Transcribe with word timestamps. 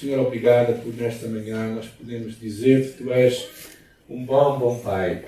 Senhor, 0.00 0.26
obrigada 0.26 0.72
por 0.72 0.94
nesta 0.94 1.28
manhã 1.28 1.74
nós 1.74 1.86
podemos 1.86 2.40
dizer 2.40 2.90
que 2.90 3.04
Tu 3.04 3.12
és 3.12 3.46
um 4.08 4.24
bom, 4.24 4.58
bom 4.58 4.80
Pai. 4.80 5.26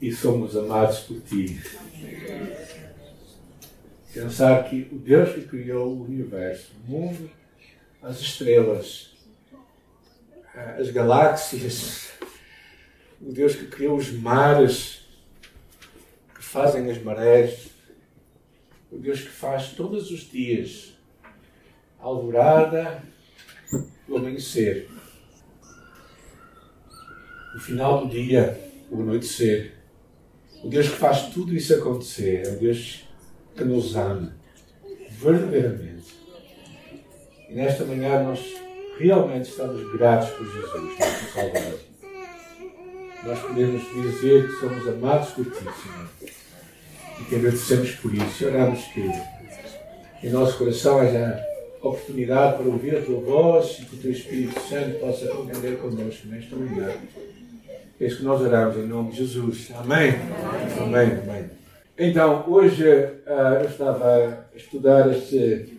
e 0.00 0.12
somos 0.12 0.56
amados 0.56 1.00
por 1.00 1.20
Ti. 1.22 1.60
Pensar 4.12 4.70
que 4.70 4.88
o 4.92 4.98
Deus 5.00 5.32
que 5.32 5.40
criou 5.40 5.88
o 5.88 6.04
universo, 6.04 6.70
o 6.86 6.92
mundo, 6.92 7.28
as 8.00 8.20
estrelas, 8.20 9.10
as 10.78 10.90
galáxias, 10.90 12.12
o 13.20 13.32
Deus 13.32 13.56
que 13.56 13.66
criou 13.66 13.96
os 13.96 14.12
mares, 14.12 15.08
que 16.36 16.44
fazem 16.44 16.88
as 16.88 17.02
marés, 17.02 17.66
o 18.92 18.96
Deus 18.96 19.22
que 19.22 19.30
faz 19.30 19.72
todos 19.72 20.12
os 20.12 20.30
dias 20.30 20.93
alvorada, 22.04 23.02
o 24.06 24.16
amanhecer, 24.16 24.88
o 27.56 27.58
final 27.58 28.06
do 28.06 28.10
dia, 28.10 28.60
o 28.90 29.00
anoitecer. 29.00 29.72
O 30.62 30.68
Deus 30.68 30.88
que 30.88 30.96
faz 30.96 31.28
tudo 31.28 31.54
isso 31.54 31.74
acontecer 31.74 32.46
é 32.46 32.50
o 32.50 32.58
Deus 32.58 33.04
que 33.56 33.64
nos 33.64 33.96
ama 33.96 34.34
verdadeiramente. 35.10 36.14
E 37.48 37.54
nesta 37.54 37.84
manhã 37.84 38.22
nós 38.22 38.40
realmente 38.98 39.48
estamos 39.48 39.92
gratos 39.92 40.30
por 40.30 40.46
Jesus, 40.46 40.98
nosso 40.98 41.32
Salvador. 41.32 41.80
Nós 43.24 43.38
podemos 43.40 43.82
dizer 43.94 44.46
que 44.46 44.60
somos 44.60 44.86
amados 44.88 45.30
por 45.30 45.44
Ti, 45.44 45.58
Senhor. 45.60 46.34
E 47.20 47.24
que 47.24 47.36
agradecemos 47.36 47.92
por 47.92 48.14
isso. 48.14 48.46
Oramos 48.46 48.84
que 48.86 49.10
em 50.22 50.30
nosso 50.30 50.58
coração 50.58 50.98
haja 50.98 51.53
oportunidade 51.88 52.56
para 52.56 52.66
ouvir 52.66 52.96
a 52.96 53.02
Tua 53.02 53.20
voz 53.20 53.78
e 53.80 53.84
que 53.84 53.96
o 53.96 53.98
Teu 53.98 54.10
Espírito 54.10 54.58
Santo 54.60 54.98
possa 54.98 55.26
compreender 55.28 55.78
connosco 55.78 56.28
nesta 56.28 56.56
manhã. 56.56 56.92
É 58.00 58.06
isso 58.06 58.18
que 58.18 58.24
nós 58.24 58.40
oramos 58.40 58.76
em 58.76 58.86
nome 58.86 59.12
de 59.12 59.18
Jesus. 59.18 59.70
Amém? 59.76 60.14
Amém. 60.80 61.18
Amém. 61.22 61.50
Então, 61.96 62.44
hoje 62.48 62.84
uh, 62.84 63.62
eu 63.62 63.68
estava 63.68 64.46
a 64.52 64.56
estudar 64.56 65.10
este. 65.12 65.78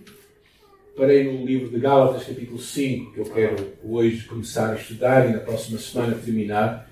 Parei 0.95 1.25
no 1.25 1.45
livro 1.45 1.69
de 1.69 1.77
Gálatas, 1.77 2.23
capítulo 2.23 2.57
5, 2.57 3.13
que 3.13 3.19
eu 3.19 3.25
quero 3.25 3.55
hoje 3.83 4.23
começar 4.23 4.71
a 4.71 4.75
estudar 4.75 5.29
e 5.29 5.33
na 5.33 5.39
próxima 5.39 5.77
semana 5.77 6.15
terminar. 6.15 6.89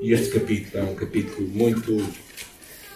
E 0.00 0.12
este 0.12 0.36
capítulo 0.36 0.84
é 0.84 0.90
um 0.90 0.96
capítulo 0.96 1.46
muito 1.46 1.96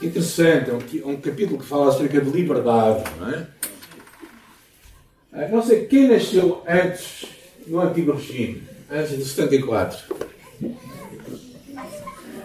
interessante, 0.02 0.70
é 0.70 0.72
um, 0.72 1.10
um 1.12 1.20
capítulo 1.20 1.56
que 1.58 1.64
fala 1.64 1.90
acerca 1.90 2.20
de 2.20 2.30
liberdade, 2.30 3.04
não 3.18 3.30
é? 3.30 3.46
Uh, 5.32 5.48
não 5.50 5.62
sei 5.62 5.86
quem 5.86 6.08
nasceu 6.08 6.62
antes, 6.66 7.26
no 7.66 7.80
Antigo 7.80 8.12
Regime, 8.12 8.62
antes 8.90 9.16
de 9.16 9.24
74. 9.24 9.98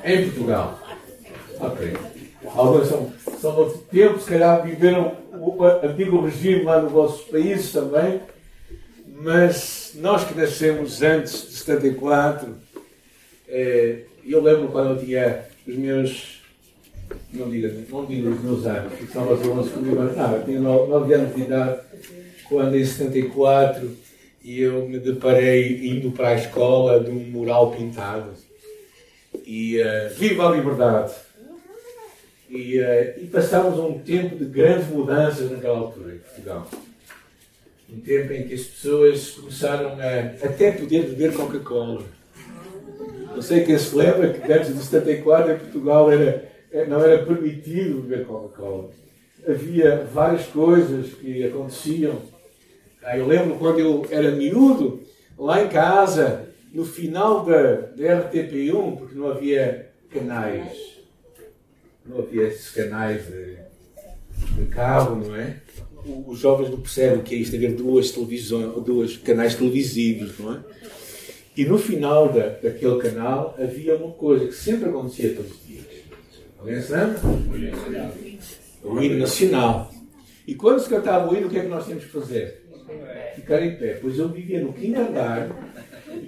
Em 0.04 0.30
Portugal. 0.30 0.80
Ok. 1.60 1.94
Alguns 2.54 2.88
são, 2.88 3.12
são 3.40 3.58
outro 3.58 3.80
tempo, 3.92 4.20
se 4.20 4.30
calhar 4.30 4.64
viveram 4.64 5.18
o 5.34 5.64
antigo 5.64 6.22
regime 6.22 6.64
lá 6.64 6.82
nos 6.82 6.92
vossos 6.92 7.22
países 7.28 7.72
também, 7.72 8.22
mas 9.22 9.94
nós 9.96 10.24
que 10.24 10.36
nascemos 10.36 11.02
antes 11.02 11.48
de 11.48 11.56
74, 11.58 12.56
eh, 13.48 14.04
eu 14.26 14.42
lembro 14.42 14.70
quando 14.70 14.92
eu 14.92 15.06
tinha 15.06 15.46
os 15.68 15.76
meus. 15.76 16.36
Não 17.32 17.50
diga, 17.50 17.72
não 17.90 18.06
diga 18.06 18.30
os 18.30 18.42
meus 18.42 18.66
anos, 18.66 18.94
porque 18.94 19.14
são 19.14 19.32
os 19.32 19.46
11 19.46 19.70
comigo, 19.70 20.02
não, 20.02 20.36
eu 20.36 20.44
tinha 20.44 20.60
9 20.60 21.14
anos 21.14 21.36
de 21.36 21.42
idade 21.42 21.80
quando 22.48 22.78
em 22.78 22.86
74 22.86 23.90
e 24.46 24.62
eu 24.62 24.88
me 24.88 25.00
deparei 25.00 25.88
indo 25.88 26.12
para 26.12 26.30
a 26.30 26.36
escola 26.36 27.04
de 27.04 27.10
um 27.10 27.16
mural 27.16 27.72
pintado. 27.72 28.32
E 29.44 29.82
uh, 29.82 30.14
viva 30.16 30.48
a 30.48 30.56
liberdade! 30.56 31.14
E, 32.48 32.80
uh, 32.80 33.24
e 33.24 33.28
passámos 33.32 33.80
um 33.80 33.98
tempo 33.98 34.36
de 34.36 34.46
grandes 34.46 34.88
mudanças 34.88 35.50
naquela 35.50 35.80
altura 35.80 36.14
em 36.14 36.20
Portugal. 36.20 36.70
Um 37.92 38.00
tempo 38.00 38.34
em 38.34 38.48
que 38.48 38.54
as 38.54 38.62
pessoas 38.62 39.32
começaram 39.32 39.98
a 40.00 40.46
até 40.46 40.72
poder 40.72 41.08
beber 41.08 41.34
Coca-Cola. 41.34 42.04
Não 43.34 43.42
sei 43.42 43.64
quem 43.64 43.78
se 43.78 43.96
lembra 43.96 44.32
que 44.32 44.52
antes 44.52 44.76
de 44.76 44.84
74 44.84 45.54
em 45.54 45.58
Portugal 45.58 46.12
era, 46.12 46.50
eh, 46.72 46.86
não 46.86 47.04
era 47.04 47.26
permitido 47.26 48.02
beber 48.04 48.26
Coca-Cola. 48.26 48.90
Havia 49.48 50.08
várias 50.12 50.46
coisas 50.48 51.14
que 51.14 51.44
aconteciam. 51.44 52.35
Ah, 53.06 53.18
eu 53.18 53.28
lembro 53.28 53.56
quando 53.58 53.80
eu 53.80 54.06
era 54.10 54.32
miúdo, 54.32 55.02
lá 55.38 55.64
em 55.64 55.70
casa, 55.70 56.50
no 56.74 56.84
final 56.84 57.46
da, 57.46 57.74
da 57.74 58.30
RTP1, 58.30 58.98
porque 58.98 59.16
não 59.16 59.30
havia 59.30 59.92
canais 60.10 60.96
não 62.06 62.20
havia 62.20 62.44
esses 62.44 62.70
canais 62.70 63.26
de, 63.28 63.58
de 64.58 64.66
cabo, 64.68 65.16
não 65.16 65.36
é? 65.36 65.58
Os 66.28 66.38
jovens 66.40 66.70
não 66.70 66.80
percebem 66.80 67.20
o 67.20 67.24
que 67.24 67.34
é 67.34 67.38
isto, 67.40 67.56
haver 67.56 67.74
duas 67.74 68.12
televisões, 68.12 68.84
dois 68.84 69.18
canais 69.18 69.56
televisivos, 69.56 70.38
não 70.38 70.54
é? 70.54 70.60
E 71.58 71.66
no 71.66 71.80
final 71.80 72.32
da, 72.32 72.50
daquele 72.50 73.00
canal 73.00 73.56
havia 73.58 73.96
uma 73.96 74.12
coisa 74.12 74.46
que 74.46 74.54
sempre 74.54 74.90
acontecia 74.90 75.34
todos 75.34 75.52
os 75.52 75.66
dias. 75.66 75.86
Alguém 76.60 76.82
se 76.82 76.92
lembra? 76.92 77.20
O 78.84 79.02
hino 79.02 79.18
nacional. 79.18 79.92
E 80.46 80.54
quando 80.54 80.80
se 80.80 80.90
cantava 80.90 81.32
o 81.32 81.36
hino, 81.36 81.48
o 81.48 81.50
que 81.50 81.58
é 81.58 81.62
que 81.62 81.70
nós 81.70 81.86
tínhamos 81.86 82.06
que 82.06 82.12
fazer? 82.12 82.65
Ficar 83.36 83.62
em 83.62 83.76
pé. 83.76 83.98
Pois 84.02 84.18
eu 84.18 84.30
vivia 84.30 84.62
no 84.62 84.74
quinto 84.74 85.00
andar 85.00 85.50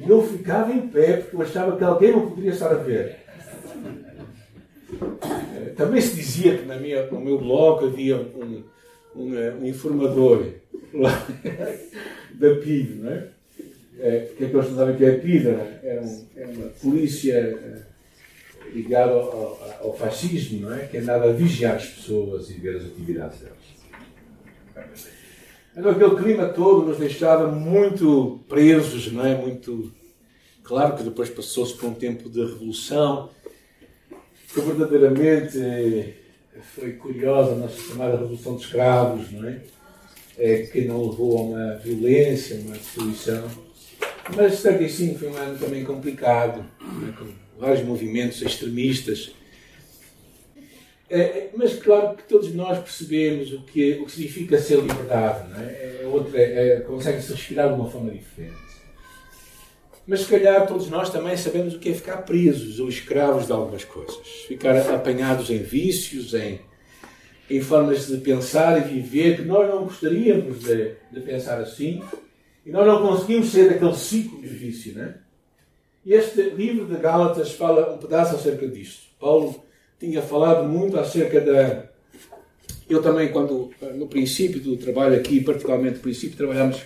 e 0.06 0.10
eu 0.10 0.22
ficava 0.22 0.72
em 0.74 0.88
pé 0.88 1.18
porque 1.18 1.36
eu 1.36 1.42
achava 1.42 1.78
que 1.78 1.84
alguém 1.84 2.12
não 2.12 2.30
poderia 2.30 2.52
estar 2.52 2.72
a 2.72 2.76
ver. 2.76 3.18
Também 5.76 6.02
se 6.02 6.16
dizia 6.16 6.58
que 6.58 6.66
na 6.66 6.78
minha, 6.78 7.06
no 7.08 7.20
meu 7.20 7.38
blog 7.38 7.86
havia 7.86 8.18
um, 8.18 8.64
um, 9.16 9.38
eh, 9.38 9.54
um 9.54 9.66
informador 9.66 10.46
da 12.34 12.56
PID, 12.56 12.96
não 12.96 13.12
é? 13.12 13.28
é 14.00 14.20
que 14.38 14.44
é 14.46 14.50
que 14.50 14.56
eles 14.56 14.70
não 14.70 14.76
sabem 14.76 14.96
que 14.96 15.06
é 15.06 15.16
a 15.16 15.20
PID? 15.20 15.48
Era, 15.84 16.02
um, 16.02 16.52
uma 16.52 16.68
polícia 16.82 17.34
eh, 17.34 17.82
ligada 18.74 19.12
ao, 19.12 19.20
ao, 19.20 19.78
ao, 19.84 19.98
fascismo, 19.98 20.62
não 20.62 20.74
é? 20.74 20.86
Que 20.88 20.98
andava 20.98 21.30
a 21.30 21.34
vigiar 21.34 21.76
as 21.76 21.86
pessoas 21.86 22.50
e 22.50 22.54
ver 22.54 22.78
as 22.78 22.86
atividades 22.86 23.40
delas. 23.40 25.17
Aquele 25.78 26.16
clima 26.16 26.48
todo 26.48 26.88
nos 26.88 26.98
deixava 26.98 27.48
muito 27.52 28.40
presos, 28.50 29.12
não 29.12 29.26
é? 29.26 29.36
Muito. 29.36 29.92
Claro 30.64 30.98
que 30.98 31.04
depois 31.04 31.30
passou-se 31.30 31.76
por 31.76 31.88
um 31.88 31.94
tempo 31.94 32.30
de 32.30 32.40
revolução 32.40 33.30
que 34.54 34.60
verdadeiramente 34.62 36.16
foi 36.74 36.94
curiosa 36.94 37.56
nossa 37.56 37.80
chamada 37.80 38.18
Revolução 38.18 38.56
de 38.56 38.64
Escravos, 38.64 39.32
não 39.32 39.48
é? 39.48 39.62
é 40.38 40.64
que 40.64 40.82
não 40.82 41.10
levou 41.10 41.38
a 41.38 41.42
uma 41.42 41.76
violência, 41.76 42.60
uma 42.60 42.76
destruição. 42.76 43.48
Mas 44.36 44.56
75 44.56 45.20
foi 45.20 45.30
um 45.30 45.38
ano 45.38 45.60
também 45.60 45.84
complicado, 45.84 46.66
é? 46.82 47.12
com 47.12 47.28
vários 47.60 47.86
movimentos 47.86 48.42
extremistas. 48.42 49.32
É, 51.10 51.20
é, 51.20 51.52
mas 51.56 51.76
claro 51.76 52.18
que 52.18 52.24
todos 52.24 52.54
nós 52.54 52.80
percebemos 52.80 53.54
o 53.54 53.62
que, 53.62 53.94
o 53.94 54.06
que 54.06 54.12
significa 54.12 54.58
ser 54.58 54.80
liberdade, 54.80 55.50
não 55.50 55.60
é? 55.60 55.88
é 56.34 56.74
é, 56.76 56.80
Consegue-se 56.82 57.32
respirar 57.32 57.70
de 57.70 57.76
uma 57.76 57.90
forma 57.90 58.12
diferente. 58.12 58.68
Mas 60.06 60.22
se 60.22 60.28
calhar 60.28 60.66
todos 60.68 60.90
nós 60.90 61.10
também 61.10 61.36
sabemos 61.36 61.74
o 61.74 61.80
que 61.80 61.90
é 61.90 61.94
ficar 61.94 62.18
presos 62.18 62.80
ou 62.80 62.88
escravos 62.88 63.48
de 63.48 63.52
algumas 63.52 63.84
coisas. 63.84 64.26
Ficar 64.48 64.78
apanhados 64.94 65.50
em 65.50 65.60
vícios, 65.60 66.34
em, 66.34 66.62
em 67.50 67.62
formas 67.62 68.08
de 68.08 68.18
pensar 68.18 68.80
e 68.80 68.94
viver 68.94 69.38
que 69.38 69.42
nós 69.44 69.68
não 69.70 69.84
gostaríamos 69.84 70.62
de, 70.62 70.94
de 71.12 71.20
pensar 71.22 71.60
assim. 71.60 72.02
E 72.66 72.72
nós 72.72 72.86
não 72.86 73.02
conseguimos 73.02 73.50
ser 73.50 73.70
daquele 73.70 73.96
ciclo 73.96 74.42
de 74.42 74.48
vício, 74.48 74.94
não 74.96 75.04
é? 75.04 75.16
E 76.06 76.14
este 76.14 76.42
livro 76.42 76.86
de 76.86 76.96
Gálatas 76.96 77.52
fala 77.52 77.94
um 77.94 77.98
pedaço 77.98 78.36
acerca 78.36 78.66
disto. 78.66 79.08
Paulo 79.20 79.62
tinha 80.00 80.22
falado 80.22 80.68
muito 80.68 81.00
acerca 81.00 81.42
da. 81.42 81.86
Eu 82.90 83.02
também, 83.02 83.30
quando 83.30 83.72
no 83.96 84.08
princípio 84.08 84.60
do 84.60 84.78
trabalho 84.78 85.16
aqui, 85.16 85.42
particularmente 85.42 85.96
no 85.96 86.02
princípio, 86.02 86.38
trabalhamos 86.38 86.82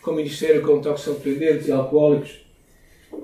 com 0.00 0.12
o 0.12 0.16
Ministério 0.16 0.62
com 0.62 0.80
toxicodependentes 0.80 1.68
e 1.68 1.72
alcoólicos. 1.72 2.40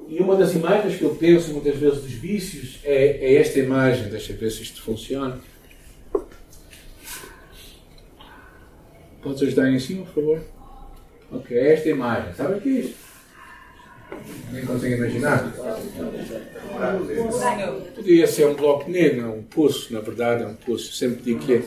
E 0.08 0.19
uma 0.19 0.37
das 0.37 0.55
imagens 0.55 0.96
que 0.96 1.02
eu 1.02 1.14
penso 1.14 1.52
muitas 1.52 1.76
vezes 1.76 2.02
dos 2.02 2.12
vícios 2.12 2.81
é, 2.85 3.32
é 3.32 3.35
esta 3.37 3.58
imagem. 3.58 4.08
Deixa 4.08 4.32
eu 4.32 4.37
ver 4.37 4.50
se 4.50 4.62
isto 4.62 4.82
funciona. 4.82 5.40
Podes 9.23 9.43
ajudar 9.43 9.70
em 9.70 9.79
cima, 9.79 10.05
por 10.05 10.14
favor? 10.14 10.43
Ok, 11.32 11.56
é 11.56 11.73
esta 11.73 11.88
imagem. 11.88 12.35
Sabe 12.35 12.58
o 12.58 12.61
que 12.61 12.69
é 12.69 12.73
isto? 12.81 13.07
Nem 14.52 14.64
consegue 14.64 14.94
imaginar? 14.94 15.52
Podia 17.94 18.26
ser 18.26 18.46
um 18.46 18.55
bloco 18.55 18.90
negro, 18.90 19.32
um 19.32 19.43
poço, 19.43 19.93
na 19.93 20.00
verdade, 20.00 20.43
é 20.43 20.46
um 20.46 20.55
poço. 20.55 20.93
Sempre 20.93 21.22
digo 21.22 21.40
que 21.40 21.55
é, 21.55 21.62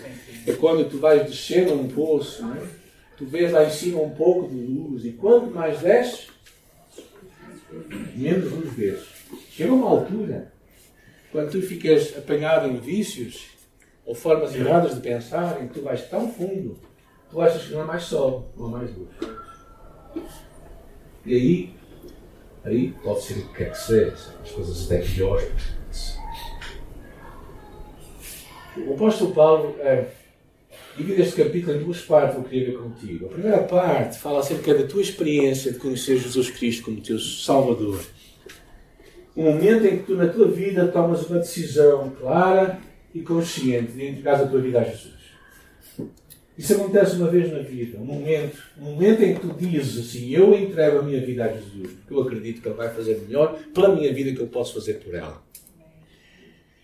é 0.47 0.53
quando 0.53 0.89
tu 0.89 0.97
vais 0.97 1.29
descer 1.29 1.71
um 1.71 1.87
poço, 1.87 2.41
não 2.41 2.55
é? 2.55 2.81
tu 3.17 3.25
vês 3.25 3.51
lá 3.51 3.63
em 3.63 3.69
cima 3.69 4.01
um 4.01 4.09
pouco 4.09 4.49
de 4.49 4.55
luz 4.55 5.05
e 5.05 5.11
quanto 5.11 5.51
mais 5.51 5.79
desce, 5.79 6.27
menos 8.15 8.51
luz 8.51 8.73
vês. 8.73 8.99
Chega 9.51 9.71
uma 9.71 9.87
altura, 9.87 10.51
quando 11.31 11.51
tu 11.51 11.61
ficas 11.61 12.17
apanhado 12.17 12.67
em 12.67 12.79
vícios 12.79 13.51
ou 14.05 14.15
formas 14.15 14.55
erradas 14.55 14.95
de 14.95 15.01
pensar, 15.01 15.61
em 15.61 15.67
que 15.67 15.75
tu 15.75 15.83
vais 15.83 16.01
tão 16.09 16.31
fundo, 16.31 16.79
tu 17.29 17.39
achas 17.39 17.67
que 17.67 17.73
não 17.73 17.81
há 17.81 17.85
mais 17.85 18.03
sol, 18.03 18.51
não 18.57 18.65
há 18.65 18.69
mais 18.79 18.91
luz. 18.95 19.09
E 21.23 21.35
aí, 21.35 21.75
aí 22.63 22.93
pode 23.03 23.23
ser 23.23 23.33
o 23.33 23.47
que 23.47 23.53
quer 23.55 23.71
que 23.71 23.77
seja, 23.77 24.15
as 24.43 24.51
coisas 24.51 24.85
até 24.85 25.01
piores. 25.01 26.17
O 28.77 28.93
apóstolo 28.93 29.33
Paulo 29.33 29.75
é, 29.79 30.05
divide 30.97 31.21
este 31.21 31.43
capítulo 31.43 31.77
em 31.77 31.83
duas 31.83 32.01
partes, 32.01 32.37
eu 32.37 32.43
queria 32.43 32.71
ver 32.71 32.77
contigo. 32.77 33.25
A 33.25 33.29
primeira 33.29 33.63
parte 33.63 34.17
fala 34.17 34.39
acerca 34.39 34.73
da 34.73 34.87
tua 34.87 35.01
experiência 35.01 35.71
de 35.71 35.79
conhecer 35.79 36.17
Jesus 36.17 36.49
Cristo 36.51 36.85
como 36.85 37.01
teu 37.01 37.19
Salvador. 37.19 38.01
Um 39.35 39.43
momento 39.43 39.85
em 39.85 39.97
que 39.97 40.03
tu, 40.03 40.15
na 40.15 40.27
tua 40.27 40.47
vida, 40.47 40.87
tomas 40.87 41.27
uma 41.29 41.39
decisão 41.39 42.09
clara 42.11 42.79
e 43.13 43.21
consciente 43.21 43.93
de 43.93 44.07
entregar 44.07 44.41
a 44.41 44.47
tua 44.47 44.59
vida 44.59 44.79
a 44.79 44.83
Jesus. 44.83 45.20
Isso 46.61 46.75
acontece 46.75 47.15
uma 47.15 47.27
vez 47.27 47.51
na 47.51 47.57
vida, 47.57 47.97
um 47.97 48.05
momento, 48.05 48.61
um 48.79 48.91
momento 48.91 49.23
em 49.23 49.33
que 49.33 49.39
tu 49.39 49.47
dizes 49.57 50.05
assim: 50.05 50.29
Eu 50.29 50.53
entrego 50.53 50.99
a 50.99 51.01
minha 51.01 51.19
vida 51.19 51.45
a 51.45 51.47
Jesus, 51.47 51.89
porque 51.93 52.13
eu 52.13 52.21
acredito 52.21 52.61
que 52.61 52.67
Ele 52.67 52.75
vai 52.75 52.93
fazer 52.93 53.19
melhor 53.27 53.57
pela 53.73 53.95
minha 53.95 54.13
vida 54.13 54.31
que 54.31 54.41
eu 54.41 54.45
posso 54.45 54.75
fazer 54.75 54.99
por 54.99 55.15
ela. 55.15 55.41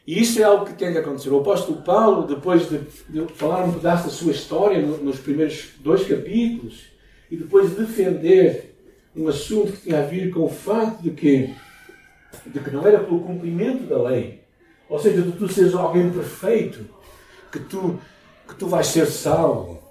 E 0.07 0.19
isso 0.19 0.41
é 0.41 0.43
algo 0.43 0.65
que 0.65 0.73
tem 0.73 0.91
de 0.91 0.97
acontecer. 0.97 1.29
O 1.29 1.41
apóstolo 1.41 1.83
Paulo, 1.83 2.25
depois 2.25 2.67
de, 2.67 2.79
de 3.07 3.31
falar 3.35 3.65
um 3.65 3.73
pedaço 3.73 4.05
da 4.05 4.09
sua 4.09 4.31
história 4.31 4.81
no, 4.81 4.97
nos 4.97 5.19
primeiros 5.19 5.67
dois 5.79 6.07
capítulos, 6.07 6.85
e 7.29 7.37
depois 7.37 7.69
de 7.69 7.75
defender 7.75 8.73
um 9.15 9.27
assunto 9.27 9.73
que 9.73 9.81
tinha 9.83 9.99
a 9.99 10.07
ver 10.07 10.31
com 10.31 10.45
o 10.45 10.49
facto 10.49 11.03
de 11.03 11.11
que, 11.11 11.53
de 12.47 12.59
que 12.59 12.71
não 12.71 12.87
era 12.87 12.97
pelo 12.97 13.19
cumprimento 13.19 13.83
da 13.83 14.01
lei, 14.01 14.41
ou 14.89 14.97
seja, 14.97 15.21
de 15.21 15.33
tu 15.33 15.47
seres 15.47 15.75
alguém 15.75 16.09
perfeito, 16.09 16.83
que 17.51 17.59
tu, 17.59 17.99
que 18.47 18.55
tu 18.55 18.67
vais 18.67 18.87
ser 18.87 19.07
salvo, 19.07 19.81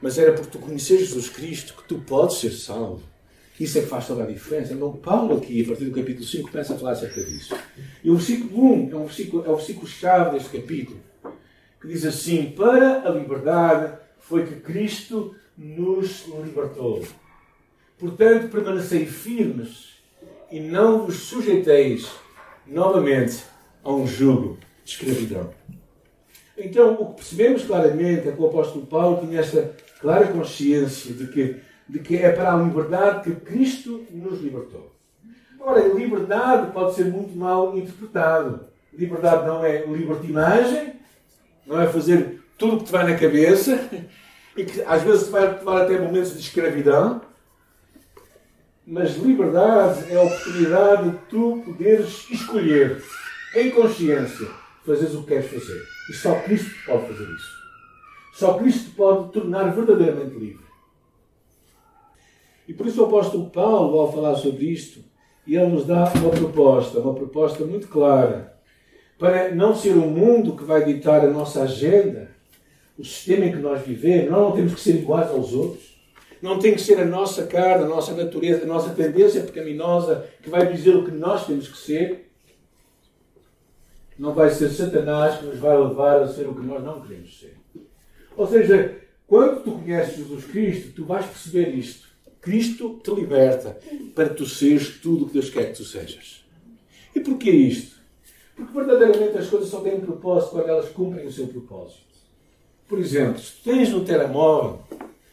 mas 0.00 0.18
era 0.18 0.32
por 0.32 0.46
tu 0.46 0.58
conhecer 0.58 0.98
Jesus 0.98 1.28
Cristo 1.28 1.74
que 1.74 1.88
tu 1.88 1.98
podes 2.00 2.38
ser 2.38 2.50
salvo. 2.50 3.02
Isso 3.58 3.78
é 3.78 3.82
que 3.82 3.88
faz 3.88 4.06
toda 4.06 4.22
a 4.22 4.26
diferença. 4.26 4.72
Então, 4.72 4.92
Paulo, 4.92 5.36
aqui, 5.36 5.62
a 5.62 5.66
partir 5.66 5.86
do 5.86 5.90
capítulo 5.90 6.24
5, 6.24 6.50
começa 6.50 6.74
a 6.74 6.78
falar 6.78 6.92
acerca 6.92 7.22
disso. 7.24 7.56
E 8.04 8.10
o 8.10 8.14
versículo 8.14 8.74
1 8.74 8.90
é, 8.92 8.96
um 8.96 9.04
versículo, 9.04 9.44
é 9.44 9.48
o 9.48 9.56
versículo-chave 9.56 10.38
deste 10.38 10.60
capítulo, 10.60 11.00
que 11.80 11.88
diz 11.88 12.04
assim: 12.04 12.52
Para 12.52 13.08
a 13.08 13.10
liberdade 13.10 13.98
foi 14.20 14.46
que 14.46 14.60
Cristo 14.60 15.34
nos 15.56 16.26
libertou. 16.26 17.02
Portanto, 17.98 18.48
permanecei 18.48 19.06
firmes 19.06 19.88
e 20.52 20.60
não 20.60 21.04
vos 21.04 21.16
sujeiteis 21.16 22.08
novamente 22.64 23.42
a 23.82 23.92
um 23.92 24.06
jugo 24.06 24.56
de 24.84 24.92
escravidão. 24.92 25.52
Então, 26.58 26.94
o 26.94 27.06
que 27.06 27.14
percebemos 27.16 27.64
claramente 27.64 28.28
é 28.28 28.32
que 28.32 28.40
o 28.40 28.46
apóstolo 28.46 28.86
Paulo 28.86 29.26
tinha 29.26 29.40
esta 29.40 29.74
clara 30.00 30.26
consciência 30.26 31.14
de 31.14 31.28
que 31.28 31.60
de 31.88 32.00
que 32.00 32.16
é 32.16 32.30
para 32.30 32.52
a 32.52 32.56
liberdade 32.56 33.22
que 33.22 33.40
Cristo 33.40 34.04
nos 34.10 34.40
libertou. 34.42 34.94
Ora, 35.58 35.88
liberdade 35.88 36.70
pode 36.72 36.94
ser 36.94 37.06
muito 37.06 37.36
mal 37.36 37.76
interpretado. 37.76 38.66
Liberdade 38.92 39.46
não 39.46 39.64
é 39.64 39.84
libertinagem, 39.86 40.94
não 41.66 41.80
é 41.80 41.86
fazer 41.86 42.42
tudo 42.58 42.76
o 42.76 42.78
que 42.78 42.84
te 42.84 42.92
vai 42.92 43.10
na 43.10 43.18
cabeça, 43.18 43.88
e 44.56 44.64
que 44.64 44.82
às 44.82 45.02
vezes 45.02 45.28
vai 45.28 45.46
levar 45.46 45.82
até 45.82 45.98
momentos 45.98 46.34
de 46.34 46.40
escravidão. 46.40 47.22
Mas 48.86 49.16
liberdade 49.16 50.10
é 50.10 50.16
a 50.16 50.22
oportunidade 50.22 51.10
de 51.10 51.16
tu 51.28 51.62
poderes 51.64 52.26
escolher, 52.30 53.02
em 53.54 53.70
consciência, 53.70 54.48
fazeres 54.88 55.14
o 55.14 55.22
que 55.22 55.28
queres 55.28 55.50
fazer. 55.50 55.82
E 56.10 56.12
só 56.12 56.34
Cristo 56.40 56.70
pode 56.86 57.06
fazer 57.06 57.24
isso. 57.24 57.58
Só 58.32 58.54
Cristo 58.54 58.90
pode 58.96 59.32
tornar 59.32 59.74
verdadeiramente 59.74 60.36
livre. 60.36 60.64
E 62.66 62.74
por 62.74 62.86
isso 62.86 63.02
o 63.02 63.06
apóstolo 63.06 63.50
Paulo, 63.50 63.98
ao 63.98 64.12
falar 64.12 64.34
sobre 64.36 64.66
isto, 64.66 65.00
ele 65.46 65.66
nos 65.66 65.86
dá 65.86 66.12
uma 66.14 66.30
proposta, 66.30 67.00
uma 67.00 67.14
proposta 67.14 67.64
muito 67.64 67.88
clara, 67.88 68.54
para 69.18 69.54
não 69.54 69.74
ser 69.74 69.92
o 69.92 70.06
mundo 70.06 70.54
que 70.54 70.64
vai 70.64 70.84
ditar 70.84 71.24
a 71.24 71.30
nossa 71.30 71.62
agenda, 71.62 72.30
o 72.98 73.04
sistema 73.04 73.46
em 73.46 73.52
que 73.52 73.58
nós 73.58 73.82
vivemos, 73.82 74.30
nós 74.30 74.40
não 74.40 74.52
temos 74.52 74.74
que 74.74 74.80
ser 74.80 74.96
iguais 74.96 75.30
aos 75.30 75.52
outros. 75.52 75.98
Não 76.40 76.58
tem 76.58 76.74
que 76.74 76.80
ser 76.80 77.00
a 77.00 77.04
nossa 77.04 77.46
carne, 77.46 77.84
a 77.84 77.88
nossa 77.88 78.12
natureza, 78.12 78.62
a 78.62 78.66
nossa 78.66 78.90
tendência 78.90 79.42
pecaminosa 79.42 80.24
que 80.40 80.48
vai 80.48 80.72
dizer 80.72 80.94
o 80.94 81.04
que 81.04 81.10
nós 81.10 81.46
temos 81.46 81.66
que 81.66 81.76
ser. 81.76 82.27
Não 84.18 84.34
vai 84.34 84.50
ser 84.50 84.68
Satanás 84.70 85.38
que 85.38 85.46
nos 85.46 85.58
vai 85.58 85.78
levar 85.78 86.22
a 86.22 86.28
ser 86.28 86.48
o 86.48 86.54
que 86.54 86.66
nós 86.66 86.82
não 86.82 87.00
queremos 87.00 87.38
ser. 87.38 87.56
Ou 88.36 88.46
seja, 88.46 88.98
quando 89.26 89.62
tu 89.62 89.72
conheces 89.72 90.16
Jesus 90.16 90.44
Cristo, 90.46 90.92
tu 90.94 91.04
vais 91.04 91.24
perceber 91.24 91.68
isto. 91.74 92.08
Cristo 92.40 93.00
te 93.02 93.10
liberta 93.10 93.78
para 94.14 94.28
tu 94.28 94.46
seres 94.46 95.00
tudo 95.00 95.24
o 95.24 95.28
que 95.28 95.34
Deus 95.34 95.50
quer 95.50 95.66
que 95.66 95.76
tu 95.76 95.84
sejas. 95.84 96.44
E 97.14 97.20
porquê 97.20 97.50
isto? 97.50 97.96
Porque 98.56 98.72
verdadeiramente 98.72 99.38
as 99.38 99.48
coisas 99.48 99.68
só 99.68 99.80
têm 99.80 99.94
um 99.94 100.00
propósito 100.00 100.52
quando 100.52 100.68
elas 100.68 100.88
cumprem 100.88 101.26
o 101.26 101.32
seu 101.32 101.46
propósito. 101.46 102.08
Por 102.88 102.98
exemplo, 102.98 103.38
se 103.38 103.62
tens 103.62 103.90
no 103.90 104.04
telemóvel, 104.04 104.80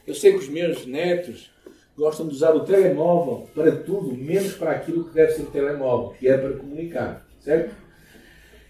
eu 0.05 0.13
sei 0.13 0.33
que 0.33 0.39
os 0.39 0.49
meus 0.49 0.85
netos 0.85 1.49
gostam 1.97 2.27
de 2.27 2.35
usar 2.35 2.53
o 2.53 2.65
telemóvel 2.65 3.47
para 3.55 3.71
tudo, 3.71 4.13
menos 4.13 4.53
para 4.53 4.71
aquilo 4.71 5.05
que 5.05 5.13
deve 5.13 5.31
ser 5.31 5.43
o 5.43 5.51
telemóvel, 5.51 6.15
que 6.19 6.27
é 6.27 6.37
para 6.37 6.57
comunicar, 6.57 7.25
certo? 7.39 7.73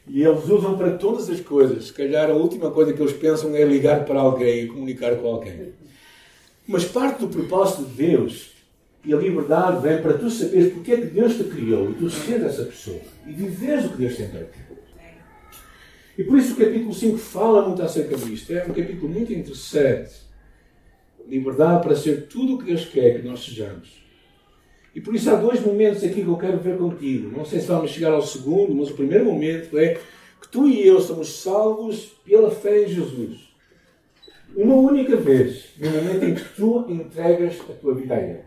E 0.08 0.22
eles 0.22 0.46
usam 0.46 0.78
para 0.78 0.98
todas 0.98 1.30
as 1.30 1.40
coisas. 1.40 1.86
Se 1.86 1.94
calhar 1.94 2.30
a 2.30 2.34
última 2.34 2.72
coisa 2.72 2.94
que 2.94 3.02
eles 3.02 3.14
pensam 3.14 3.56
é 3.56 3.64
ligar 3.64 4.06
para 4.06 4.20
alguém 4.20 4.64
e 4.64 4.68
comunicar 4.68 5.16
com 5.16 5.28
alguém. 5.28 5.74
Mas 6.68 6.86
parte 6.86 7.22
do 7.22 7.28
propósito 7.28 7.86
de 7.86 7.94
Deus 7.94 8.52
e 9.04 9.14
a 9.14 9.18
liberdade 9.18 9.82
vem 9.82 10.02
para 10.02 10.18
tu 10.18 10.30
saberes 10.30 10.74
porque 10.74 10.92
é 10.92 10.98
que 10.98 11.08
Deus 11.08 11.36
te 11.36 11.44
criou 11.44 11.92
e 11.92 11.94
tu 11.94 12.10
seres 12.10 12.44
essa 12.44 12.64
pessoa 12.66 13.02
e 13.26 13.32
viveres 13.32 13.86
o 13.86 13.90
que 13.90 13.98
Deus 13.98 14.16
tem 14.16 14.30
para 14.30 14.44
ti. 14.46 14.60
E 16.18 16.24
por 16.24 16.38
isso 16.38 16.54
o 16.54 16.58
capítulo 16.58 16.94
5 16.94 17.18
fala 17.18 17.68
muito 17.68 17.82
acerca 17.82 18.16
disto. 18.16 18.52
É 18.54 18.64
um 18.64 18.74
capítulo 18.74 19.10
muito 19.10 19.34
interessante. 19.34 20.14
Liberdade 21.28 21.84
para 21.84 21.96
ser 21.96 22.28
tudo 22.28 22.56
o 22.56 22.58
que 22.60 22.66
Deus 22.66 22.86
quer 22.86 23.20
que 23.20 23.28
nós 23.28 23.44
sejamos. 23.44 24.05
E 24.96 25.02
por 25.02 25.14
isso 25.14 25.30
há 25.30 25.36
dois 25.36 25.60
momentos 25.60 26.06
aqui 26.06 26.24
que 26.24 26.28
eu 26.28 26.38
quero 26.38 26.58
ver 26.58 26.78
contigo. 26.78 27.30
Não 27.38 27.44
sei 27.44 27.60
se 27.60 27.68
vamos 27.68 27.92
chegar 27.92 28.14
ao 28.14 28.22
segundo, 28.22 28.74
mas 28.74 28.90
o 28.90 28.94
primeiro 28.94 29.26
momento 29.26 29.78
é 29.78 30.00
que 30.42 30.48
tu 30.50 30.70
e 30.70 30.88
eu 30.88 31.02
somos 31.02 31.42
salvos 31.42 32.14
pela 32.24 32.50
fé 32.50 32.86
em 32.86 32.88
Jesus. 32.88 33.50
Uma 34.56 34.76
única 34.76 35.18
vez, 35.18 35.66
no 35.78 35.90
momento 35.90 36.24
em 36.24 36.34
que 36.34 36.44
tu 36.56 36.86
entregas 36.88 37.60
a 37.70 37.74
tua 37.74 37.94
vida 37.94 38.16
a 38.16 38.22
Ele. 38.22 38.40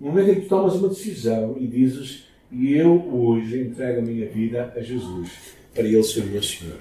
No 0.00 0.08
momento 0.08 0.30
em 0.30 0.40
que 0.40 0.48
tomas 0.48 0.74
uma 0.74 0.88
decisão 0.88 1.56
e 1.56 1.68
dizes: 1.68 2.24
E 2.50 2.72
eu 2.72 2.92
hoje 3.14 3.60
entrego 3.60 4.00
a 4.00 4.02
minha 4.02 4.26
vida 4.26 4.72
a 4.74 4.80
Jesus, 4.80 5.30
para 5.72 5.84
Ele 5.84 6.02
ser 6.02 6.22
o 6.22 6.26
meu 6.26 6.42
Senhor. 6.42 6.78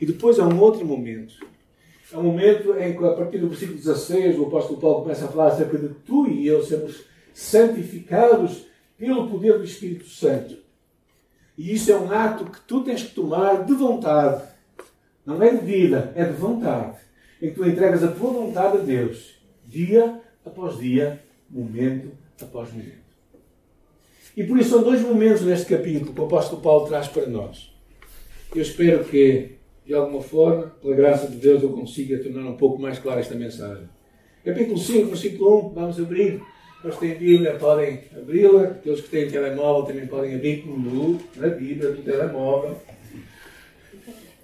E 0.00 0.04
depois 0.04 0.40
há 0.40 0.48
um 0.48 0.58
outro 0.60 0.84
momento. 0.84 1.34
É 2.12 2.18
um 2.18 2.24
momento 2.24 2.74
em 2.74 2.96
que, 2.96 3.04
a 3.04 3.12
partir 3.12 3.38
do 3.38 3.48
versículo 3.48 3.78
16, 3.78 4.36
o 4.36 4.46
apóstolo 4.46 4.80
Paulo 4.80 5.02
começa 5.02 5.26
a 5.26 5.28
falar 5.28 5.48
acerca 5.48 5.78
de 5.78 5.90
tu 6.04 6.26
e 6.26 6.44
eu 6.44 6.60
sermos 6.64 7.08
santificados 7.32 8.66
pelo 8.98 9.28
poder 9.28 9.58
do 9.58 9.64
Espírito 9.64 10.08
Santo. 10.08 10.58
E 11.56 11.74
isso 11.74 11.90
é 11.92 11.96
um 11.96 12.10
ato 12.10 12.46
que 12.46 12.60
tu 12.62 12.82
tens 12.82 13.02
que 13.02 13.14
tomar 13.14 13.64
de 13.64 13.74
vontade 13.74 14.42
não 15.24 15.42
é 15.42 15.50
de 15.50 15.64
vida, 15.64 16.12
é 16.16 16.24
de 16.24 16.32
vontade. 16.32 16.96
Em 17.40 17.50
que 17.50 17.54
tu 17.54 17.64
entregas 17.64 18.02
a 18.02 18.08
tua 18.08 18.32
vontade 18.32 18.78
a 18.78 18.80
Deus, 18.80 19.36
dia 19.66 20.20
após 20.44 20.78
dia, 20.78 21.22
momento 21.48 22.10
após 22.40 22.72
momento. 22.72 23.00
E 24.36 24.44
por 24.44 24.58
isso 24.58 24.70
são 24.70 24.82
dois 24.82 25.02
momentos 25.02 25.42
neste 25.42 25.66
capítulo 25.66 26.12
que 26.12 26.20
o 26.20 26.24
apóstolo 26.24 26.60
Paulo 26.62 26.86
traz 26.86 27.08
para 27.08 27.26
nós. 27.26 27.72
Eu 28.54 28.62
espero 28.62 29.04
que, 29.04 29.52
de 29.86 29.94
alguma 29.94 30.22
forma, 30.22 30.68
pela 30.82 30.94
graça 30.94 31.28
de 31.28 31.36
Deus, 31.36 31.62
eu 31.62 31.70
consiga 31.70 32.18
tornar 32.18 32.48
um 32.48 32.56
pouco 32.56 32.80
mais 32.80 32.98
clara 32.98 33.20
esta 33.20 33.34
mensagem. 33.34 33.88
Capítulo 34.44 34.78
5, 34.78 35.08
versículo 35.08 35.68
1, 35.70 35.74
vamos 35.74 36.00
abrir. 36.00 36.42
Que 36.82 36.90
têm 36.98 37.14
Bíblia 37.14 37.56
podem 37.56 38.04
abri-la. 38.16 38.62
Aqueles 38.62 39.02
que 39.02 39.08
têm 39.10 39.30
telemóvel 39.30 39.82
também 39.84 40.06
podem 40.06 40.34
abrir 40.34 40.66
no, 40.66 41.20
na 41.36 41.48
Bíblia 41.48 41.90
do 41.90 42.02
telemóvel. 42.02 42.76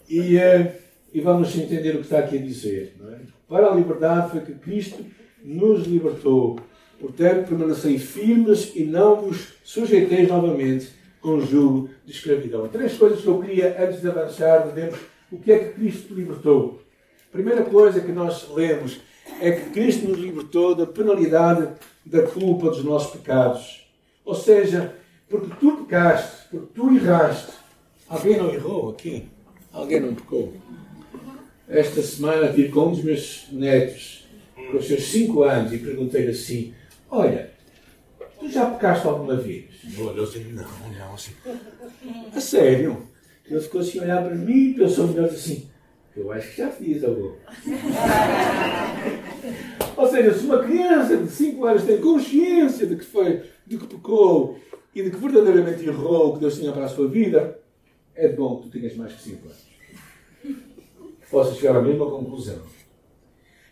E, 0.08 0.36
uh, 0.36 0.72
e 1.12 1.20
vamos 1.20 1.56
entender 1.56 1.90
o 1.90 1.98
que 1.98 2.04
está 2.04 2.18
aqui 2.18 2.36
a 2.36 2.42
dizer. 2.42 2.94
É? 3.10 3.16
Para 3.48 3.72
a 3.72 3.74
liberdade 3.74 4.32
foi 4.32 4.40
que 4.40 4.52
Cristo 4.52 5.04
nos 5.42 5.86
libertou. 5.86 6.58
Portanto, 7.00 7.48
permanecei 7.48 7.98
firmes 7.98 8.72
e 8.74 8.84
não 8.84 9.16
vos 9.16 9.54
sujeiteis 9.64 10.28
novamente 10.28 10.90
com 11.20 11.36
o 11.36 11.46
jugo 11.46 11.90
de 12.04 12.12
escravidão. 12.12 12.68
Três 12.68 12.96
coisas 12.96 13.20
que 13.20 13.26
eu 13.26 13.40
queria, 13.40 13.76
antes 13.82 14.00
de 14.00 14.08
avançar, 14.08 14.58
vermos 14.74 14.98
o 15.30 15.38
que 15.38 15.52
é 15.52 15.58
que 15.58 15.74
Cristo 15.74 16.14
libertou. 16.14 16.82
Primeira 17.32 17.64
coisa 17.64 18.00
que 18.00 18.12
nós 18.12 18.48
lemos 18.54 19.00
é 19.40 19.50
que 19.50 19.70
Cristo 19.70 20.08
nos 20.08 20.18
libertou 20.18 20.74
da 20.74 20.86
penalidade 20.86 21.68
da 22.06 22.22
culpa 22.22 22.70
dos 22.70 22.84
nossos 22.84 23.12
pecados. 23.12 23.86
Ou 24.24 24.34
seja, 24.34 24.94
porque 25.28 25.54
tu 25.58 25.84
pecaste, 25.84 26.48
porque 26.50 26.66
tu 26.74 26.94
erraste. 26.94 27.52
Alguém 28.08 28.38
não 28.38 28.54
errou 28.54 28.90
aqui? 28.90 29.28
Alguém 29.72 30.00
não 30.00 30.14
pecou? 30.14 30.54
Esta 31.68 32.00
semana 32.00 32.52
tive 32.52 32.68
com 32.68 32.86
um 32.86 32.92
dos 32.92 33.02
meus 33.02 33.48
netos, 33.50 34.24
com 34.54 34.76
os 34.76 34.86
seus 34.86 35.02
5 35.04 35.42
anos, 35.42 35.72
e 35.72 35.78
perguntei-lhe 35.78 36.30
assim: 36.30 36.72
Olha, 37.10 37.50
tu 38.38 38.48
já 38.48 38.70
pecaste 38.70 39.06
alguma 39.06 39.36
vez? 39.36 39.64
Olha, 39.98 40.22
assim, 40.22 40.44
não, 40.52 40.62
não, 40.96 41.14
assim. 41.14 41.32
A 42.34 42.40
sério? 42.40 43.08
Ele 43.48 43.60
ficou 43.60 43.80
assim 43.80 43.98
a 43.98 44.02
olhar 44.02 44.24
para 44.24 44.34
mim 44.34 44.70
e 44.70 44.74
pensou 44.74 45.08
melhor 45.08 45.26
assim: 45.26 45.68
Eu 46.16 46.30
acho 46.30 46.50
que 46.50 46.58
já 46.58 46.70
fiz, 46.70 47.02
avô. 47.02 47.34
Ou 49.96 50.08
seja, 50.08 50.34
se 50.34 50.44
uma 50.44 50.62
criança 50.62 51.16
de 51.16 51.30
5 51.30 51.64
anos 51.64 51.84
tem 51.84 52.00
consciência 52.00 52.86
de 52.86 52.96
que 52.96 53.04
foi, 53.04 53.42
de 53.66 53.78
que 53.78 53.86
pecou 53.86 54.58
e 54.94 55.02
de 55.02 55.10
que 55.10 55.16
verdadeiramente 55.16 55.86
errou 55.86 56.28
o 56.30 56.32
que 56.34 56.40
Deus 56.40 56.58
tinha 56.58 56.72
para 56.72 56.84
a 56.84 56.88
sua 56.88 57.08
vida, 57.08 57.58
é 58.14 58.28
bom 58.28 58.56
que 58.56 58.68
tu 58.68 58.78
tenhas 58.78 58.94
mais 58.96 59.12
que 59.14 59.22
5 59.22 59.46
anos. 59.46 59.66
Possas 61.30 61.56
chegar 61.56 61.76
à 61.76 61.82
mesma 61.82 62.08
conclusão. 62.10 62.58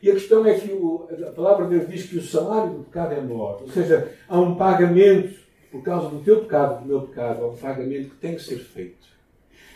E 0.02 0.10
a 0.10 0.14
questão 0.14 0.44
é 0.44 0.54
que 0.54 0.70
o, 0.70 1.08
a 1.26 1.30
palavra 1.30 1.66
de 1.66 1.78
Deus 1.78 1.90
diz 1.90 2.06
que 2.06 2.18
o 2.18 2.22
salário 2.22 2.74
do 2.74 2.84
pecado 2.84 3.14
é 3.14 3.20
morte. 3.20 3.62
Ou 3.62 3.70
seja, 3.70 4.12
há 4.28 4.38
um 4.38 4.54
pagamento 4.54 5.38
por 5.70 5.82
causa 5.82 6.08
do 6.08 6.20
teu 6.20 6.40
pecado, 6.40 6.82
do 6.82 6.86
meu 6.86 7.02
pecado, 7.02 7.42
há 7.42 7.48
um 7.48 7.56
pagamento 7.56 8.10
que 8.10 8.16
tem 8.16 8.34
que 8.34 8.42
ser 8.42 8.58
feito. 8.58 9.08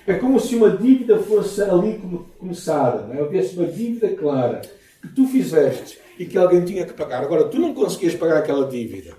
É 0.06 0.14
como 0.14 0.38
se 0.38 0.54
uma 0.54 0.70
dívida 0.70 1.18
fosse 1.18 1.62
ali 1.62 2.00
começada, 2.38 3.06
não 3.06 3.14
é? 3.14 3.22
houvesse 3.22 3.56
uma 3.56 3.66
dívida 3.66 4.08
clara 4.14 4.62
que 5.02 5.08
tu 5.08 5.26
fizeste 5.26 5.98
e 6.18 6.26
que 6.26 6.36
alguém 6.36 6.64
tinha 6.64 6.84
que 6.84 6.92
pagar. 6.92 7.22
Agora, 7.22 7.44
tu 7.44 7.58
não 7.58 7.72
conseguias 7.72 8.14
pagar 8.14 8.38
aquela 8.38 8.68
dívida. 8.68 9.14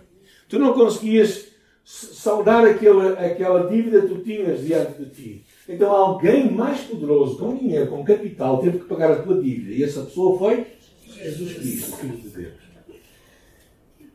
Tu 0.47 0.59
não 0.59 0.73
conseguias 0.73 1.47
saldar 1.83 2.65
aquela, 2.65 3.13
aquela 3.13 3.69
dívida 3.69 4.01
que 4.01 4.07
tu 4.07 4.19
tinhas 4.19 4.65
diante 4.65 5.01
de 5.01 5.09
ti. 5.09 5.45
Então, 5.67 5.91
alguém 5.91 6.51
mais 6.51 6.81
poderoso, 6.81 7.37
com 7.37 7.55
dinheiro, 7.55 7.87
com 7.87 8.03
capital, 8.03 8.59
teve 8.59 8.79
que 8.79 8.85
pagar 8.85 9.11
a 9.11 9.21
tua 9.21 9.41
dívida. 9.41 9.73
E 9.73 9.83
essa 9.83 10.01
pessoa 10.01 10.37
foi 10.37 10.65
Jesus 11.05 11.53
Cristo, 11.53 11.97
Filho 11.97 12.17
de 12.17 12.29
Deus. 12.29 12.53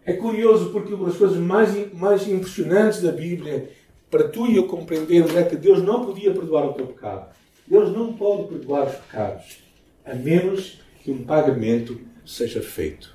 É 0.04 0.12
curioso 0.12 0.70
porque 0.70 0.92
uma 0.92 1.06
das 1.06 1.16
coisas 1.16 1.38
mais, 1.38 1.92
mais 1.94 2.28
impressionantes 2.28 3.00
da 3.00 3.10
Bíblia, 3.10 3.70
para 4.10 4.28
tu 4.28 4.46
e 4.46 4.56
eu 4.56 4.66
compreendermos, 4.66 5.34
é 5.34 5.42
que 5.42 5.56
Deus 5.56 5.82
não 5.82 6.04
podia 6.04 6.32
perdoar 6.32 6.66
o 6.66 6.74
teu 6.74 6.86
pecado. 6.86 7.34
Deus 7.66 7.90
não 7.90 8.12
pode 8.12 8.48
perdoar 8.48 8.86
os 8.86 8.94
pecados, 8.96 9.58
a 10.04 10.14
menos 10.14 10.80
que 11.02 11.10
um 11.10 11.24
pagamento 11.24 11.98
seja 12.24 12.62
feito. 12.62 13.14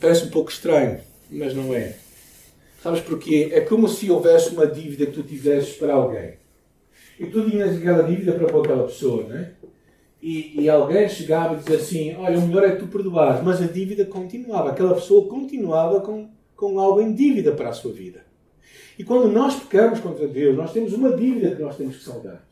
Parece 0.00 0.24
um 0.24 0.30
pouco 0.30 0.50
estranho, 0.50 1.00
mas 1.30 1.54
não 1.54 1.74
é. 1.74 1.96
Sabes 2.82 3.00
porquê? 3.00 3.50
É 3.52 3.60
como 3.60 3.88
se 3.88 4.10
houvesse 4.10 4.50
uma 4.50 4.66
dívida 4.66 5.06
que 5.06 5.12
tu 5.12 5.22
tivesses 5.22 5.76
para 5.76 5.94
alguém. 5.94 6.34
E 7.18 7.26
tu 7.26 7.48
tinhas 7.48 7.76
aquela 7.76 8.02
dívida 8.02 8.32
para 8.32 8.46
aquela 8.46 8.84
pessoa, 8.84 9.28
não 9.28 9.36
é? 9.36 9.52
E, 10.20 10.62
e, 10.62 10.68
alguém 10.68 11.08
chegava 11.08 11.54
e 11.54 11.58
dizia 11.58 11.76
assim: 11.76 12.14
Olha, 12.16 12.38
o 12.38 12.42
melhor 12.42 12.64
é 12.64 12.76
tu 12.76 12.86
perdoares. 12.86 13.42
Mas 13.42 13.60
a 13.60 13.66
dívida 13.66 14.04
continuava. 14.04 14.70
Aquela 14.70 14.94
pessoa 14.94 15.28
continuava 15.28 16.00
com, 16.00 16.30
com 16.54 16.78
algo 16.78 17.00
em 17.00 17.12
dívida 17.12 17.52
para 17.52 17.70
a 17.70 17.72
sua 17.72 17.92
vida. 17.92 18.24
E 18.96 19.02
quando 19.02 19.30
nós 19.30 19.56
pecamos 19.56 20.00
contra 20.00 20.28
Deus, 20.28 20.56
nós 20.56 20.72
temos 20.72 20.92
uma 20.92 21.14
dívida 21.14 21.56
que 21.56 21.62
nós 21.62 21.76
temos 21.76 21.96
que 21.96 22.04
saldar. 22.04 22.44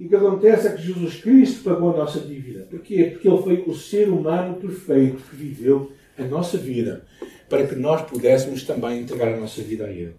E 0.00 0.06
o 0.06 0.08
que 0.08 0.16
acontece 0.16 0.66
é 0.66 0.72
que 0.72 0.80
Jesus 0.80 1.16
Cristo 1.16 1.62
pagou 1.62 1.92
a 1.92 1.98
nossa 1.98 2.20
dívida. 2.20 2.66
Porquê? 2.70 3.04
Porque 3.12 3.28
Ele 3.28 3.42
foi 3.42 3.64
o 3.66 3.74
ser 3.74 4.08
humano 4.08 4.54
perfeito 4.54 5.22
que 5.28 5.36
viveu 5.36 5.92
a 6.18 6.24
nossa 6.24 6.56
vida 6.56 7.04
para 7.50 7.66
que 7.66 7.74
nós 7.74 8.08
pudéssemos 8.08 8.62
também 8.62 9.02
entregar 9.02 9.34
a 9.34 9.36
nossa 9.36 9.60
vida 9.60 9.84
a 9.84 9.90
Ele. 9.90 10.14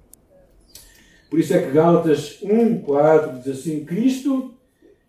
Por 1.32 1.40
isso 1.40 1.56
é 1.56 1.64
que 1.64 1.72
Gálatas 1.72 2.40
1,4 2.44 3.40
diz 3.40 3.60
assim: 3.60 3.84
Cristo, 3.84 4.54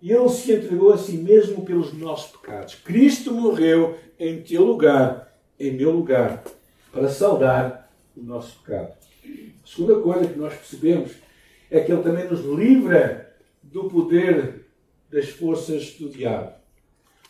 Ele 0.02 0.28
se 0.30 0.52
entregou 0.54 0.94
a 0.94 0.96
si 0.96 1.18
mesmo 1.18 1.66
pelos 1.66 1.92
nossos 1.92 2.34
pecados. 2.34 2.74
Cristo 2.76 3.30
morreu 3.30 3.98
em 4.18 4.40
teu 4.40 4.64
lugar, 4.64 5.36
em 5.60 5.70
meu 5.72 5.90
lugar, 5.90 6.44
para 6.90 7.10
saldar 7.10 7.92
o 8.16 8.22
nosso 8.22 8.58
pecado. 8.62 8.94
A 9.22 9.66
segunda 9.66 10.00
coisa 10.00 10.26
que 10.26 10.38
nós 10.38 10.54
percebemos 10.54 11.12
é 11.70 11.80
que 11.80 11.92
Ele 11.92 12.02
também 12.02 12.26
nos 12.26 12.42
livra 12.42 13.34
do 13.62 13.84
poder 13.84 14.61
das 15.12 15.28
forças 15.28 15.90
do 15.92 16.08
diabo. 16.08 16.52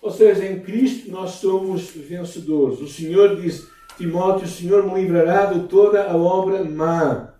Ou 0.01 0.11
seja, 0.11 0.47
em 0.47 0.61
Cristo 0.61 1.11
nós 1.11 1.33
somos 1.33 1.91
vencedores. 1.91 2.81
O 2.81 2.89
Senhor 2.89 3.41
diz, 3.41 3.67
Timóteo, 3.97 4.47
o 4.47 4.51
Senhor 4.51 4.85
me 4.85 5.01
livrará 5.01 5.47
de 5.47 5.69
toda 5.69 6.05
a 6.05 6.17
obra 6.17 6.65
má. 6.65 7.35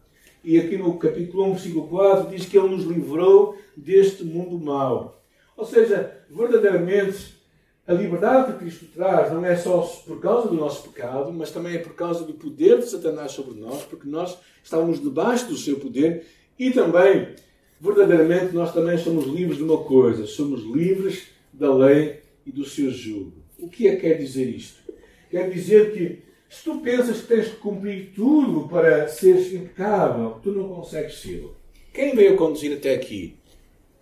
E 0.45 0.59
aqui 0.59 0.77
no 0.77 0.99
capítulo 0.99 1.45
1, 1.45 1.53
versículo 1.53 1.89
4, 1.89 2.31
diz 2.31 2.47
que 2.47 2.59
Ele 2.59 2.69
nos 2.69 2.85
livrou 2.85 3.57
deste 3.77 4.25
mundo 4.25 4.59
mau. 4.59 5.23
Ou 5.57 5.65
seja, 5.65 6.19
verdadeiramente, 6.29 7.41
a 7.87 7.93
liberdade 7.93 8.53
que 8.53 8.59
Cristo 8.61 8.87
traz 8.95 9.33
não 9.33 9.45
é 9.45 9.57
só 9.57 9.81
por 10.07 10.21
causa 10.21 10.49
do 10.49 10.55
nosso 10.55 10.89
pecado, 10.89 11.33
mas 11.33 11.51
também 11.51 11.75
é 11.75 11.79
por 11.79 11.95
causa 11.95 12.25
do 12.25 12.35
poder 12.35 12.79
de 12.79 12.89
Satanás 12.89 13.33
sobre 13.33 13.59
nós, 13.61 13.83
porque 13.83 14.09
nós 14.09 14.39
estávamos 14.63 15.01
debaixo 15.01 15.49
do 15.49 15.57
seu 15.57 15.79
poder 15.79 16.27
e 16.59 16.71
também 16.71 17.35
verdadeiramente 17.83 18.55
nós 18.55 18.73
também 18.73 18.97
somos 18.97 19.27
livres 19.27 19.57
de 19.57 19.65
uma 19.65 19.83
coisa: 19.83 20.25
somos 20.25 20.62
livres 20.62 21.27
da 21.53 21.75
lei 21.75 22.21
e 22.47 22.53
do 22.53 22.65
seu 22.65 22.91
jugo. 22.93 23.43
O 23.59 23.69
que 23.69 23.89
é 23.89 23.97
que 23.97 24.03
quer 24.03 24.15
dizer 24.15 24.49
isto? 24.49 24.81
Quer 25.29 25.51
dizer 25.51 25.93
que 25.93 26.23
se 26.49 26.65
tu 26.65 26.79
pensas 26.81 27.23
que 27.23 27.27
tens 27.27 27.49
que 27.49 27.57
cumprir 27.57 28.12
tudo 28.15 28.69
para 28.69 29.09
seres 29.09 29.53
impecável, 29.53 30.39
tu 30.43 30.53
não 30.53 30.69
consegues 30.69 31.21
ser. 31.21 31.49
Quem 31.93 32.15
veio 32.15 32.37
conduzir 32.37 32.77
até 32.77 32.95
aqui? 32.95 33.37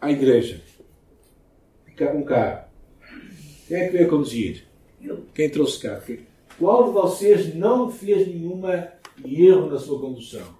À 0.01 0.11
igreja. 0.13 0.61
Um 2.15 2.23
carro. 2.23 2.65
Quem 3.69 3.77
é 3.77 3.87
que 3.87 3.93
veio 3.93 4.09
conduzir? 4.09 4.65
Quem 5.35 5.51
trouxe 5.51 5.81
carro? 5.81 6.19
Qual 6.59 6.85
de 6.85 6.93
vocês 6.93 7.55
não 7.55 7.91
fez 7.91 8.27
nenhuma 8.27 8.89
erro 9.25 9.69
na 9.69 9.79
sua 9.79 10.01
condução? 10.01 10.60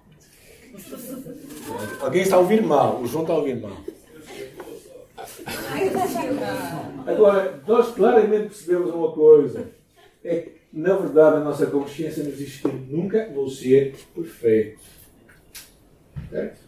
Alguém 1.99 2.21
está 2.21 2.35
a 2.35 2.39
ouvir 2.39 2.61
mal. 2.61 3.01
O 3.01 3.07
João 3.07 3.23
está 3.23 3.33
a 3.33 3.37
ouvir 3.37 3.59
mal. 3.59 3.77
Agora, 7.05 7.61
nós 7.67 7.93
claramente 7.93 8.47
percebemos 8.49 8.93
uma 8.93 9.11
coisa. 9.11 9.69
É 10.23 10.35
que, 10.37 10.51
na 10.73 10.95
verdade, 10.95 11.37
a 11.37 11.39
nossa 11.39 11.65
consciência 11.65 12.23
diz 12.23 12.57
que 12.57 12.67
nunca 12.67 13.29
vou 13.33 13.49
ser 13.49 13.95
perfeito. 14.13 14.79
Certo? 16.29 16.61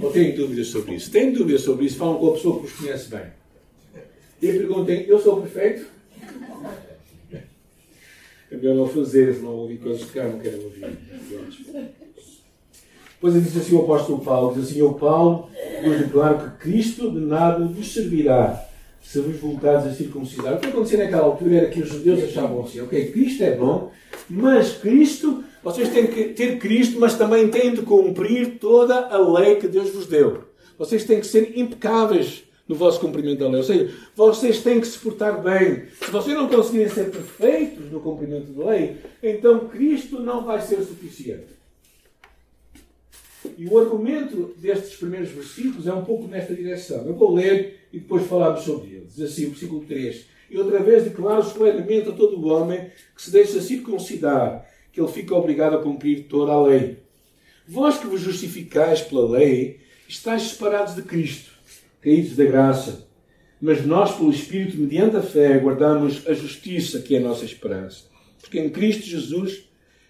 Ou 0.00 0.12
têm 0.12 0.34
dúvidas 0.34 0.68
sobre 0.68 0.94
isso? 0.94 1.10
Têm 1.10 1.32
dúvidas 1.32 1.62
sobre 1.62 1.86
isso? 1.86 1.98
Falam 1.98 2.18
com 2.18 2.28
a 2.28 2.32
pessoa 2.32 2.60
que 2.60 2.66
os 2.66 2.72
conhece 2.72 3.08
bem. 3.08 3.26
E 4.40 4.52
perguntem, 4.52 5.04
eu 5.06 5.18
sou 5.18 5.40
perfeito? 5.42 5.86
É 8.50 8.56
melhor 8.56 8.76
não 8.76 8.88
fazer, 8.88 9.34
senão 9.34 9.50
ouvir 9.50 9.78
coisas 9.78 10.04
que 10.04 10.12
cá 10.12 10.24
não 10.26 10.38
quero 10.38 10.62
ouvir. 10.62 10.96
Depois 13.20 13.34
diz 13.34 13.56
assim 13.56 13.74
o 13.74 13.82
apóstolo 13.82 14.20
Paulo, 14.20 14.54
diz 14.54 14.70
assim, 14.70 14.80
o 14.80 14.94
Paulo 14.94 15.50
vos 15.82 15.98
declaro 15.98 16.38
que 16.38 16.58
Cristo 16.58 17.10
de 17.10 17.18
nada 17.18 17.64
vos 17.64 17.92
servirá 17.92 18.64
se 19.02 19.18
vos 19.20 19.36
voltares 19.40 19.86
a 19.86 19.92
circuncidar. 19.92 20.54
O 20.54 20.58
que 20.58 20.68
acontecia 20.68 20.98
naquela 20.98 21.24
altura 21.24 21.56
era 21.56 21.68
que 21.68 21.80
os 21.80 21.88
judeus 21.88 22.22
achavam 22.22 22.62
assim, 22.62 22.80
ok, 22.80 23.10
Cristo 23.10 23.42
é 23.42 23.56
bom, 23.56 23.90
mas 24.30 24.74
Cristo, 24.74 25.42
vocês 25.64 25.88
têm 25.88 26.06
que 26.06 26.24
ter 26.26 26.58
Cristo, 26.58 27.00
mas 27.00 27.16
também 27.16 27.48
têm 27.48 27.74
de 27.74 27.82
cumprir 27.82 28.58
toda 28.60 29.08
a 29.08 29.18
lei 29.18 29.56
que 29.56 29.66
Deus 29.66 29.90
vos 29.90 30.06
deu. 30.06 30.44
Vocês 30.78 31.02
têm 31.02 31.18
que 31.18 31.26
ser 31.26 31.58
impecáveis 31.58 32.44
no 32.68 32.76
vosso 32.76 33.00
cumprimento 33.00 33.40
da 33.40 33.48
lei. 33.48 33.56
Ou 33.56 33.64
seja, 33.64 33.92
vocês 34.14 34.62
têm 34.62 34.80
que 34.80 34.86
se 34.86 34.98
portar 34.98 35.42
bem. 35.42 35.86
Se 36.04 36.10
vocês 36.12 36.36
não 36.36 36.46
conseguirem 36.46 36.88
ser 36.88 37.10
perfeitos 37.10 37.90
no 37.90 37.98
cumprimento 37.98 38.52
da 38.52 38.70
lei, 38.70 38.98
então 39.20 39.66
Cristo 39.68 40.20
não 40.20 40.44
vai 40.44 40.60
ser 40.60 40.76
suficiente. 40.82 41.57
E 43.58 43.66
o 43.66 43.76
argumento 43.76 44.54
destes 44.56 44.94
primeiros 44.94 45.30
versículos 45.30 45.84
é 45.88 45.92
um 45.92 46.04
pouco 46.04 46.28
nesta 46.28 46.54
direção. 46.54 47.04
Eu 47.04 47.14
vou 47.14 47.34
ler 47.34 47.88
e 47.92 47.98
depois 47.98 48.24
falarmos 48.24 48.62
sobre 48.62 48.94
eles. 48.94 49.16
Diz 49.16 49.32
assim, 49.32 49.46
o 49.46 49.50
versículo 49.50 49.84
3. 49.84 50.26
E 50.48 50.56
outra 50.56 50.78
vez 50.78 51.02
declaro 51.02 51.42
solenemente 51.42 52.08
a 52.08 52.12
todo 52.12 52.38
o 52.38 52.46
homem 52.46 52.88
que 53.16 53.20
se 53.20 53.32
deixa 53.32 53.60
circuncidar, 53.60 54.64
que 54.92 55.00
ele 55.00 55.10
fica 55.10 55.34
obrigado 55.34 55.74
a 55.74 55.82
cumprir 55.82 56.28
toda 56.28 56.52
a 56.52 56.62
lei. 56.62 56.98
Vós 57.66 57.98
que 57.98 58.06
vos 58.06 58.20
justificais 58.20 59.00
pela 59.02 59.28
lei, 59.28 59.80
estáis 60.08 60.42
separados 60.42 60.94
de 60.94 61.02
Cristo, 61.02 61.50
caídos 62.00 62.36
da 62.36 62.44
graça. 62.44 63.08
Mas 63.60 63.84
nós, 63.84 64.14
pelo 64.14 64.30
Espírito, 64.30 64.78
mediante 64.78 65.16
a 65.16 65.22
fé, 65.22 65.58
guardamos 65.58 66.28
a 66.28 66.32
justiça 66.32 67.00
que 67.00 67.16
é 67.16 67.18
a 67.18 67.22
nossa 67.22 67.44
esperança. 67.44 68.04
Porque 68.40 68.60
em 68.60 68.70
Cristo 68.70 69.04
Jesus 69.04 69.67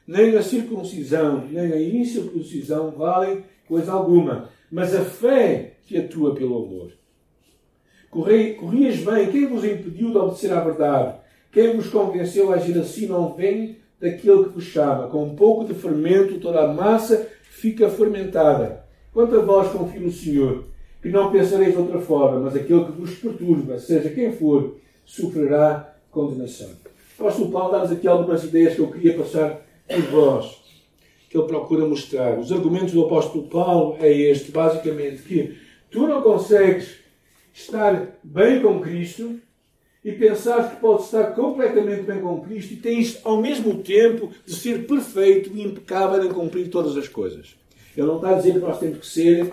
nem 0.09 0.35
a 0.39 0.43
circuncisão, 0.43 1.45
nem 1.51 1.71
a 1.71 1.79
incircuncisão 1.79 2.91
valem 2.93 3.45
coisa 3.69 3.93
alguma, 3.93 4.49
mas 4.73 4.95
a 4.95 5.05
fé 5.05 5.75
que 5.87 5.99
atua 5.99 6.35
pelo 6.35 6.65
amor. 6.65 6.93
Corrias 8.11 8.97
bem, 9.01 9.31
quem 9.31 9.47
vos 9.47 9.63
impediu 9.63 10.11
de 10.11 10.17
obedecer 10.17 10.51
à 10.51 10.61
verdade? 10.61 11.17
Quem 11.53 11.77
vos 11.77 11.89
convenceu 11.89 12.51
a 12.51 12.57
agir 12.57 12.79
assim 12.79 13.07
não 13.07 13.35
vem 13.35 13.77
daquele 14.01 14.45
que 14.45 14.55
vos 14.55 14.65
chama. 14.65 15.09
Com 15.09 15.25
um 15.25 15.37
pouco 15.37 15.67
de 15.67 15.75
fermento, 15.75 16.41
toda 16.41 16.61
a 16.61 16.73
massa 16.73 17.29
fica 17.43 17.91
fermentada. 17.91 18.85
Quanto 19.13 19.37
a 19.37 19.43
vós, 19.43 19.71
confio 19.71 20.01
no 20.01 20.11
Senhor, 20.11 20.65
que 21.03 21.11
não 21.11 21.31
pensareis 21.31 21.73
de 21.73 21.79
outra 21.79 22.01
forma, 22.01 22.41
mas 22.41 22.57
aquele 22.57 22.87
que 22.87 22.93
vos 22.93 23.15
perturba, 23.15 23.79
seja 23.79 24.09
quem 24.09 24.33
for, 24.33 24.79
sofrerá 25.05 25.95
condenação. 26.11 26.71
Apóstolo 27.19 27.51
Paulo 27.51 27.73
dá-nos 27.73 27.93
aqui 27.93 28.09
algumas 28.09 28.43
ideias 28.45 28.75
que 28.75 28.81
eu 28.81 28.91
queria 28.91 29.15
passar 29.15 29.68
por 29.89 30.03
vós, 30.03 30.61
que 31.29 31.37
ele 31.37 31.47
procura 31.47 31.87
mostrar. 31.87 32.39
Os 32.39 32.53
argumentos 32.53 32.93
do 32.93 33.05
apóstolo 33.05 33.49
Paulo 33.49 33.97
é 34.01 34.13
este, 34.13 34.51
basicamente, 34.51 35.23
que 35.23 35.59
tu 35.91 36.07
não 36.07 36.23
consegues 36.23 36.99
estar 37.53 38.19
bem 38.23 38.63
com 38.63 38.81
Cristo 38.81 39.41
e 40.05 40.13
pensar 40.13 40.71
que 40.71 40.81
podes 40.81 41.07
estar 41.07 41.35
completamente 41.35 42.03
bem 42.03 42.21
com 42.21 42.41
Cristo 42.41 42.75
e 42.75 42.77
tens 42.77 43.21
ao 43.25 43.41
mesmo 43.41 43.83
tempo 43.83 44.31
de 44.47 44.55
ser 44.55 44.87
perfeito 44.87 45.51
e 45.55 45.63
impecável 45.63 46.25
em 46.25 46.33
cumprir 46.33 46.69
todas 46.69 46.97
as 46.97 47.09
coisas. 47.09 47.57
Ele 47.97 48.07
não 48.07 48.17
está 48.17 48.31
a 48.31 48.35
dizer 48.35 48.53
que 48.53 48.59
nós 48.61 48.79
temos 48.79 48.99
que 48.99 49.07
ser, 49.07 49.53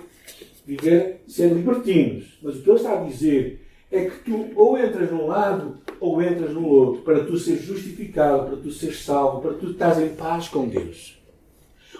viver, 0.65 1.21
ser 1.27 1.51
libertinos, 1.51 2.37
mas 2.41 2.57
o 2.57 2.61
que 2.61 2.69
ele 2.69 2.77
está 2.77 2.99
a 2.99 3.03
dizer 3.03 3.64
é 3.91 4.05
que 4.05 4.23
tu 4.23 4.51
ou 4.55 4.77
entras 4.77 5.11
num 5.11 5.27
lado 5.27 5.77
ou 5.99 6.21
entras 6.21 6.53
no 6.53 6.67
outro, 6.67 7.01
para 7.03 7.23
tu 7.23 7.37
seres 7.37 7.63
justificado, 7.63 8.47
para 8.47 8.57
tu 8.57 8.71
seres 8.71 9.03
salvo, 9.03 9.41
para 9.41 9.53
tu 9.53 9.71
estás 9.71 9.99
em 9.99 10.09
paz 10.09 10.47
com 10.49 10.67
Deus. 10.67 11.17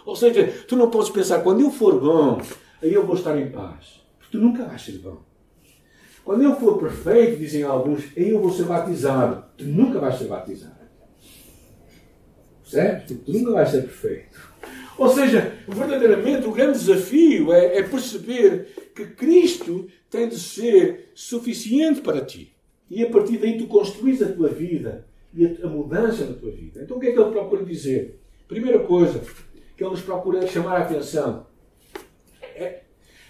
Ou 0.05 0.15
seja, 0.15 0.47
tu 0.67 0.75
não 0.75 0.89
podes 0.89 1.09
pensar, 1.09 1.41
quando 1.41 1.61
eu 1.61 1.71
for 1.71 1.99
bom, 1.99 2.41
aí 2.81 2.93
eu 2.93 3.05
vou 3.05 3.15
estar 3.15 3.37
em 3.39 3.49
paz. 3.49 4.01
Porque 4.19 4.37
tu 4.37 4.43
nunca 4.43 4.65
vais 4.65 4.81
ser 4.81 4.99
bom. 4.99 5.21
Quando 6.23 6.43
eu 6.43 6.55
for 6.55 6.79
perfeito, 6.79 7.37
dizem 7.37 7.63
alguns, 7.63 8.03
aí 8.17 8.29
eu 8.29 8.41
vou 8.41 8.51
ser 8.51 8.63
batizado. 8.63 9.45
Tu 9.57 9.63
nunca 9.63 9.99
vais 9.99 10.17
ser 10.17 10.25
batizado. 10.25 10.73
Certo? 12.63 13.15
Tu 13.15 13.31
nunca 13.31 13.51
vais 13.51 13.69
ser 13.69 13.83
perfeito. 13.83 14.54
Ou 14.97 15.09
seja, 15.09 15.53
verdadeiramente 15.67 16.47
o 16.47 16.51
grande 16.51 16.79
desafio 16.79 17.51
é, 17.51 17.77
é 17.77 17.83
perceber 17.83 18.67
que 18.95 19.05
Cristo 19.07 19.87
tem 20.09 20.29
de 20.29 20.39
ser 20.39 21.11
suficiente 21.13 22.01
para 22.01 22.23
ti. 22.23 22.53
E 22.89 23.03
a 23.03 23.09
partir 23.09 23.37
daí 23.37 23.57
tu 23.57 23.67
construís 23.67 24.21
a 24.21 24.31
tua 24.31 24.49
vida 24.49 25.05
e 25.33 25.45
a, 25.45 25.65
a 25.65 25.69
mudança 25.69 26.25
na 26.25 26.33
tua 26.33 26.51
vida. 26.51 26.81
Então 26.83 26.97
o 26.97 26.99
que 26.99 27.07
é 27.07 27.11
que 27.11 27.19
ele 27.19 27.31
procura 27.31 27.63
dizer? 27.63 28.19
Primeira 28.47 28.79
coisa 28.79 29.21
que 29.75 29.83
ele 29.83 29.91
nos 29.91 30.01
procura 30.01 30.47
chamar 30.47 30.77
a 30.77 30.83
atenção 30.83 31.45
é, 32.41 32.81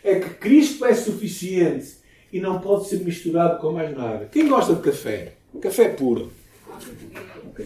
é 0.03 0.19
que 0.19 0.29
Cristo 0.35 0.85
é 0.85 0.93
suficiente 0.93 1.97
e 2.31 2.39
não 2.39 2.59
pode 2.59 2.87
ser 2.87 2.99
misturado 2.99 3.59
com 3.59 3.71
mais 3.71 3.95
nada. 3.95 4.25
Quem 4.25 4.47
gosta 4.47 4.75
de 4.75 4.81
café? 4.81 5.33
Café 5.61 5.89
puro. 5.89 6.31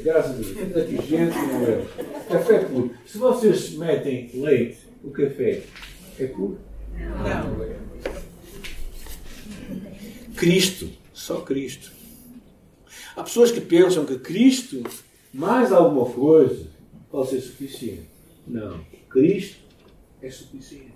Graças 0.03 0.31
a 0.31 0.33
Deus. 0.33 0.77
Aqui 0.77 1.07
gente 1.07 1.37
não 1.37 1.63
é. 1.63 1.85
Café 2.29 2.59
puro. 2.59 2.91
Se 3.05 3.17
vocês 3.17 3.71
metem 3.71 4.29
leite, 4.33 4.79
o 5.03 5.09
café 5.11 5.63
é 6.19 6.27
puro? 6.27 6.59
Não. 6.95 7.69
Cristo. 10.35 10.89
Só 11.13 11.41
Cristo. 11.41 11.91
Há 13.15 13.23
pessoas 13.23 13.51
que 13.51 13.59
pensam 13.59 14.05
que 14.05 14.17
Cristo, 14.19 14.81
mais 15.33 15.71
alguma 15.71 16.09
coisa, 16.09 16.67
pode 17.11 17.31
ser 17.31 17.41
suficiente. 17.41 18.07
Não. 18.47 18.83
Cristo 19.09 19.59
é 20.21 20.29
suficiente. 20.29 20.93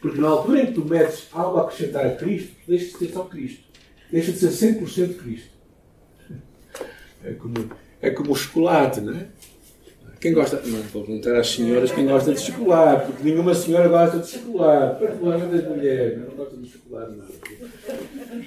Porque 0.00 0.20
na 0.20 0.28
altura 0.28 0.62
em 0.62 0.66
que 0.66 0.72
tu 0.72 0.84
metes 0.84 1.28
algo 1.32 1.58
a 1.58 1.62
acrescentar 1.62 2.06
a 2.06 2.16
Cristo, 2.16 2.52
deixa 2.66 2.86
de 2.86 2.98
ser 2.98 3.12
só 3.12 3.24
Cristo. 3.24 3.64
Deixa 4.10 4.32
de 4.32 4.38
ser 4.38 4.80
100% 4.80 5.16
Cristo. 5.16 5.55
É 7.24 7.32
como, 7.32 7.70
é 8.00 8.10
como 8.10 8.32
o 8.32 8.36
chocolate, 8.36 9.00
não 9.00 9.14
é? 9.14 9.26
Quem 10.20 10.32
gosta. 10.32 10.60
Não, 10.64 10.80
vou 10.82 11.04
perguntar 11.04 11.38
às 11.38 11.48
senhoras 11.50 11.92
quem 11.92 12.06
gosta 12.06 12.32
de 12.32 12.40
chocolate, 12.40 13.06
porque 13.06 13.22
nenhuma 13.22 13.54
senhora 13.54 13.88
gosta 13.88 14.18
de 14.18 14.28
chocolate. 14.28 15.00
Particularmente 15.00 15.54
as 15.54 15.68
mulheres, 15.68 16.18
não 16.18 16.34
gostam 16.34 16.62
de 16.62 16.68
chocolate 16.70 17.16
nada. 17.16 17.32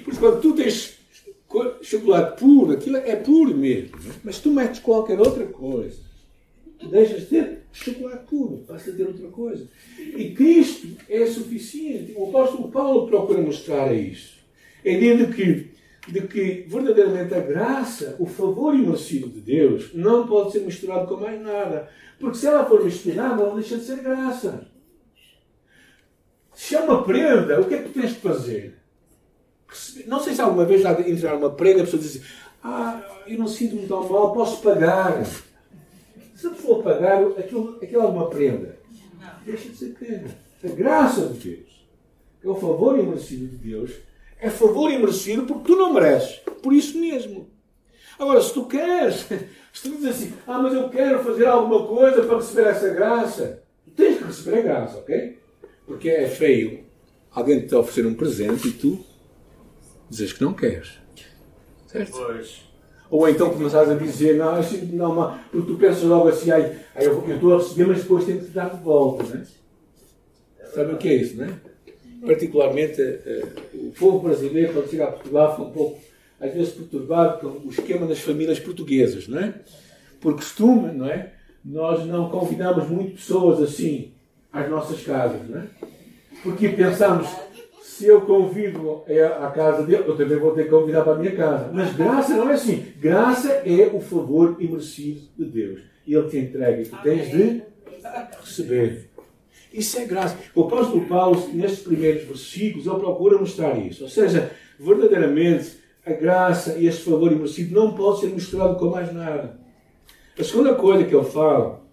Porque 0.04 0.18
quando 0.18 0.40
tu 0.40 0.52
tens 0.54 0.98
chocolate 1.82 2.38
puro, 2.38 2.72
aquilo 2.72 2.96
é 2.96 3.16
puro 3.16 3.56
mesmo. 3.56 3.96
É? 3.96 4.12
Mas 4.24 4.38
tu 4.38 4.50
metes 4.50 4.80
qualquer 4.80 5.18
outra 5.18 5.46
coisa, 5.46 5.98
deixas 6.90 7.20
de 7.20 7.26
ter 7.26 7.58
chocolate 7.72 8.26
puro, 8.28 8.64
passa 8.66 8.90
a 8.90 8.92
ter 8.92 9.06
outra 9.06 9.28
coisa. 9.28 9.66
E 9.98 10.30
Cristo 10.32 10.88
é 11.08 11.24
suficiente. 11.26 12.12
O 12.16 12.28
apóstolo 12.28 12.68
Paulo 12.70 13.06
procura 13.06 13.40
mostrar 13.40 13.94
isso. 13.94 14.38
É 14.84 14.94
dizendo 14.96 15.32
que 15.32 15.70
de 16.08 16.22
que 16.22 16.66
verdadeiramente 16.68 17.34
a 17.34 17.40
graça, 17.40 18.16
o 18.18 18.26
favor 18.26 18.74
imerecido 18.74 19.28
de 19.28 19.40
Deus, 19.40 19.94
não 19.94 20.26
pode 20.26 20.52
ser 20.52 20.60
misturado 20.60 21.06
com 21.06 21.20
mais 21.20 21.40
nada. 21.40 21.88
Porque 22.18 22.38
se 22.38 22.46
ela 22.46 22.64
for 22.64 22.84
misturada, 22.84 23.42
ela 23.42 23.54
deixa 23.54 23.76
de 23.76 23.84
ser 23.84 23.98
graça. 23.98 24.66
Se 26.54 26.74
é 26.74 26.80
uma 26.80 27.02
prenda, 27.02 27.60
o 27.60 27.64
que 27.64 27.74
é 27.74 27.82
que 27.82 27.88
tu 27.88 28.00
tens 28.00 28.10
de 28.14 28.20
fazer? 28.20 28.78
Não 30.06 30.20
sei 30.20 30.34
se 30.34 30.40
alguma 30.40 30.64
vez 30.64 30.82
já 30.82 30.92
entrar 31.00 31.36
uma 31.36 31.50
prenda, 31.50 31.82
a 31.82 31.84
pessoa 31.84 32.02
diz 32.02 32.16
assim, 32.16 32.24
ah, 32.62 33.02
eu 33.26 33.38
não 33.38 33.48
sinto-me 33.48 33.86
tão 33.86 34.08
mal, 34.08 34.34
posso 34.34 34.60
pagar. 34.62 35.24
Se 36.34 36.46
a 36.46 36.50
pessoa 36.50 36.82
pagar, 36.82 37.22
aquilo, 37.38 37.78
aquilo 37.82 38.02
é 38.02 38.06
uma 38.06 38.28
prenda. 38.28 38.78
Deixa 39.44 39.68
de 39.68 39.76
ser 39.76 39.94
prenda. 39.94 40.36
A 40.62 40.68
graça 40.68 41.26
de 41.28 41.38
Deus, 41.38 41.86
é 42.44 42.48
o 42.48 42.54
favor 42.54 42.98
imerecido 42.98 43.46
de 43.46 43.56
Deus, 43.56 43.92
é 44.40 44.50
favor 44.50 44.90
imerecido 44.90 45.44
porque 45.44 45.72
tu 45.72 45.76
não 45.76 45.92
mereces. 45.92 46.36
Por 46.62 46.72
isso 46.72 46.98
mesmo. 46.98 47.50
Agora, 48.18 48.40
se 48.40 48.52
tu 48.52 48.66
queres, 48.66 49.26
se 49.72 49.82
tu 49.82 49.96
dizes 49.96 50.10
assim, 50.10 50.32
ah, 50.46 50.58
mas 50.58 50.74
eu 50.74 50.88
quero 50.88 51.22
fazer 51.24 51.46
alguma 51.46 51.86
coisa 51.86 52.22
para 52.22 52.36
receber 52.36 52.68
essa 52.68 52.88
graça, 52.90 53.62
tu 53.84 53.90
tens 53.92 54.18
que 54.18 54.24
receber 54.24 54.58
a 54.58 54.62
graça, 54.62 54.98
ok? 54.98 55.38
Porque 55.86 56.08
é 56.08 56.28
feio 56.28 56.84
alguém 57.30 57.66
te 57.66 57.74
oferecer 57.74 58.06
um 58.06 58.14
presente 58.14 58.68
e 58.68 58.72
tu 58.72 59.04
dizes 60.08 60.32
que 60.32 60.42
não 60.42 60.52
queres. 60.52 60.98
Certo? 61.86 62.12
Pois. 62.12 62.70
Ou 63.10 63.28
então 63.28 63.50
começares 63.50 63.90
a 63.90 63.94
dizer, 63.94 64.36
não, 64.36 64.54
assim, 64.54 64.84
não, 64.92 65.14
não, 65.14 65.38
porque 65.50 65.72
tu 65.72 65.78
pensas 65.78 66.02
logo 66.04 66.28
assim, 66.28 66.50
ai, 66.50 66.78
ai 66.94 67.06
eu, 67.06 67.24
eu 67.26 67.34
estou 67.34 67.54
a 67.54 67.58
receber, 67.58 67.86
mas 67.86 68.02
depois 68.02 68.24
tenho 68.24 68.38
que 68.38 68.46
te 68.46 68.52
dar 68.52 68.70
de 68.70 68.82
volta, 68.82 69.24
não 69.24 69.40
é? 69.40 69.44
Sabe 70.72 70.92
o 70.92 70.96
que 70.96 71.08
é 71.08 71.14
isso, 71.16 71.36
não 71.36 71.46
é? 71.46 71.69
Particularmente 72.24 73.00
uh, 73.00 73.88
o 73.88 73.92
povo 73.98 74.20
brasileiro, 74.20 74.72
quando 74.72 74.90
chega 74.90 75.04
a 75.04 75.12
Portugal, 75.12 75.56
foi 75.56 75.66
um 75.66 75.70
pouco, 75.70 76.00
às 76.40 76.52
vezes, 76.52 76.72
perturbado 76.72 77.40
com 77.40 77.66
o 77.66 77.70
esquema 77.70 78.06
das 78.06 78.20
famílias 78.20 78.58
portuguesas, 78.58 79.28
não 79.28 79.38
é? 79.38 79.54
Por 80.20 80.34
costume, 80.34 80.92
não 80.92 81.06
é? 81.06 81.32
Nós 81.64 82.06
não 82.06 82.30
convidamos 82.30 82.88
muito 82.88 83.12
pessoas 83.12 83.60
assim 83.62 84.12
às 84.52 84.68
nossas 84.68 85.02
casas, 85.02 85.48
não 85.48 85.60
é? 85.60 85.66
Porque 86.42 86.68
pensamos, 86.70 87.28
se 87.82 88.06
eu 88.06 88.22
convido 88.22 89.02
à 89.40 89.50
casa 89.50 89.82
dele, 89.82 90.04
eu 90.06 90.16
também 90.16 90.38
vou 90.38 90.52
ter 90.52 90.64
que 90.64 90.70
convidar 90.70 91.02
para 91.02 91.12
a 91.12 91.18
minha 91.18 91.36
casa. 91.36 91.70
Mas 91.72 91.94
graça 91.94 92.34
não 92.34 92.48
é 92.48 92.54
assim. 92.54 92.86
Graça 92.98 93.52
é 93.66 93.90
o 93.92 94.00
favor 94.00 94.56
imerecido 94.58 95.20
de 95.36 95.44
Deus. 95.44 95.80
Ele 96.08 96.28
te 96.28 96.38
entrega 96.38 96.80
e 96.80 96.86
tu 96.86 96.96
tens 97.02 97.30
de 97.30 97.62
receber. 98.40 99.09
Isso 99.72 99.98
é 99.98 100.04
graça. 100.04 100.36
O 100.54 100.62
apóstolo 100.62 101.06
Paulo, 101.06 101.48
nestes 101.52 101.80
primeiros 101.80 102.24
versículos, 102.24 102.86
ele 102.86 102.98
procura 102.98 103.38
mostrar 103.38 103.78
isso. 103.78 104.04
Ou 104.04 104.10
seja, 104.10 104.50
verdadeiramente, 104.78 105.78
a 106.04 106.12
graça 106.12 106.76
e 106.76 106.86
este 106.86 107.04
favor 107.04 107.30
imerecido 107.30 107.74
não 107.74 107.94
pode 107.94 108.20
ser 108.20 108.28
misturado 108.28 108.76
com 108.76 108.90
mais 108.90 109.12
nada. 109.12 109.60
A 110.38 110.42
segunda 110.42 110.74
coisa 110.74 111.04
que 111.04 111.14
ele 111.14 111.24
fala, 111.24 111.84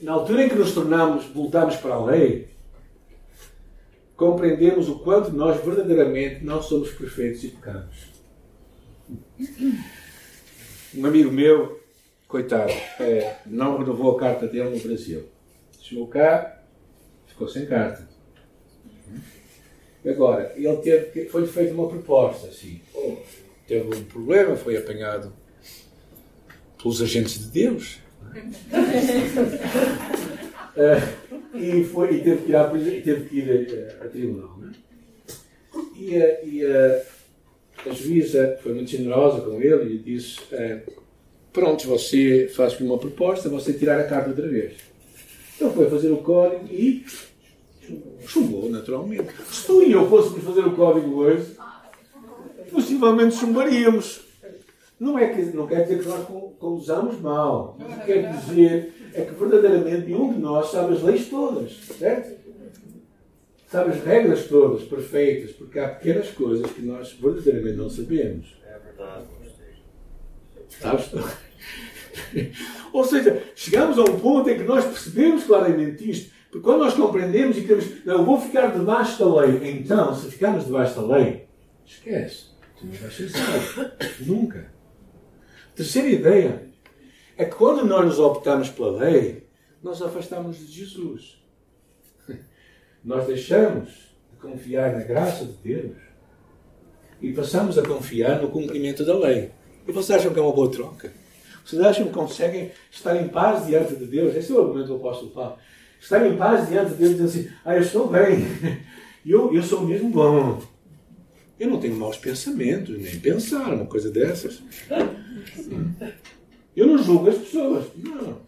na 0.00 0.12
altura 0.12 0.44
em 0.44 0.48
que 0.48 0.54
nos 0.54 0.72
tornamos, 0.72 1.26
voltamos 1.26 1.76
para 1.76 1.94
a 1.94 2.04
lei, 2.04 2.48
compreendemos 4.16 4.88
o 4.88 5.00
quanto 5.00 5.32
nós 5.32 5.62
verdadeiramente 5.62 6.44
não 6.44 6.62
somos 6.62 6.90
perfeitos 6.92 7.44
e 7.44 7.48
pecamos. 7.48 8.12
Um 10.94 11.06
amigo 11.06 11.32
meu, 11.32 11.80
coitado, 12.28 12.72
é, 13.00 13.38
não 13.46 13.78
renovou 13.78 14.16
a 14.16 14.20
carta 14.20 14.46
dele 14.46 14.70
no 14.70 14.80
Brasil. 14.80 15.31
Chegou 15.82 16.06
cá, 16.06 16.62
ficou 17.26 17.48
sem 17.48 17.66
carta. 17.66 18.08
Agora, 20.06 20.52
ele 20.56 20.76
teve, 20.76 21.28
foi 21.28 21.44
feita 21.44 21.74
uma 21.74 21.88
proposta, 21.88 22.46
assim. 22.46 22.80
Teve 23.66 23.96
um 23.96 24.04
problema, 24.04 24.54
foi 24.54 24.76
apanhado 24.76 25.32
pelos 26.80 27.02
agentes 27.02 27.36
de 27.40 27.50
Deus. 27.50 27.98
uh, 30.76 31.02
e, 31.58 31.82
foi, 31.84 32.14
e 32.14 32.22
teve 32.22 32.44
que 32.44 32.50
ir, 32.52 32.56
à, 32.56 32.70
teve 32.70 33.28
que 33.28 33.38
ir 33.38 33.50
a, 34.00 34.02
a, 34.02 34.06
a 34.06 34.08
tribunal. 34.08 34.56
Né? 34.58 34.72
E, 35.96 36.16
a, 36.16 36.44
e 36.44 36.64
a, 36.64 37.02
a 37.90 37.92
juíza 37.92 38.56
foi 38.62 38.72
muito 38.72 38.90
generosa 38.90 39.40
com 39.40 39.60
ele 39.60 39.96
e 39.96 39.98
disse: 39.98 40.38
uh, 40.52 40.80
Pronto, 41.52 41.88
você 41.88 42.48
faz-me 42.54 42.86
uma 42.86 42.98
proposta, 42.98 43.48
você 43.48 43.72
tirar 43.72 43.98
a 43.98 44.04
carta 44.04 44.30
outra 44.30 44.48
vez. 44.48 44.91
Então 45.62 45.74
foi 45.74 45.88
fazer 45.88 46.10
o 46.10 46.16
código 46.16 46.66
e 46.72 47.04
Chumbou, 48.26 48.68
naturalmente. 48.68 49.32
Se 49.48 49.64
tu 49.64 49.80
e 49.80 49.92
eu 49.92 50.08
fôssemos 50.08 50.42
fazer 50.42 50.66
o 50.66 50.74
código 50.74 51.20
hoje, 51.20 51.56
possivelmente 52.72 53.36
chumbaríamos. 53.36 54.22
Não, 54.98 55.16
é 55.16 55.28
que, 55.28 55.40
não 55.56 55.68
quer 55.68 55.82
dizer 55.82 56.00
que 56.00 56.08
nós 56.08 56.26
conduzamos 56.58 57.20
mal. 57.20 57.78
O 57.78 57.84
que 57.84 58.06
quer 58.06 58.32
dizer 58.32 58.92
é 59.14 59.22
que 59.22 59.34
verdadeiramente 59.34 60.06
nenhum 60.06 60.32
de 60.32 60.40
nós 60.40 60.68
sabe 60.72 60.94
as 60.94 61.02
leis 61.02 61.28
todas. 61.28 61.72
Certo? 61.96 62.40
Sabe 63.70 63.90
as 63.90 64.02
regras 64.02 64.48
todas 64.48 64.82
perfeitas, 64.82 65.52
porque 65.52 65.78
há 65.78 65.90
pequenas 65.90 66.28
coisas 66.30 66.68
que 66.72 66.82
nós 66.82 67.12
verdadeiramente 67.12 67.76
não 67.76 67.88
sabemos. 67.88 68.56
É 68.66 68.78
verdade. 68.80 69.26
Sabes? 70.80 71.10
Ou 72.92 73.04
seja, 73.04 73.42
chegamos 73.54 73.98
a 73.98 74.02
um 74.02 74.18
ponto 74.18 74.48
em 74.50 74.58
que 74.58 74.64
nós 74.64 74.84
percebemos 74.84 75.44
claramente 75.44 76.10
isto. 76.10 76.32
Porque 76.50 76.64
quando 76.64 76.80
nós 76.80 76.94
compreendemos 76.94 77.56
e 77.56 77.62
temos, 77.62 78.04
não, 78.04 78.18
eu 78.18 78.24
vou 78.24 78.38
ficar 78.38 78.66
debaixo 78.66 79.18
da 79.18 79.40
lei. 79.40 79.70
Então, 79.70 80.14
se 80.14 80.30
ficarmos 80.30 80.66
debaixo 80.66 81.00
da 81.00 81.16
lei, 81.16 81.46
esquece. 81.86 82.52
Tu 82.78 82.86
não 82.86 82.92
vais 82.92 83.16
ser 83.16 83.30
salvo. 83.30 83.90
Nunca. 84.20 84.70
Terceira 85.74 86.08
ideia 86.08 86.68
é 87.38 87.46
que 87.46 87.54
quando 87.54 87.86
nós 87.86 88.04
nos 88.04 88.18
optamos 88.18 88.68
pela 88.68 88.98
lei, 88.98 89.48
nós 89.82 90.02
afastamos 90.02 90.58
de 90.58 90.66
Jesus. 90.66 91.42
Nós 93.02 93.26
deixamos 93.26 94.14
de 94.30 94.36
confiar 94.38 94.92
na 94.92 95.02
graça 95.02 95.44
de 95.44 95.52
Deus 95.54 95.96
e 97.20 97.32
passamos 97.32 97.78
a 97.78 97.82
confiar 97.82 98.40
no 98.42 98.50
cumprimento 98.50 99.04
da 99.04 99.18
lei. 99.18 99.50
E 99.88 99.92
vocês 99.92 100.20
acham 100.20 100.32
que 100.32 100.38
é 100.38 100.42
uma 100.42 100.52
boa 100.52 100.70
troca? 100.70 101.12
Vocês 101.64 101.82
acham 101.82 102.06
que 102.06 102.12
conseguem 102.12 102.70
estar 102.90 103.16
em 103.16 103.28
paz 103.28 103.66
diante 103.66 103.96
de 103.96 104.06
Deus? 104.06 104.34
Esse 104.34 104.52
é 104.52 104.54
o 104.54 104.60
argumento 104.60 104.88
do 104.88 104.96
apóstolo 104.96 105.30
Paulo. 105.30 105.56
Estar 106.00 106.26
em 106.26 106.36
paz 106.36 106.68
diante 106.68 106.90
de 106.90 106.96
Deus 106.96 107.16
dizer 107.16 107.24
assim: 107.24 107.54
Ah, 107.64 107.76
eu 107.76 107.82
estou 107.82 108.08
bem. 108.08 108.44
Eu, 109.24 109.54
eu 109.54 109.62
sou 109.62 109.82
mesmo 109.82 110.10
bom. 110.10 110.60
Eu 111.58 111.70
não 111.70 111.78
tenho 111.78 111.94
maus 111.94 112.16
pensamentos, 112.16 112.98
nem 112.98 113.20
pensar 113.20 113.72
uma 113.72 113.86
coisa 113.86 114.10
dessas. 114.10 114.60
Eu 116.74 116.88
não 116.88 116.98
julgo 116.98 117.30
as 117.30 117.38
pessoas. 117.38 117.86
Não. 117.96 118.40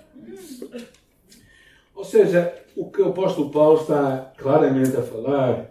Ou 1.95 2.05
seja, 2.05 2.53
o 2.75 2.91
que 2.91 3.01
o 3.01 3.11
apóstolo 3.11 3.51
Paulo 3.51 3.83
está 3.83 4.33
claramente 4.37 4.97
a 4.97 5.03
falar 5.03 5.71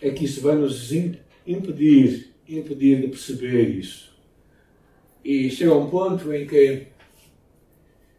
é 0.00 0.10
que 0.10 0.26
isso 0.26 0.40
vai 0.40 0.54
nos 0.54 0.92
impedir, 0.92 2.32
impedir 2.48 3.00
de 3.00 3.08
perceber 3.08 3.68
isso. 3.70 4.05
E 5.26 5.50
chega 5.50 5.74
um 5.74 5.90
ponto 5.90 6.32
em 6.32 6.46
que, 6.46 6.86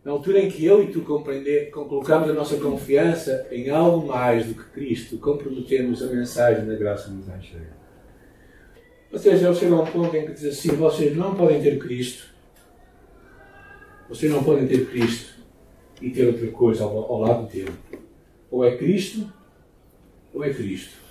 na 0.03 0.11
altura 0.11 0.41
em 0.41 0.51
que 0.51 0.65
eu 0.65 0.83
e 0.83 0.87
tu 0.87 1.03
compreender, 1.03 1.69
colocamos 1.69 2.29
a 2.29 2.33
nossa 2.33 2.57
confiança 2.57 3.47
em 3.49 3.69
algo 3.69 4.05
mais 4.05 4.45
do 4.45 4.53
que 4.53 4.71
Cristo, 4.71 5.17
comprometemos 5.17 6.03
a 6.03 6.07
mensagem 6.07 6.65
da 6.65 6.75
graça 6.75 7.09
do 7.09 7.21
Evangelho. 7.21 7.77
Ou 9.09 9.17
seja, 9.17 9.47
ele 9.47 9.55
chega 9.55 9.75
a 9.75 9.83
um 9.83 9.85
ponto 9.85 10.13
em 10.17 10.25
que 10.25 10.33
diz 10.33 10.43
assim: 10.47 10.75
vocês 10.75 11.15
não 11.15 11.33
podem 11.33 11.61
ter 11.61 11.79
Cristo, 11.79 12.25
vocês 14.09 14.29
não 14.29 14.43
podem 14.43 14.67
ter 14.67 14.85
Cristo 14.87 15.35
e 16.01 16.09
ter 16.09 16.27
outra 16.27 16.47
coisa 16.47 16.83
ao, 16.83 17.09
ao 17.09 17.21
lado 17.21 17.47
dele. 17.47 17.71
Ou 18.51 18.65
é 18.65 18.75
Cristo, 18.75 19.31
ou 20.33 20.43
é 20.43 20.53
Cristo. 20.53 21.06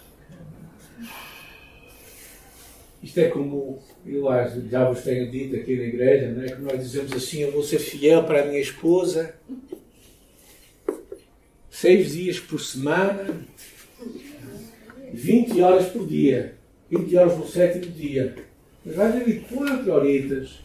Isto 3.03 3.21
é 3.21 3.29
como 3.29 3.79
eu 4.05 4.25
já 4.71 4.89
vos 4.89 5.03
tenho 5.03 5.31
dito 5.31 5.57
aqui 5.57 5.77
na 5.77 5.85
igreja, 5.85 6.33
não 6.33 6.43
é? 6.43 6.49
que 6.49 6.63
nós 6.63 6.81
dizemos 6.81 7.13
assim: 7.13 7.41
eu 7.41 7.53
vou 7.53 7.63
ser 7.63 7.79
fiel 7.79 8.25
para 8.25 8.43
a 8.43 8.47
minha 8.47 8.61
esposa, 8.61 9.35
seis 11.71 12.13
dias 12.13 12.41
por 12.41 12.61
semana, 12.61 13.47
20 15.13 15.61
horas 15.63 15.87
por 15.87 16.07
dia. 16.07 16.55
20 16.91 17.17
horas 17.17 17.39
no 17.39 17.47
sétimo 17.47 17.93
dia. 17.93 18.37
Mas 18.85 18.97
vais 18.97 19.17
ali 19.17 19.41
4 19.41 19.93
horitas 19.93 20.61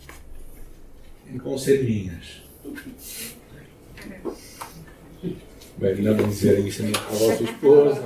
em 1.34 1.38
conselhinhas. 1.38 2.41
Bem, 5.78 5.96
não 6.02 6.15
vamos 6.15 6.36
dizer 6.36 6.60
isso 6.60 6.84
à 6.84 7.13
vossa 7.13 7.44
esposa, 7.44 8.02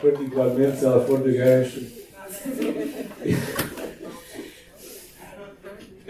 particularmente 0.00 0.78
se 0.78 0.84
ela 0.84 1.04
for 1.04 1.22
de 1.22 1.32
gancho. 1.32 1.82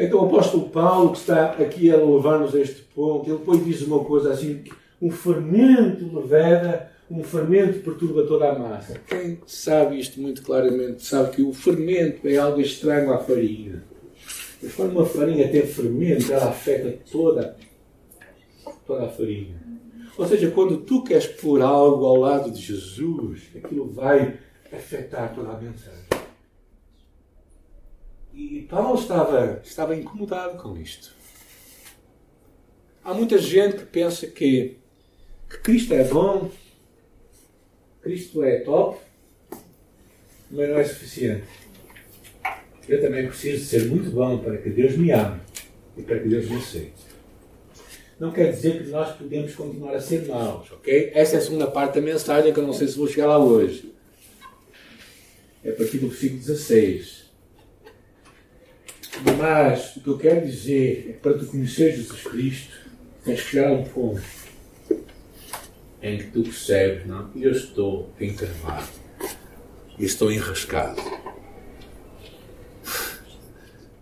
Então 0.04 0.20
o 0.20 0.26
apóstolo 0.26 0.68
Paulo, 0.68 1.12
que 1.12 1.18
está 1.18 1.50
aqui 1.52 1.90
a 1.90 1.96
levar-nos 1.96 2.54
a 2.54 2.60
este 2.60 2.82
ponto, 2.94 3.28
ele 3.28 3.38
depois 3.38 3.64
diz 3.64 3.82
uma 3.82 4.04
coisa 4.04 4.32
assim: 4.32 4.64
um 5.00 5.10
fermento 5.10 6.14
leveda 6.14 6.92
um 7.12 7.22
fermento 7.22 7.80
perturba 7.80 8.22
toda 8.26 8.50
a 8.50 8.58
massa. 8.58 8.98
Quem 9.06 9.38
sabe 9.46 10.00
isto 10.00 10.18
muito 10.18 10.42
claramente 10.42 11.04
sabe 11.04 11.36
que 11.36 11.42
o 11.42 11.52
fermento 11.52 12.26
é 12.26 12.38
algo 12.38 12.58
estranho 12.58 13.12
à 13.12 13.18
farinha. 13.18 13.84
Mas 14.62 14.74
quando 14.74 14.92
uma 14.92 15.04
farinha 15.04 15.48
tem 15.50 15.66
fermento, 15.66 16.32
ela 16.32 16.48
afeta 16.48 16.98
toda, 17.10 17.56
toda 18.86 19.04
a 19.04 19.08
farinha. 19.08 19.60
Ou 20.16 20.26
seja, 20.26 20.50
quando 20.52 20.78
tu 20.78 21.04
queres 21.04 21.26
pôr 21.26 21.60
algo 21.60 22.06
ao 22.06 22.16
lado 22.16 22.50
de 22.50 22.60
Jesus, 22.60 23.42
aquilo 23.54 23.90
vai 23.90 24.38
afetar 24.72 25.34
toda 25.34 25.50
a 25.50 25.60
mensagem. 25.60 26.01
E 28.34 28.62
Paulo 28.62 28.98
estava, 28.98 29.60
estava 29.64 29.94
incomodado 29.94 30.56
com 30.62 30.76
isto. 30.76 31.14
Há 33.04 33.12
muita 33.12 33.36
gente 33.36 33.78
que 33.78 33.84
pensa 33.84 34.26
que, 34.26 34.78
que 35.50 35.58
Cristo 35.58 35.92
é 35.92 36.04
bom, 36.04 36.50
Cristo 38.00 38.42
é 38.42 38.60
top, 38.60 38.98
mas 40.50 40.68
não 40.68 40.78
é 40.78 40.84
suficiente. 40.84 41.44
Eu 42.88 43.00
também 43.00 43.26
preciso 43.26 43.64
ser 43.64 43.84
muito 43.86 44.10
bom 44.10 44.38
para 44.38 44.56
que 44.58 44.70
Deus 44.70 44.96
me 44.96 45.10
ame 45.12 45.40
e 45.96 46.02
para 46.02 46.18
que 46.20 46.28
Deus 46.28 46.48
me 46.48 46.56
aceite. 46.56 47.12
Não 48.18 48.30
quer 48.30 48.52
dizer 48.52 48.84
que 48.84 48.90
nós 48.90 49.16
podemos 49.16 49.54
continuar 49.54 49.94
a 49.94 50.00
ser 50.00 50.26
maus, 50.26 50.70
ok? 50.70 51.10
Essa 51.14 51.36
é 51.36 51.38
a 51.38 51.42
segunda 51.42 51.66
parte 51.66 51.96
da 51.96 52.00
mensagem 52.00 52.52
que 52.52 52.58
eu 52.58 52.66
não 52.66 52.72
sei 52.72 52.86
se 52.86 52.96
vou 52.96 53.08
chegar 53.08 53.26
lá 53.26 53.38
hoje. 53.38 53.92
É 55.64 55.70
a 55.70 55.74
partir 55.74 55.98
do 55.98 56.08
versículo 56.08 56.38
16. 56.38 57.21
Mas 59.38 59.96
o 59.96 60.00
que 60.00 60.08
eu 60.08 60.18
quero 60.18 60.46
dizer 60.46 61.06
é 61.08 61.12
que 61.12 61.18
para 61.20 61.38
tu 61.38 61.46
conhecer 61.46 61.94
Jesus 61.94 62.22
Cristo, 62.22 62.72
tens 63.24 63.40
que 63.40 63.50
chegar 63.50 63.68
a 63.68 63.72
um 63.72 63.84
ponto 63.84 64.22
em 66.02 66.18
que 66.18 66.24
tu 66.30 66.42
percebes, 66.42 67.06
não, 67.06 67.30
eu 67.36 67.52
estou 67.52 68.12
encravado 68.20 68.88
e 69.98 70.04
estou 70.04 70.32
enrascado. 70.32 71.00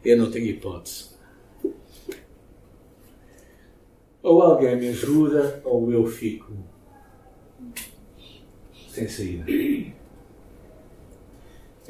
Eu 0.03 0.17
não 0.17 0.31
tenho 0.31 0.47
hipótese. 0.47 1.11
Ou 4.23 4.41
alguém 4.43 4.77
me 4.77 4.89
ajuda, 4.89 5.61
ou 5.65 5.93
eu 5.93 6.07
fico 6.07 6.53
sem 8.89 9.09
saída. 9.09 9.45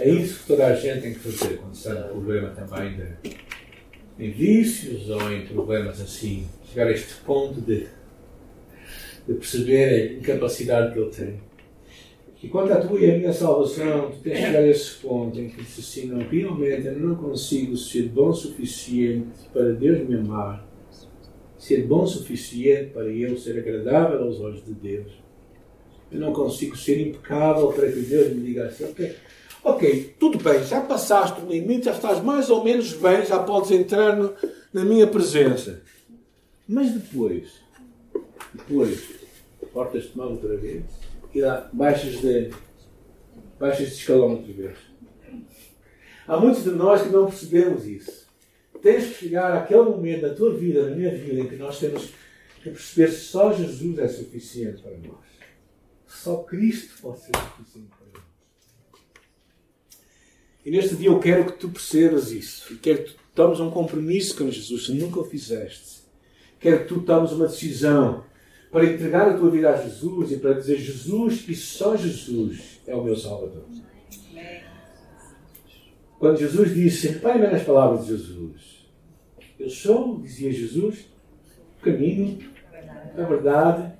É 0.00 0.08
isso 0.08 0.40
que 0.40 0.46
toda 0.46 0.66
a 0.66 0.74
gente 0.74 1.02
tem 1.02 1.12
que 1.12 1.20
fazer 1.20 1.58
quando 1.58 1.74
está 1.74 1.92
no 1.92 2.08
problema 2.08 2.48
também 2.50 2.96
de, 4.16 4.30
vícios 4.30 5.10
ou 5.10 5.30
em 5.30 5.46
problemas 5.46 6.00
assim. 6.00 6.46
Chegar 6.64 6.86
a 6.86 6.92
este 6.92 7.14
ponto 7.24 7.60
de 7.60 7.86
de 9.26 9.34
perceber 9.34 9.84
a 9.84 10.12
incapacidade 10.14 10.92
que 10.92 10.98
ele 10.98 11.10
tem. 11.10 11.40
E 12.42 12.48
quanto 12.48 12.72
à 12.72 12.80
tua 12.80 12.98
e 12.98 13.10
a 13.10 13.18
minha 13.18 13.32
salvação, 13.32 14.10
tu 14.10 14.18
tens 14.22 14.38
que 14.38 14.46
chegar 14.46 14.60
a 14.60 14.66
esse 14.66 14.94
ponto 14.96 15.38
em 15.38 15.50
que 15.50 15.62
dizes 15.62 15.78
assim, 15.78 16.06
não, 16.06 16.18
realmente 16.26 16.86
eu 16.86 16.98
não 16.98 17.14
consigo 17.14 17.76
ser 17.76 18.08
bom 18.08 18.30
o 18.30 18.34
suficiente 18.34 19.28
para 19.52 19.72
Deus 19.72 20.08
me 20.08 20.16
amar, 20.16 20.66
ser 21.58 21.86
bom 21.86 22.04
o 22.04 22.06
suficiente 22.06 22.92
para 22.92 23.04
eu 23.04 23.36
ser 23.36 23.58
agradável 23.58 24.22
aos 24.24 24.40
olhos 24.40 24.64
de 24.64 24.72
Deus. 24.72 25.12
Eu 26.10 26.18
não 26.18 26.32
consigo 26.32 26.76
ser 26.76 27.06
impecável 27.06 27.68
para 27.72 27.92
que 27.92 28.00
Deus 28.00 28.34
me 28.34 28.42
diga 28.42 28.66
assim, 28.66 28.84
ok, 28.84 29.14
ok, 29.62 30.16
tudo 30.18 30.38
bem, 30.38 30.64
já 30.64 30.80
passaste 30.80 31.40
o 31.40 31.46
limite, 31.48 31.86
já 31.86 31.92
estás 31.92 32.22
mais 32.22 32.50
ou 32.50 32.64
menos 32.64 32.92
bem, 32.94 33.24
já 33.24 33.38
podes 33.38 33.70
entrar 33.70 34.16
no, 34.16 34.34
na 34.72 34.84
minha 34.84 35.06
presença. 35.06 35.82
Mas 36.68 36.92
depois, 36.92 37.50
depois 38.54 39.20
portas 39.72 40.04
de 40.04 40.16
mão 40.16 40.32
outra 40.32 40.56
vez 40.56 40.84
e 41.34 41.40
lá 41.40 41.68
baixas 41.72 42.20
de, 42.20 42.50
baixas 43.58 43.88
de 43.88 43.94
escalão 43.94 44.32
outra 44.32 44.52
vez. 44.52 44.76
Há 46.26 46.36
muitos 46.36 46.64
de 46.64 46.70
nós 46.70 47.02
que 47.02 47.08
não 47.08 47.26
percebemos 47.26 47.86
isso. 47.86 48.28
Tens 48.80 49.08
que 49.08 49.14
chegar 49.14 49.56
àquele 49.56 49.82
momento 49.82 50.22
da 50.22 50.34
tua 50.34 50.56
vida, 50.56 50.88
da 50.88 50.94
minha 50.94 51.14
vida, 51.14 51.40
em 51.40 51.48
que 51.48 51.56
nós 51.56 51.78
temos 51.78 52.12
que 52.62 52.70
perceber 52.70 53.08
que 53.08 53.16
só 53.16 53.52
Jesus 53.52 53.98
é 53.98 54.08
suficiente 54.08 54.82
para 54.82 54.96
nós. 54.98 55.18
Só 56.06 56.36
Cristo 56.44 57.00
pode 57.02 57.20
ser 57.20 57.32
suficiente. 57.36 57.99
E 60.64 60.70
neste 60.70 60.96
dia 60.96 61.08
eu 61.08 61.18
quero 61.18 61.46
que 61.46 61.58
tu 61.58 61.68
percebas 61.68 62.30
isso. 62.30 62.72
E 62.72 62.76
quero 62.76 63.04
que 63.04 63.12
tu 63.12 63.20
tomes 63.34 63.60
um 63.60 63.70
compromisso 63.70 64.36
com 64.36 64.50
Jesus, 64.50 64.86
se 64.86 64.92
nunca 64.92 65.20
o 65.20 65.24
fizeste. 65.24 66.00
Quero 66.58 66.80
que 66.80 66.88
tu 66.88 67.00
tomes 67.00 67.32
uma 67.32 67.46
decisão 67.46 68.24
para 68.70 68.84
entregar 68.84 69.28
a 69.28 69.36
tua 69.36 69.50
vida 69.50 69.70
a 69.70 69.82
Jesus 69.82 70.32
e 70.32 70.36
para 70.36 70.54
dizer 70.54 70.78
Jesus 70.78 71.44
e 71.48 71.54
só 71.54 71.96
Jesus 71.96 72.80
é 72.86 72.94
o 72.94 73.02
meu 73.02 73.16
Salvador. 73.16 73.64
Quando 76.18 76.38
Jesus 76.38 76.74
disse, 76.74 77.08
reparem 77.08 77.40
bem 77.40 77.50
nas 77.50 77.62
palavras 77.62 78.04
de 78.04 78.12
Jesus, 78.12 78.86
eu 79.58 79.70
sou, 79.70 80.20
dizia 80.20 80.52
Jesus, 80.52 81.06
o 81.78 81.82
caminho, 81.82 82.38
a 83.16 83.22
verdade 83.22 83.92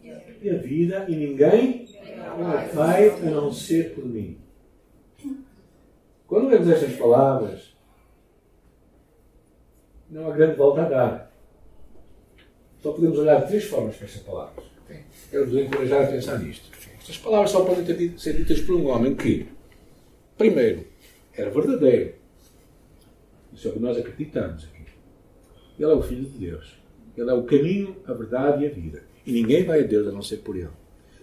e 0.43 0.51
a 0.51 0.59
vida, 0.59 1.07
e 1.09 1.17
ninguém 1.17 1.87
vai 2.75 3.09
a 3.09 3.31
não 3.31 3.51
ser 3.51 3.95
por 3.95 4.05
mim. 4.05 4.39
Quando 6.31 6.49
lemos 6.49 6.69
estas 6.69 6.97
palavras, 6.97 7.75
não 10.09 10.31
há 10.31 10.33
grande 10.33 10.55
volta 10.55 10.83
a 10.83 10.89
dar. 10.89 11.33
Só 12.81 12.93
podemos 12.93 13.19
olhar 13.19 13.41
de 13.41 13.49
três 13.49 13.65
formas 13.65 13.97
para 13.97 14.07
estas 14.07 14.23
palavras. 14.23 14.65
Quero-vos 15.29 15.59
encorajar 15.59 16.05
a 16.05 16.07
pensar 16.07 16.39
nisto. 16.39 16.71
Estas 17.01 17.19
palavras 17.19 17.51
só 17.51 17.65
podem 17.65 18.17
ser 18.17 18.37
ditas 18.37 18.61
por 18.61 18.77
um 18.77 18.87
homem 18.87 19.17
que, 19.17 19.49
primeiro, 20.39 20.87
era 21.35 21.51
verdadeiro. 21.51 22.15
Isso 23.53 23.67
é 23.67 23.71
o 23.73 23.75
que 23.75 23.81
nós 23.81 23.99
acreditamos 23.99 24.65
aqui. 24.67 24.85
Ele 25.81 25.91
é 25.91 25.95
o 25.95 26.03
Filho 26.03 26.27
de 26.27 26.39
Deus. 26.39 26.79
Ele 27.17 27.29
é 27.29 27.35
o 27.35 27.43
caminho, 27.43 27.97
a 28.07 28.13
verdade 28.13 28.63
e 28.63 28.69
a 28.69 28.71
vida. 28.71 29.03
E 29.27 29.33
ninguém 29.33 29.65
vai 29.65 29.81
a 29.81 29.87
Deus 29.87 30.07
a 30.07 30.13
não 30.13 30.23
ser 30.23 30.37
por 30.37 30.57
Ele. 30.57 30.71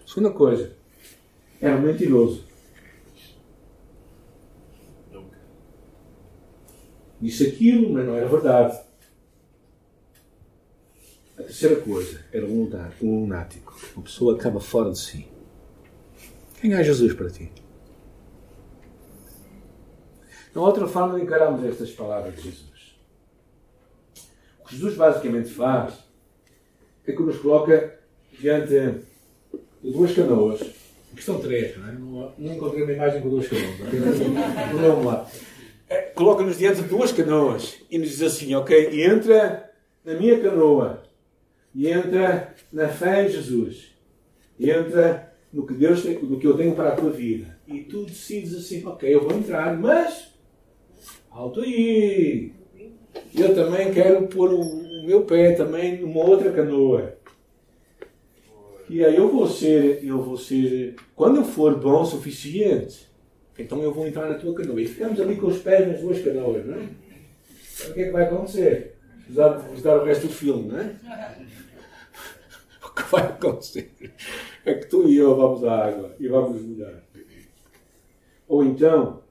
Segunda 0.06 0.32
coisa, 0.32 0.70
era 1.62 1.76
um 1.76 1.80
mentiroso. 1.80 2.47
Disse 7.20 7.48
aquilo, 7.48 7.92
mas 7.92 8.06
não 8.06 8.14
era 8.14 8.28
verdade. 8.28 8.78
A 11.36 11.42
terceira 11.42 11.76
coisa 11.76 12.24
era 12.32 12.46
um 12.46 12.68
lunático. 13.02 13.76
Uma 13.96 14.04
pessoa 14.04 14.34
que 14.34 14.40
estava 14.40 14.60
fora 14.60 14.90
de 14.90 14.98
si. 14.98 15.28
Quem 16.60 16.74
é 16.74 16.82
Jesus 16.82 17.14
para 17.14 17.30
ti? 17.30 17.52
Não 20.54 20.64
há 20.64 20.68
outra 20.68 20.88
forma 20.88 21.16
de 21.16 21.24
encararmos 21.24 21.64
estas 21.64 21.90
palavras 21.92 22.34
de 22.34 22.42
Jesus. 22.42 22.98
O 24.60 24.64
que 24.64 24.74
Jesus 24.74 24.96
basicamente 24.96 25.50
faz 25.50 25.94
é 27.06 27.12
que 27.12 27.22
nos 27.22 27.38
coloca 27.38 27.98
diante 28.40 28.68
de 28.70 29.92
duas 29.92 30.12
canoas. 30.12 30.60
Aqui 30.60 31.20
estão 31.20 31.40
três, 31.40 31.76
não 31.76 31.88
é? 31.88 31.92
Não, 31.92 32.32
não 32.36 32.54
encontrei 32.54 32.82
uma 32.82 32.92
imagem 32.92 33.22
com 33.22 33.30
duas 33.30 33.46
canoas. 33.48 33.76
Vamos 34.72 35.04
lá. 35.04 35.30
É, 35.88 36.02
coloca-nos 36.02 36.58
diante 36.58 36.82
de 36.82 36.88
duas 36.88 37.12
canoas 37.12 37.78
e 37.90 37.98
nos 37.98 38.10
diz 38.10 38.22
assim: 38.22 38.54
Ok, 38.54 39.02
entra 39.02 39.70
na 40.04 40.14
minha 40.14 40.38
canoa 40.40 41.02
e 41.74 41.88
entra 41.88 42.54
na 42.72 42.88
fé 42.88 43.26
em 43.26 43.30
Jesus. 43.30 43.96
Entra 44.58 45.32
no 45.52 45.66
que 45.66 45.74
Deus 45.74 46.02
tem, 46.02 46.18
no 46.22 46.38
que 46.38 46.46
eu 46.46 46.56
tenho 46.56 46.74
para 46.74 46.90
a 46.90 46.96
tua 46.96 47.10
vida. 47.10 47.58
E 47.66 47.80
tu 47.80 48.04
decides 48.04 48.54
assim, 48.54 48.84
ok, 48.86 49.14
eu 49.14 49.22
vou 49.22 49.36
entrar, 49.36 49.78
mas 49.78 50.34
alto 51.30 51.60
aí. 51.60 52.52
Eu 53.34 53.54
também 53.54 53.92
quero 53.92 54.26
pôr 54.28 54.52
o 54.52 55.06
meu 55.06 55.24
pé 55.24 55.52
também 55.52 56.00
numa 56.00 56.20
outra 56.20 56.52
canoa. 56.52 57.16
E 58.88 59.04
aí 59.04 59.16
eu 59.16 59.28
vou 59.28 59.46
ser, 59.46 60.02
eu 60.02 60.22
vou 60.22 60.36
ser, 60.36 60.96
quando 61.14 61.36
eu 61.36 61.44
for 61.44 61.78
bom 61.78 62.02
o 62.02 62.06
suficiente, 62.06 63.07
então 63.58 63.82
eu 63.82 63.92
vou 63.92 64.06
entrar 64.06 64.28
na 64.28 64.34
tua 64.36 64.54
canoa. 64.54 64.80
E 64.80 64.86
ficamos 64.86 65.20
ali 65.20 65.36
com 65.36 65.48
os 65.48 65.58
pés 65.58 65.86
nas 65.88 66.00
duas 66.00 66.22
canoas, 66.22 66.64
não 66.64 66.74
é? 66.74 66.88
Então, 67.74 67.90
o 67.90 67.94
que 67.94 68.00
é 68.00 68.04
que 68.04 68.10
vai 68.10 68.24
acontecer? 68.24 68.94
Vamos 69.28 69.82
dar 69.82 70.00
o 70.00 70.04
resto 70.04 70.26
do 70.26 70.32
filme, 70.32 70.68
não 70.68 70.78
é? 70.78 70.96
O 72.80 73.00
que 73.00 73.12
vai 73.12 73.26
acontecer 73.26 73.92
é 74.64 74.74
que 74.74 74.86
tu 74.86 75.08
e 75.08 75.16
eu 75.16 75.36
vamos 75.36 75.62
à 75.64 75.86
água 75.86 76.16
e 76.18 76.26
vamos 76.26 76.60
molhar. 76.62 77.02
Ou 78.48 78.64
então, 78.64 79.22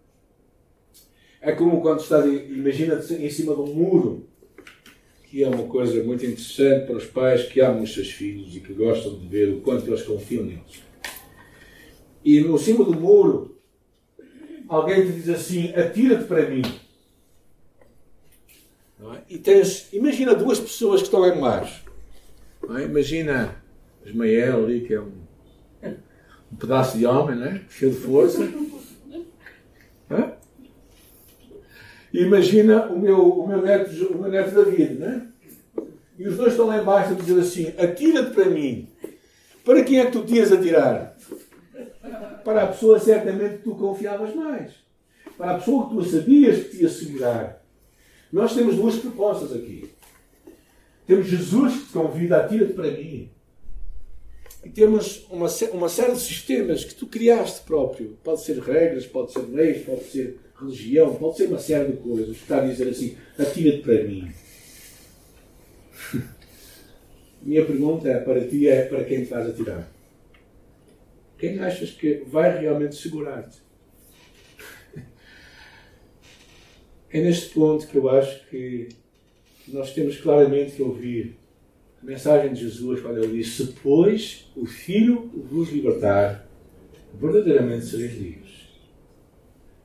é 1.41 1.51
como 1.51 1.81
quando 1.81 1.99
estás, 1.99 2.25
imagina 2.25 2.95
em 2.95 3.29
cima 3.29 3.55
de 3.55 3.61
um 3.61 3.73
muro, 3.73 4.27
que 5.25 5.43
é 5.43 5.49
uma 5.49 5.63
coisa 5.63 6.01
muito 6.03 6.25
interessante 6.25 6.85
para 6.85 6.97
os 6.97 7.05
pais 7.05 7.43
que 7.43 7.59
amam 7.59 7.83
os 7.83 7.93
seus 7.93 8.09
filhos 8.09 8.55
e 8.55 8.59
que 8.59 8.73
gostam 8.73 9.17
de 9.17 9.27
ver 9.27 9.49
o 9.49 9.61
quanto 9.61 9.87
eles 9.87 10.03
confiam 10.03 10.45
neles. 10.45 10.81
E 12.23 12.39
no 12.41 12.57
cima 12.57 12.85
do 12.85 12.93
muro, 12.93 13.56
alguém 14.67 15.05
te 15.05 15.11
diz 15.13 15.29
assim: 15.29 15.73
atira-te 15.73 16.25
para 16.25 16.49
mim. 16.49 16.61
É? 18.99 19.21
E 19.29 19.37
tens, 19.37 19.91
imagina 19.93 20.33
duas 20.33 20.59
pessoas 20.59 21.01
que 21.01 21.07
estão 21.07 21.19
lá 21.19 21.29
embaixo. 21.29 21.83
É? 22.77 22.83
Imagina 22.83 23.55
Ismael 24.05 24.65
ali, 24.65 24.81
que 24.81 24.93
é 24.93 25.01
um, 25.01 25.13
um 26.51 26.55
pedaço 26.55 26.97
de 26.97 27.05
homem, 27.05 27.35
né? 27.35 27.63
cheio 27.69 27.91
de 27.91 27.99
força. 27.99 28.43
É? 30.09 30.37
imagina 32.13 32.87
o 32.87 32.97
meu, 32.97 33.29
o 33.29 33.47
meu, 33.47 33.61
neto, 33.61 33.91
o 34.07 34.17
meu 34.21 34.31
neto 34.31 34.55
David, 34.55 34.93
né? 34.95 35.27
E 36.17 36.27
os 36.27 36.37
dois 36.37 36.53
estão 36.53 36.65
lá 36.65 36.81
embaixo 36.81 37.11
a 37.11 37.15
dizer 37.15 37.39
assim: 37.39 37.73
atira-te 37.77 38.31
para 38.31 38.45
mim. 38.45 38.87
Para 39.63 39.83
quem 39.83 39.99
é 39.99 40.05
que 40.05 40.13
tu 40.13 40.23
tinhas 40.23 40.51
a 40.51 40.59
tirar? 40.59 41.17
Para 42.43 42.63
a 42.63 42.67
pessoa 42.67 42.99
certamente 42.99 43.57
que 43.57 43.63
tu 43.63 43.75
confiavas 43.75 44.33
mais. 44.35 44.73
Para 45.37 45.51
a 45.51 45.57
pessoa 45.59 45.89
que 45.89 45.95
tu 45.95 46.03
sabias 46.03 46.63
que 46.63 46.69
te 46.69 46.83
ia 46.83 46.89
segurar. 46.89 47.63
Nós 48.31 48.53
temos 48.53 48.75
duas 48.75 48.95
propostas 48.97 49.53
aqui. 49.53 49.89
Temos 51.05 51.27
Jesus 51.27 51.73
que 51.73 51.85
te 51.85 51.93
convida, 51.93 52.37
atira-te 52.37 52.73
para 52.73 52.91
mim. 52.91 53.29
E 54.63 54.69
temos 54.69 55.25
uma, 55.29 55.47
uma 55.71 55.87
série 55.87 56.13
de 56.13 56.19
sistemas 56.19 56.83
que 56.83 56.95
tu 56.95 57.07
criaste 57.07 57.61
próprio. 57.61 58.17
Pode 58.23 58.43
ser 58.43 58.59
regras, 58.59 59.05
pode 59.05 59.31
ser 59.31 59.43
leis, 59.43 59.85
pode 59.85 60.03
ser 60.05 60.39
religião, 60.59 61.15
pode 61.15 61.37
ser 61.37 61.45
uma 61.45 61.59
série 61.59 61.93
de 61.93 61.97
coisas. 61.97 62.35
Está 62.35 62.61
a 62.61 62.65
dizer 62.65 62.89
assim, 62.89 63.15
atira-te 63.37 63.83
para 63.83 64.03
mim. 64.03 64.29
Minha 67.41 67.63
pergunta 67.65 68.09
é, 68.09 68.19
para 68.19 68.45
ti 68.45 68.67
é 68.67 68.83
para 68.85 69.05
quem 69.05 69.23
te 69.23 69.29
vais 69.29 69.47
atirar? 69.47 69.89
Quem 71.37 71.59
achas 71.59 71.91
que 71.91 72.23
vai 72.25 72.59
realmente 72.59 72.95
segurar-te? 72.95 73.61
É 77.09 77.21
neste 77.21 77.53
ponto 77.53 77.87
que 77.87 77.95
eu 77.95 78.09
acho 78.09 78.45
que 78.49 78.89
nós 79.67 79.93
temos 79.93 80.17
claramente 80.17 80.75
que 80.75 80.81
ouvir 80.81 81.37
a 82.01 82.05
mensagem 82.05 82.53
de 82.53 82.61
Jesus 82.61 83.01
quando 83.01 83.23
ele 83.23 83.37
diz: 83.37 83.53
Se, 83.55 83.67
pois, 83.81 84.51
o 84.55 84.65
Filho 84.65 85.31
vos 85.49 85.69
libertar, 85.71 86.49
verdadeiramente 87.13 87.85
sereis 87.85 88.13
livres. 88.13 88.67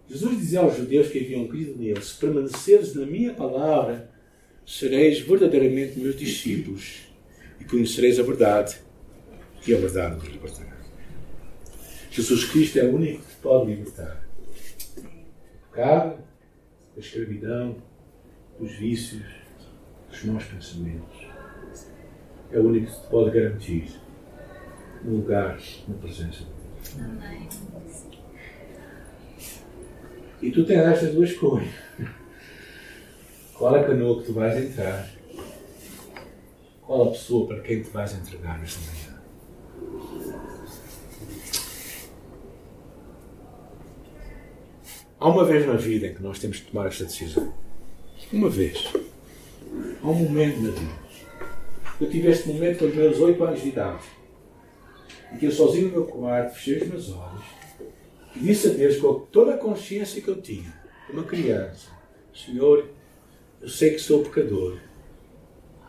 Jesus 0.08 0.36
dizia 0.36 0.60
aos 0.60 0.76
judeus 0.76 1.08
que 1.08 1.20
haviam 1.20 1.46
crido 1.46 1.78
nele: 1.78 2.02
Se 2.02 2.18
permaneceres 2.18 2.94
na 2.94 3.06
minha 3.06 3.32
palavra, 3.32 4.10
sereis 4.66 5.20
verdadeiramente 5.20 5.98
meus 6.00 6.16
discípulos 6.16 7.02
e 7.60 7.64
conhecereis 7.64 8.18
a 8.18 8.22
verdade, 8.22 8.78
e 9.66 9.74
a 9.74 9.78
verdade 9.78 10.16
vos 10.16 10.28
libertará. 10.28 10.81
Jesus 12.12 12.44
Cristo 12.44 12.78
é 12.78 12.84
o 12.84 12.94
único 12.94 13.22
que 13.24 13.36
pode 13.36 13.70
libertar 13.70 14.22
do 14.96 15.70
pecado, 15.70 16.18
da 16.94 17.00
escravidão, 17.00 17.76
dos 18.60 18.70
vícios, 18.72 19.24
dos 20.10 20.22
maus 20.24 20.44
pensamentos. 20.44 21.26
É 22.50 22.58
o 22.58 22.66
único 22.66 22.92
que 22.92 23.00
te 23.00 23.06
pode 23.06 23.30
garantir 23.30 23.98
um 25.06 25.16
lugar 25.16 25.58
na 25.88 25.94
presença 25.94 26.44
de 26.44 26.50
Deus. 26.50 27.00
Amém. 27.00 27.48
E 30.42 30.50
tu 30.50 30.66
tens 30.66 30.80
estas 30.80 31.14
duas 31.14 31.32
coisas. 31.32 31.72
Qual 33.54 33.74
é 33.74 33.80
a 33.80 33.84
canoa 33.84 34.20
que 34.20 34.26
tu 34.26 34.34
vais 34.34 34.62
entrar? 34.62 35.08
Qual 36.82 37.08
a 37.08 37.10
pessoa 37.12 37.46
para 37.46 37.60
quem 37.62 37.82
te 37.82 37.88
vais 37.88 38.12
entregar 38.12 38.58
nesta 38.58 38.80
manhã? 38.80 40.51
Há 45.22 45.28
uma 45.28 45.44
vez 45.44 45.64
na 45.64 45.74
vida 45.74 46.08
em 46.08 46.14
que 46.14 46.20
nós 46.20 46.40
temos 46.40 46.58
que 46.58 46.72
tomar 46.72 46.88
esta 46.88 47.04
decisão. 47.04 47.54
Uma 48.32 48.50
vez. 48.50 48.92
Há 50.02 50.08
um 50.08 50.14
momento 50.14 50.60
na 50.60 50.72
vida. 50.72 50.94
Eu 52.00 52.10
tive 52.10 52.28
este 52.28 52.48
momento 52.48 52.80
com 52.80 52.86
os 52.86 52.94
meus 52.96 53.20
oito 53.20 53.44
anos 53.44 53.62
de 53.62 53.68
idade. 53.68 54.02
Em 55.32 55.36
que 55.36 55.46
eu 55.46 55.52
sozinho 55.52 55.86
no 55.86 55.92
meu 55.92 56.06
quarto, 56.06 56.56
fechei 56.56 56.82
os 56.82 56.88
meus 56.88 57.12
olhos 57.12 57.44
e 58.34 58.40
disse 58.40 58.66
a 58.66 58.72
Deus 58.72 58.96
com 58.96 59.20
toda 59.30 59.54
a 59.54 59.58
consciência 59.58 60.20
que 60.20 60.26
eu 60.26 60.42
tinha, 60.42 60.74
uma 61.08 61.22
criança: 61.22 61.90
Senhor, 62.34 62.88
eu 63.60 63.68
sei 63.68 63.90
que 63.90 64.00
sou 64.00 64.24
pecador. 64.24 64.80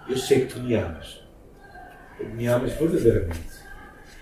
Eu 0.08 0.16
sei 0.16 0.42
que 0.42 0.54
tu 0.54 0.60
me 0.60 0.76
amas. 0.76 1.24
Me 2.36 2.46
amas 2.46 2.74
verdadeiramente. 2.74 3.64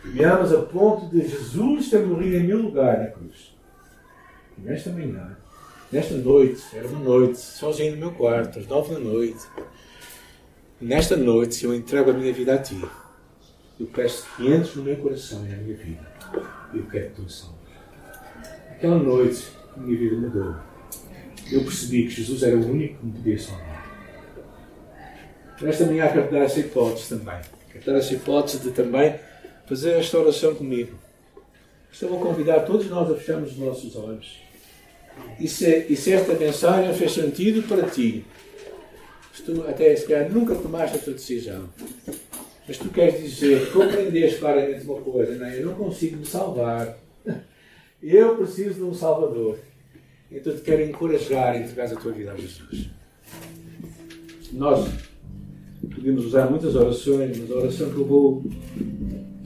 Me 0.06 0.24
amas 0.24 0.54
a 0.54 0.62
ponto 0.62 1.08
de 1.08 1.28
Jesus 1.28 1.90
ter 1.90 2.00
morrido 2.06 2.38
em 2.38 2.48
meu 2.48 2.60
lugar 2.60 2.98
na 2.98 3.08
cruz. 3.08 3.60
Nesta 4.64 4.92
manhã, 4.92 5.36
nesta 5.92 6.14
noite, 6.14 6.62
era 6.74 6.88
uma 6.88 7.00
noite, 7.00 7.40
sozinho 7.40 7.94
no 7.94 7.98
meu 7.98 8.12
quarto, 8.12 8.60
às 8.60 8.68
nove 8.68 8.94
da 8.94 9.00
noite. 9.00 9.40
nesta 10.80 11.18
noite, 11.18 11.66
eu 11.66 11.74
entrego 11.74 12.12
a 12.12 12.14
minha 12.14 12.32
vida 12.32 12.54
a 12.54 12.58
ti. 12.60 12.80
Eu 13.80 13.88
peço 13.88 14.28
que 14.36 14.48
entres 14.48 14.76
no 14.76 14.84
meu 14.84 14.96
coração 14.98 15.44
e 15.48 15.50
na 15.50 15.58
minha 15.58 15.76
vida. 15.76 16.08
Eu 16.72 16.86
quero 16.86 17.10
que 17.10 17.22
tu 17.22 17.30
salves. 17.30 17.58
Aquela 18.70 19.00
noite, 19.00 19.48
a 19.76 19.80
minha 19.80 19.98
vida 19.98 20.16
mudou. 20.16 20.56
Eu 21.52 21.64
percebi 21.64 22.04
que 22.04 22.12
Jesus 22.12 22.44
era 22.44 22.56
o 22.56 22.70
único 22.70 23.00
que 23.00 23.06
me 23.08 23.14
podia 23.14 23.40
salvar. 23.40 23.82
Nesta 25.60 25.86
manhã 25.86 26.08
quero 26.08 26.32
dar 26.32 26.44
essa 26.44 26.60
hipótese 26.60 27.10
também. 27.10 27.42
Quero 27.72 27.86
dar 27.86 27.96
essa 27.96 28.14
hipótese 28.14 28.60
de 28.60 28.72
também 28.72 29.20
fazer 29.66 29.94
esta 29.94 30.20
oração 30.20 30.54
comigo. 30.54 30.96
Estou 31.92 32.16
a 32.16 32.22
convidar 32.24 32.60
todos 32.62 32.88
nós 32.90 33.10
a 33.10 33.16
fecharmos 33.16 33.54
os 33.54 33.58
nossos 33.58 33.96
olhos. 33.96 34.51
E 35.40 35.48
se, 35.48 35.88
e 35.90 35.96
se 35.96 36.14
esta 36.14 36.34
mensagem 36.34 36.94
fez 36.94 37.14
sentido 37.14 37.68
para 37.68 37.90
ti, 37.90 38.26
se 39.34 39.44
tu 39.44 39.64
até 39.68 39.96
se 39.96 40.06
calhar 40.06 40.32
nunca 40.32 40.56
tomaste 40.56 40.98
a 40.98 41.00
tua 41.00 41.14
decisão, 41.14 41.70
mas 42.68 42.78
tu 42.78 42.90
queres 42.90 43.22
dizer, 43.22 43.72
compreendes 43.72 44.38
claramente 44.38 44.86
uma 44.86 45.02
coisa, 45.02 45.36
não, 45.36 45.48
eu 45.48 45.66
não 45.66 45.76
consigo 45.76 46.18
me 46.18 46.26
salvar. 46.26 46.98
Eu 48.02 48.36
preciso 48.36 48.74
de 48.74 48.82
um 48.82 48.96
Salvador. 48.96 49.60
Então 50.32 50.56
te 50.56 50.62
quero 50.62 50.82
encorajar 50.82 51.54
a 51.54 51.58
entregar 51.60 51.86
a 51.86 51.96
tua 51.96 52.12
vida 52.12 52.32
a 52.32 52.36
Jesus. 52.36 52.90
Nós 54.54 54.90
podemos 55.94 56.26
usar 56.26 56.50
muitas 56.50 56.76
orações, 56.76 57.38
mas 57.38 57.52
a 57.52 57.56
oração 57.56 57.90
que 57.92 57.98
eu 57.98 58.06
vou 58.06 58.44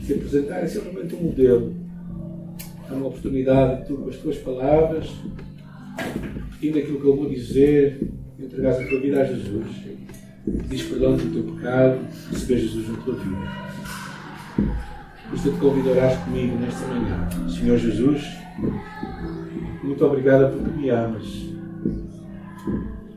te 0.05 0.13
apresentar 0.13 0.59
é 0.59 0.67
simplesmente 0.67 1.15
um 1.15 1.23
modelo. 1.23 1.75
É 2.89 2.93
uma 2.93 3.07
oportunidade 3.07 3.81
de 3.81 3.87
tu, 3.87 3.97
com 3.97 4.09
as 4.09 4.15
tuas 4.17 4.37
palavras, 4.37 5.09
repetindo 5.97 6.77
aquilo 6.77 6.99
que 6.99 7.07
eu 7.07 7.15
vou 7.15 7.29
dizer, 7.29 8.11
entregar 8.39 8.71
a 8.71 8.87
tua 8.87 8.99
vida 8.99 9.21
a 9.21 9.25
Jesus. 9.25 9.65
Diz 10.69 10.83
perdão 10.83 11.15
do 11.15 11.33
teu 11.33 11.55
pecado, 11.55 11.99
receber 12.31 12.59
Jesus 12.59 12.89
na 12.89 12.97
tua 12.97 13.15
vida. 13.15 13.65
Por 15.27 15.35
isso 15.35 15.51
te 15.51 15.59
convidarás 15.59 16.17
comigo 16.23 16.57
nesta 16.57 16.87
manhã. 16.87 17.27
Senhor 17.49 17.77
Jesus, 17.77 18.23
muito 19.83 20.05
obrigada 20.05 20.49
porque 20.49 20.79
me 20.79 20.89
amas. 20.89 21.25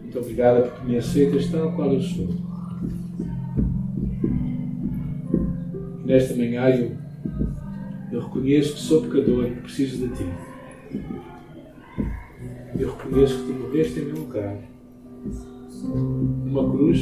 Muito 0.02 0.18
obrigada 0.18 0.62
porque 0.62 0.86
me 0.86 0.96
aceitas 0.96 1.50
tal 1.50 1.72
qual 1.72 1.92
eu 1.92 2.00
sou. 2.00 2.48
nesta 6.08 6.34
manhã 6.34 6.70
eu, 6.70 6.96
eu 8.10 8.20
reconheço 8.20 8.72
que 8.72 8.80
sou 8.80 9.02
pecador 9.02 9.46
e 9.46 9.50
que 9.50 9.60
preciso 9.60 10.08
de 10.08 10.16
Ti. 10.16 10.24
Eu 12.78 12.90
reconheço 12.90 13.38
que 13.38 13.52
Tu 13.52 13.58
morreste 13.58 14.00
em 14.00 14.04
meu 14.04 14.16
lugar. 14.16 14.56
Uma 16.46 16.70
cruz, 16.70 17.00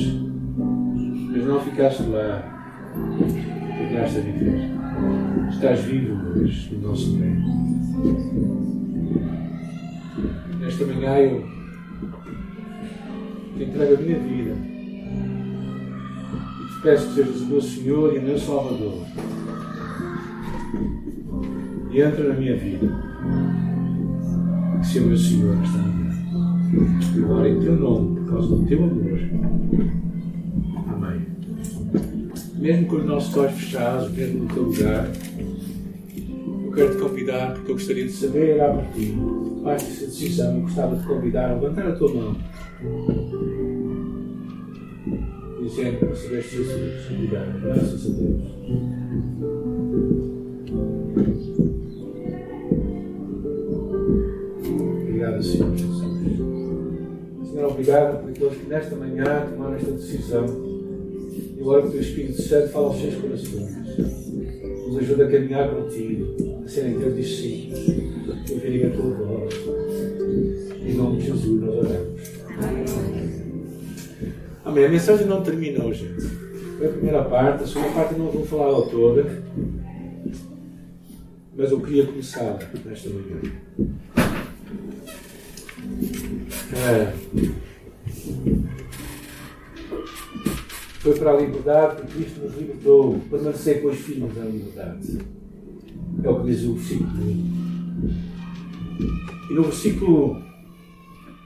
mas 1.30 1.44
não 1.44 1.60
ficaste 1.60 2.02
lá. 2.04 2.92
Tornaste 3.78 4.18
a 4.18 4.20
viver. 4.20 4.70
Estás 5.50 5.80
vivo 5.80 6.40
hoje 6.40 6.74
no 6.74 6.88
nosso 6.88 7.16
meio. 7.16 7.42
Nesta 10.60 10.86
manhã 10.86 11.18
eu 11.18 11.46
te 13.56 13.64
entrego 13.64 13.94
a 13.94 13.98
minha 13.98 14.18
vida 14.18 14.76
peço 16.86 17.08
que 17.08 17.14
sejas 17.14 17.40
o 17.40 17.46
meu 17.46 17.60
Senhor 17.60 18.14
e 18.14 18.18
o 18.18 18.22
meu 18.22 18.38
Salvador. 18.38 19.04
E 21.90 22.00
entra 22.00 22.28
na 22.28 22.34
minha 22.34 22.56
vida. 22.56 23.15
O 24.98 25.06
meu 25.08 25.16
Senhor 25.16 25.56
oro 27.30 27.48
em 27.48 27.60
teu 27.60 27.76
nome, 27.76 28.20
por 28.20 28.30
causa 28.30 28.56
do 28.56 28.66
teu 28.66 28.82
amor. 28.82 29.18
Amém. 30.88 31.26
Mesmo 32.56 32.86
com 32.86 32.96
os 32.96 33.04
nossos 33.04 33.36
olhos 33.36 33.54
fechados, 33.54 34.10
mesmo 34.12 34.44
no 34.44 34.54
teu 34.54 34.62
lugar, 34.62 35.10
eu 36.64 36.72
quero 36.72 36.90
te 36.92 36.96
convidar, 37.02 37.54
porque 37.54 37.70
eu 37.70 37.74
gostaria 37.74 38.04
de 38.04 38.12
saber 38.12 38.54
olhar 38.54 38.72
por 38.74 38.92
ti. 38.94 39.14
Faz 39.62 39.82
essa 39.82 40.06
decisão, 40.06 40.56
eu 40.56 40.62
gostava 40.62 40.96
de 40.96 41.02
te 41.02 41.08
convidar 41.08 41.50
a 41.50 41.54
levantar 41.54 41.88
a 41.88 41.92
tua 41.92 42.14
mão 42.14 42.36
dizendo 45.66 45.98
que 45.98 46.04
recebeste 46.06 46.56
Jesus. 46.56 47.10
Obrigado. 47.10 47.60
Graças 47.60 48.06
a 48.06 48.12
Deus. 48.12 49.45
Obrigado 57.76 58.22
por 58.22 58.30
aqueles 58.30 58.58
que 58.58 58.66
nesta 58.68 58.96
manhã 58.96 59.46
tomaram 59.50 59.74
esta 59.76 59.90
decisão. 59.90 60.46
E 60.46 61.60
agora 61.60 61.82
que 61.82 61.88
o 61.88 61.90
Teu 61.90 62.00
Espírito 62.00 62.42
Santo 62.42 62.68
fala 62.68 62.86
aos 62.86 63.00
seus 63.00 63.14
corações. 63.16 63.76
Nos 64.86 64.98
ajuda 64.98 65.26
a 65.26 65.30
caminhar 65.30 65.74
contigo, 65.74 66.62
a 66.64 66.68
serem 66.68 66.98
teus 66.98 67.16
discípulos, 67.16 67.88
a 68.30 68.52
ouvirem 68.52 68.86
a 68.86 68.90
tua 68.90 69.10
voz. 69.10 69.54
Em 70.80 70.94
nome 70.94 71.18
de 71.18 71.26
Jesus 71.26 71.60
nós 71.60 71.74
oramos. 71.74 72.20
Amém. 74.64 74.84
A 74.84 74.88
mensagem 74.88 75.26
não 75.26 75.42
terminou, 75.42 75.92
gente. 75.92 76.22
Foi 76.78 76.86
a 76.86 76.90
primeira 76.90 77.24
parte, 77.24 77.64
a 77.64 77.66
segunda 77.66 77.90
parte 77.90 78.14
não 78.14 78.30
vou 78.30 78.46
falar 78.46 78.68
ela 78.68 78.86
toda. 78.88 79.42
Mas 81.56 81.70
eu 81.70 81.80
queria 81.80 82.06
começar 82.06 82.58
nesta 82.84 83.10
manhã. 83.10 84.25
É. 86.74 87.12
Foi 91.00 91.18
para 91.18 91.30
a 91.32 91.40
liberdade 91.40 92.02
que 92.02 92.14
Cristo 92.14 92.40
nos 92.40 92.56
libertou. 92.56 93.20
Permanecer 93.30 93.82
com 93.82 93.88
os 93.88 93.98
filhos 93.98 94.34
da 94.34 94.44
liberdade. 94.44 95.18
É 96.24 96.28
o 96.28 96.40
que 96.40 96.46
diz 96.50 96.64
o 96.64 96.74
versículo 96.74 97.10
1. 97.10 97.66
E 99.50 99.54
no 99.54 99.62
versículo 99.62 100.42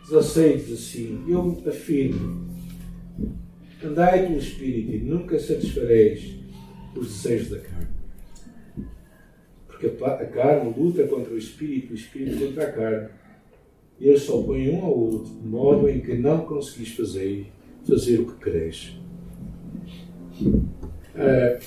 16 0.08 0.66
diz 0.66 0.78
assim: 0.78 1.24
Eu 1.28 1.62
afirmo 1.66 2.50
Andai 3.82 4.26
pelo 4.26 4.38
Espírito 4.38 4.92
e 4.92 4.98
nunca 4.98 5.38
satisfareis 5.38 6.36
os 6.94 7.08
desejos 7.08 7.48
da 7.48 7.58
carne. 7.60 7.88
Porque 9.66 9.86
a 10.04 10.26
carne 10.26 10.74
luta 10.76 11.06
contra 11.06 11.32
o 11.32 11.38
Espírito, 11.38 11.92
o 11.92 11.96
Espírito 11.96 12.44
contra 12.44 12.64
a 12.64 12.72
carne. 12.72 13.08
E 14.00 14.08
eles 14.08 14.22
se 14.22 14.30
opõem 14.30 14.74
um 14.74 14.84
ao 14.84 14.98
outro, 14.98 15.34
de 15.34 15.46
modo 15.46 15.88
em 15.88 16.00
que 16.00 16.14
não 16.14 16.40
conseguis 16.46 16.90
fazer, 16.96 17.52
fazer 17.86 18.20
o 18.20 18.32
que 18.32 18.44
quereis. 18.44 18.98
Uh, 20.40 21.60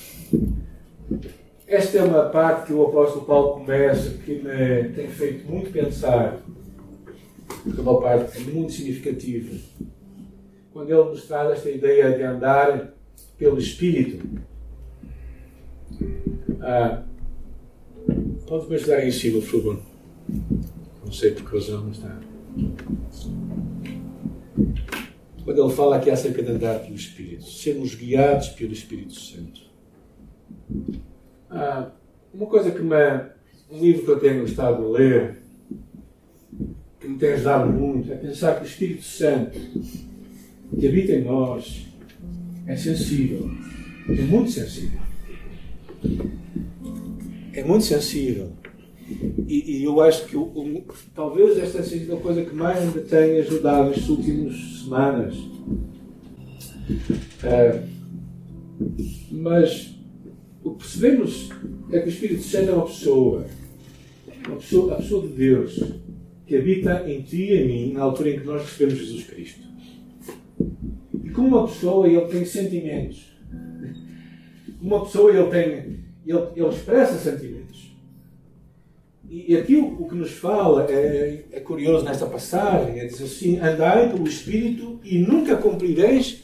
esta 1.67 1.97
é 1.99 2.03
uma 2.03 2.29
parte 2.29 2.67
que 2.67 2.73
o 2.73 2.83
apóstolo 2.83 3.25
Paulo 3.25 3.59
começa, 3.59 4.17
que 4.17 4.35
me 4.35 4.89
tem 4.95 5.07
feito 5.07 5.49
muito 5.49 5.71
pensar. 5.71 6.41
É 7.65 7.81
uma 7.81 8.01
parte 8.01 8.39
muito 8.41 8.73
significativa 8.73 9.55
quando 10.73 10.89
ele 10.89 11.09
nos 11.09 11.25
traz 11.25 11.51
esta 11.51 11.69
ideia 11.69 12.11
de 12.17 12.23
andar 12.23 12.93
pelo 13.37 13.59
Espírito. 13.59 14.25
Ah, 16.59 17.03
pode 18.47 18.67
me 18.67 18.75
ajudar 18.75 19.05
em 19.05 19.11
cima, 19.11 19.39
por 19.39 19.47
favor? 19.47 19.79
Sei 21.13 21.31
por 21.31 21.49
que 21.49 21.71
mas 21.71 21.97
está. 21.97 22.19
Quando 25.43 25.63
ele 25.63 25.73
fala 25.73 25.97
aqui 25.97 26.09
acerca 26.09 26.41
de 26.41 26.51
andar 26.51 26.79
pelo 26.79 26.95
Espírito, 26.95 27.43
sermos 27.43 27.93
guiados 27.93 28.49
pelo 28.49 28.73
Espírito 28.73 29.13
Santo. 29.13 29.61
Ah, 31.51 31.91
uma 32.33 32.47
coisa 32.47 32.71
que 32.71 32.81
me. 32.81 32.95
Um 33.71 33.79
livro 33.79 34.05
que 34.05 34.11
eu 34.11 34.19
tenho 34.19 34.41
gostado 34.41 34.83
de 34.83 34.91
ler, 34.91 35.37
que 36.99 37.07
me 37.07 37.17
tem 37.17 37.33
ajudado 37.33 37.71
muito, 37.71 38.11
é 38.11 38.15
pensar 38.15 38.55
que 38.55 38.63
o 38.63 38.67
Espírito 38.67 39.03
Santo 39.03 39.59
que 40.79 40.87
habita 40.87 41.11
em 41.13 41.23
nós 41.23 41.87
é 42.65 42.75
sensível, 42.75 43.49
é 44.09 44.21
muito 44.21 44.51
sensível. 44.51 44.99
É 47.53 47.63
muito 47.63 47.85
sensível. 47.85 48.51
E, 49.47 49.79
e 49.79 49.83
eu 49.83 49.99
acho 50.01 50.25
que 50.25 50.37
o, 50.37 50.83
talvez 51.13 51.57
esta 51.57 51.83
sido 51.83 52.15
a 52.15 52.19
coisa 52.19 52.43
que 52.43 52.55
mais 52.55 52.83
me 52.93 53.01
tem 53.01 53.39
ajudado 53.39 53.89
nestas 53.89 54.09
últimas 54.09 54.55
semanas. 54.83 55.35
Uh, 57.43 57.87
mas 59.31 59.95
o 60.63 60.71
que 60.71 60.77
percebemos 60.77 61.49
é 61.91 61.99
que 61.99 62.07
o 62.07 62.09
Espírito 62.09 62.43
Santo 62.43 62.69
é 62.69 62.73
uma 62.73 62.85
pessoa, 62.85 63.45
uma 64.47 64.57
pessoa, 64.57 64.93
a 64.93 64.95
pessoa 64.97 65.27
de 65.27 65.33
Deus, 65.33 65.83
que 66.45 66.55
habita 66.55 67.09
em 67.09 67.21
ti 67.21 67.43
e 67.43 67.55
em 67.55 67.67
mim 67.67 67.93
na 67.93 68.03
altura 68.03 68.29
em 68.29 68.39
que 68.39 68.45
nós 68.45 68.61
recebemos 68.61 68.99
Jesus 68.99 69.25
Cristo 69.25 69.63
como 71.33 71.47
uma 71.47 71.67
pessoa 71.67 72.07
ele 72.07 72.21
tem 72.27 72.45
sentimentos. 72.45 73.33
Uma 74.81 75.03
pessoa 75.03 75.31
ele 75.31 75.49
tem. 75.49 76.03
Ele, 76.25 76.39
ele 76.55 76.67
expressa 76.67 77.17
sentimentos. 77.17 77.62
E 79.35 79.57
aqui 79.57 79.75
o, 79.75 80.03
o 80.03 80.07
que 80.07 80.13
nos 80.13 80.31
fala 80.31 80.85
é, 80.91 81.45
é, 81.51 81.59
curioso 81.59 82.05
nesta 82.05 82.27
passagem, 82.27 82.99
é 82.99 83.05
dizer 83.05 83.23
assim, 83.23 83.59
andai 83.59 84.11
pelo 84.11 84.27
Espírito 84.27 84.99
e 85.03 85.17
nunca 85.17 85.55
cumprireis 85.55 86.43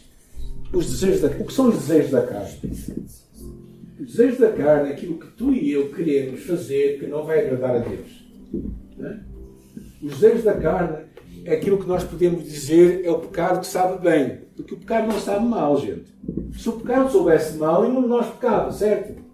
os 0.73 0.89
desejos 0.89 1.21
da 1.21 1.27
O 1.27 1.45
que 1.45 1.53
são 1.53 1.69
os 1.69 1.75
desejos 1.75 2.09
da 2.09 2.23
carne? 2.23 2.57
O 3.99 4.05
desejo 4.05 4.39
da 4.39 4.51
carne 4.51 4.89
é 4.89 4.93
aquilo 4.93 5.19
que 5.19 5.27
tu 5.27 5.53
e 5.53 5.71
eu 5.71 5.89
queremos 5.89 6.41
fazer 6.41 6.97
que 6.99 7.05
não 7.05 7.23
vai 7.23 7.45
agradar 7.45 7.75
a 7.75 7.79
Deus. 7.79 8.25
É? 9.03 9.17
Os 10.01 10.19
desejos 10.19 10.43
da 10.43 10.55
carne 10.55 11.05
é 11.45 11.53
aquilo 11.53 11.77
que 11.77 11.87
nós 11.87 12.03
podemos 12.03 12.43
dizer 12.43 13.05
é 13.05 13.11
o 13.11 13.19
pecado 13.19 13.59
que 13.59 13.67
sabe 13.67 14.01
bem. 14.01 14.39
Porque 14.55 14.73
o 14.73 14.77
pecado 14.77 15.09
não 15.09 15.19
sabe 15.19 15.45
mal, 15.45 15.79
gente. 15.79 16.11
Se 16.57 16.67
o 16.67 16.73
pecado 16.73 17.11
soubesse 17.11 17.55
mal, 17.55 17.83
nenhum 17.83 18.01
de 18.01 18.07
nós 18.07 18.25
pecava, 18.25 18.71
certo? 18.71 19.28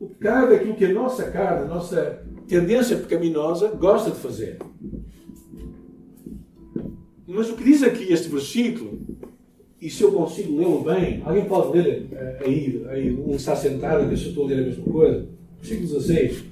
O 0.00 0.08
pecado 0.08 0.54
é 0.54 0.56
aquilo 0.56 0.74
que 0.74 0.86
a 0.86 0.92
nossa 0.94 1.30
carne, 1.30 1.64
a 1.64 1.68
nossa 1.68 2.22
tendência 2.48 2.96
pecaminosa 2.96 3.68
gosta 3.68 4.10
de 4.10 4.16
fazer. 4.16 4.56
Mas 7.28 7.50
o 7.50 7.54
que 7.54 7.62
diz 7.62 7.82
aqui 7.82 8.10
este 8.10 8.30
versículo, 8.30 8.98
e 9.78 9.90
se 9.90 10.02
eu 10.02 10.10
consigo 10.10 10.56
lê-lo 10.56 10.82
bem, 10.82 11.22
alguém 11.22 11.44
pode 11.44 11.76
ler 11.76 12.08
eh, 12.12 12.42
aí, 12.46 12.86
aí 12.88 13.14
um 13.14 13.34
está 13.36 13.54
sentado, 13.54 14.08
deixa 14.08 14.30
eu 14.30 14.46
ler 14.46 14.60
a 14.60 14.62
mesma 14.62 14.84
coisa. 14.84 15.28
Versículo 15.60 16.00
16. 16.00 16.44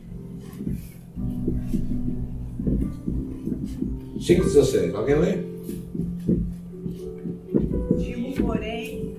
5,16. 4.18 4.94
Alguém 4.94 5.16
lê? 5.16 5.38
Digo, 7.96 8.42
porém, 8.42 9.16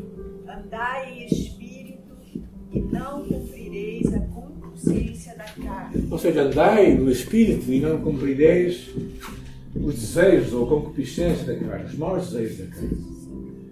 andai 0.48 1.19
Ou 6.10 6.18
seja, 6.18 6.43
andai 6.43 6.95
no 6.95 7.10
espírito 7.10 7.72
e 7.72 7.80
não 7.80 8.01
cumprireis 8.01 8.89
os 9.76 9.95
desejos 9.95 10.53
ou 10.53 10.68
concupiscência 10.68 11.45
da 11.45 11.55
carne, 11.55 11.86
os 11.86 11.95
maus 11.95 12.32
desejos 12.32 12.57
da 12.57 12.76
carne. 12.76 12.97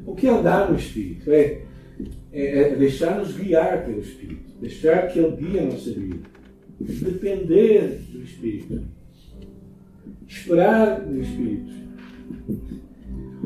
O 0.05 0.15
que 0.15 0.27
é 0.27 0.29
andar 0.29 0.69
no 0.69 0.77
espírito? 0.77 1.31
É, 1.31 1.61
é, 2.31 2.59
é 2.59 2.75
deixar-nos 2.75 3.35
guiar 3.35 3.85
pelo 3.85 4.01
espírito, 4.01 4.43
deixar 4.61 5.07
que 5.07 5.19
ele 5.19 5.35
guie 5.35 5.59
a 5.59 5.63
nossa 5.63 5.91
vida, 5.91 6.19
depender 6.79 8.01
do 8.11 8.23
espírito 8.23 8.97
esperar 10.27 11.01
no 11.01 11.21
Espírito. 11.21 11.73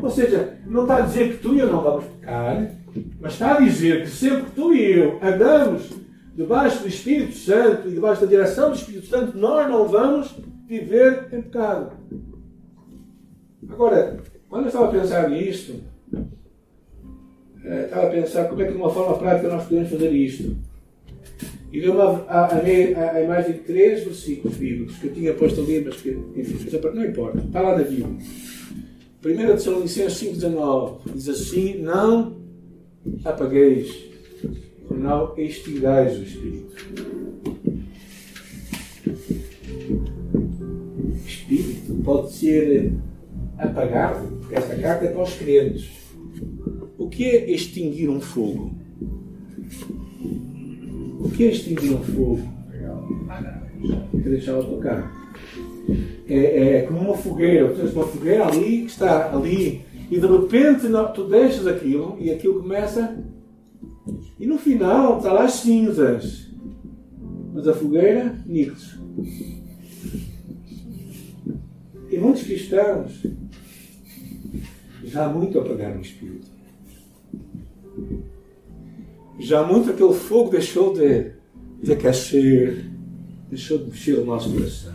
Ou 0.02 0.10
seja, 0.10 0.58
não 0.66 0.82
está 0.84 0.98
a 0.98 1.02
dizer 1.02 1.34
que 1.34 1.38
tu 1.38 1.54
e 1.56 1.60
eu 1.60 1.72
não 1.72 1.84
vamos 1.84 2.06
pecar, 2.06 2.72
mas 3.20 3.34
está 3.34 3.58
a 3.58 3.60
dizer 3.62 4.02
que 4.02 4.10
sempre 4.10 4.44
que 4.44 4.52
tu 4.52 4.74
e 4.74 4.94
eu 4.94 5.20
andamos 5.22 5.90
debaixo 6.36 6.82
do 6.82 6.88
Espírito 6.88 7.34
Santo 7.34 7.88
e 7.88 7.92
debaixo 7.92 8.22
da 8.22 8.28
direção 8.28 8.70
do 8.70 8.76
Espírito 8.76 9.08
Santo, 9.08 9.38
nós 9.38 9.70
não 9.70 9.88
vamos 9.88 10.34
viver 10.68 11.28
em 11.32 11.42
pecado. 11.42 11.92
Agora, 13.70 14.20
quando 14.50 14.64
eu 14.64 14.68
estava 14.68 14.88
a 14.88 15.00
pensar 15.00 15.30
nisto, 15.30 15.76
eh, 17.64 17.86
estava 17.86 18.08
a 18.08 18.10
pensar 18.10 18.46
como 18.46 18.62
é 18.62 18.66
que 18.66 18.72
de 18.72 18.78
uma 18.78 18.90
forma 18.90 19.18
prática 19.18 19.50
nós 19.50 19.64
podemos 19.64 19.90
fazer 19.90 20.12
isto. 20.12 20.58
E 21.72 21.80
deu-me 21.80 22.02
a, 22.02 22.06
a, 22.28 22.46
a, 22.48 23.12
a, 23.12 23.24
imagem 23.24 23.54
de 23.54 23.60
três 23.60 24.04
versículos 24.04 24.58
bíblicos 24.58 24.98
que 24.98 25.08
eu 25.08 25.14
tinha 25.14 25.34
posto 25.34 25.62
ali, 25.62 25.82
mas 25.86 25.96
que, 26.02 26.10
enfim, 26.36 26.78
não 26.94 27.06
importa, 27.06 27.40
está 27.40 27.62
lá 27.62 27.78
na 27.78 27.84
Bíblia. 27.84 28.08
1 29.24 29.54
Tessalonicenses 29.54 30.22
5,19 30.22 31.00
diz 31.14 31.30
assim: 31.30 31.82
Não 31.82 32.42
apagueis, 33.24 34.11
não 34.98 35.34
extingais 35.38 36.18
o 36.18 36.24
Espírito. 36.24 36.76
Espírito 41.26 42.04
pode 42.04 42.34
ser 42.34 42.94
apagado, 43.58 44.28
porque 44.38 44.56
esta 44.56 44.76
carta 44.76 45.06
é 45.06 45.12
para 45.12 45.24
os 45.24 45.34
crentes. 45.36 45.90
O 46.98 47.10
que 47.10 47.26
é 47.26 47.52
extinguir 47.52 48.10
um 48.10 48.22
fogo? 48.22 48.72
O 51.20 51.30
que 51.30 51.46
é 51.46 51.48
extinguir 51.48 51.94
um 51.94 52.04
fogo? 52.04 52.42
Tem 54.12 54.22
que 54.22 54.30
deixá-la 54.30 54.64
tocar. 54.64 55.22
É, 56.28 56.78
é, 56.78 56.82
como 56.84 57.00
uma 57.00 57.18
fogueira, 57.18 57.70
tens 57.74 57.94
uma 57.94 58.06
fogueira 58.06 58.48
ali 58.48 58.84
que 58.84 58.92
está 58.92 59.34
ali 59.34 59.82
e 60.10 60.20
de 60.20 60.28
repente 60.28 60.88
tu 61.14 61.24
deixas 61.26 61.68
aquilo 61.68 62.18
e 62.20 62.32
aquilo 62.32 62.62
começa 62.62 63.18
e 64.40 64.46
no 64.46 64.58
final 64.58 65.18
está 65.18 65.32
lá 65.32 65.46
as 65.46 65.54
cinzas. 65.54 66.50
Mas 67.54 67.68
a 67.68 67.74
fogueira, 67.74 68.42
níqueis. 68.46 68.98
E 72.10 72.18
muitos 72.18 72.44
cristãos 72.44 73.24
já 75.04 75.28
muito 75.28 75.60
apagaram 75.60 75.98
o 75.98 76.02
espírito 76.02 76.52
já 79.42 79.64
muito 79.64 79.90
aquele 79.90 80.14
fogo 80.14 80.52
deixou 80.52 80.94
de, 80.94 81.32
de 81.82 81.94
aquecer, 81.94 82.86
deixou 83.50 83.80
de 83.80 83.86
mexer 83.86 84.20
o 84.20 84.26
nosso 84.26 84.54
coração. 84.54 84.94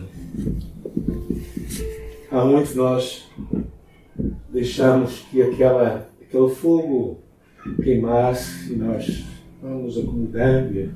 Há 2.31 2.45
muitos 2.45 2.71
de 2.71 2.77
nós 2.77 3.29
deixamos 4.49 5.19
que 5.29 5.41
aquela, 5.41 6.09
aquele 6.21 6.49
fogo 6.49 7.19
queimasse 7.75 8.73
e 8.73 8.75
nós 8.75 9.23
vamos 9.61 9.97
acomodando. 9.97 10.91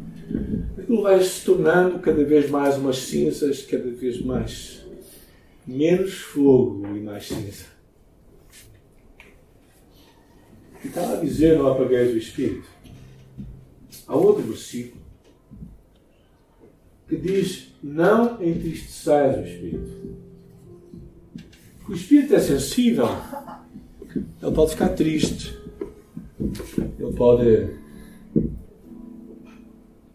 Aquilo 0.78 1.01
vai 1.03 1.22
se 1.24 1.45
tornando 1.45 1.99
cada 1.99 2.24
vez 2.24 2.49
mais 2.49 2.78
umas 2.78 2.97
cinzas, 2.97 3.63
cada 3.63 3.89
vez 3.89 4.22
mais 4.22 4.86
menos 5.67 6.13
fogo 6.13 6.86
e 6.95 6.99
mais 7.01 7.28
cinza. 7.28 7.65
E 10.84 10.88
está 10.88 11.13
a 11.13 11.15
dizer, 11.17 11.57
não 11.57 11.67
apagueis 11.67 12.13
o 12.13 12.17
Espírito. 12.17 12.67
Há 14.07 14.15
outro 14.15 14.43
versículo 14.43 15.01
que 17.11 17.17
diz: 17.17 17.67
Não 17.84 18.41
entristeçais 18.41 19.38
o 19.38 19.41
Espírito. 19.41 20.22
O 21.88 21.93
Espírito 21.93 22.36
é 22.36 22.39
sensível, 22.39 23.09
ele 24.15 24.51
pode 24.55 24.72
ficar 24.72 24.89
triste, 24.89 25.57
ele 26.99 27.13
pode. 27.13 27.67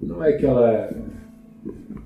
Não 0.01 0.25
é 0.25 0.35
aquela. 0.35 0.91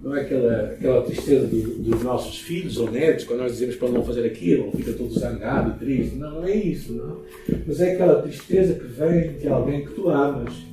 Não 0.02 0.16
é 0.16 0.22
aquela, 0.22 0.62
aquela 0.70 1.02
tristeza 1.02 1.46
do, 1.46 1.82
dos 1.82 2.02
nossos 2.02 2.38
filhos 2.38 2.78
ou 2.78 2.90
netos, 2.90 3.24
quando 3.24 3.40
nós 3.40 3.52
dizemos 3.52 3.76
para 3.76 3.90
não 3.90 4.02
fazer 4.02 4.24
aquilo, 4.24 4.72
fica 4.72 4.94
todo 4.94 5.12
zangado 5.12 5.78
triste. 5.78 6.16
Não, 6.16 6.36
não 6.36 6.44
é 6.44 6.54
isso, 6.54 6.94
não. 6.94 7.18
Mas 7.66 7.80
é 7.80 7.92
aquela 7.92 8.22
tristeza 8.22 8.74
que 8.74 8.86
vem 8.86 9.34
de 9.34 9.48
alguém 9.48 9.84
que 9.84 9.92
tu 9.92 10.08
amas 10.08 10.70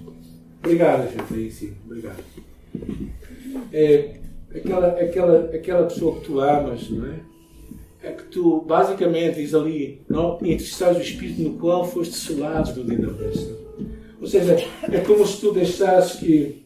Obrigado, 0.67 1.09
gente, 1.09 1.33
aí 1.33 1.49
sim, 1.49 1.73
obrigado. 1.85 2.21
É, 3.71 4.15
aquela, 4.53 4.87
aquela, 4.87 5.39
aquela 5.55 5.87
pessoa 5.87 6.19
que 6.19 6.25
tu 6.25 6.41
amas, 6.41 6.89
não 6.89 7.05
é? 7.05 7.19
É 8.07 8.13
que 8.13 8.23
tu, 8.23 8.61
basicamente, 8.61 9.35
diz 9.35 9.53
ali, 9.53 10.01
não, 10.07 10.37
entristeces 10.41 10.97
o 10.97 11.01
Espírito 11.01 11.41
no 11.41 11.53
qual 11.57 11.85
foste 11.85 12.15
selados 12.15 12.75
no 12.75 12.85
dia 12.85 12.97
da 12.97 13.11
bênção. 13.11 13.57
Ou 14.21 14.27
seja, 14.27 14.57
é 14.91 14.99
como 15.01 15.25
se 15.27 15.41
tu 15.41 15.51
deixasses 15.51 16.19
que, 16.19 16.63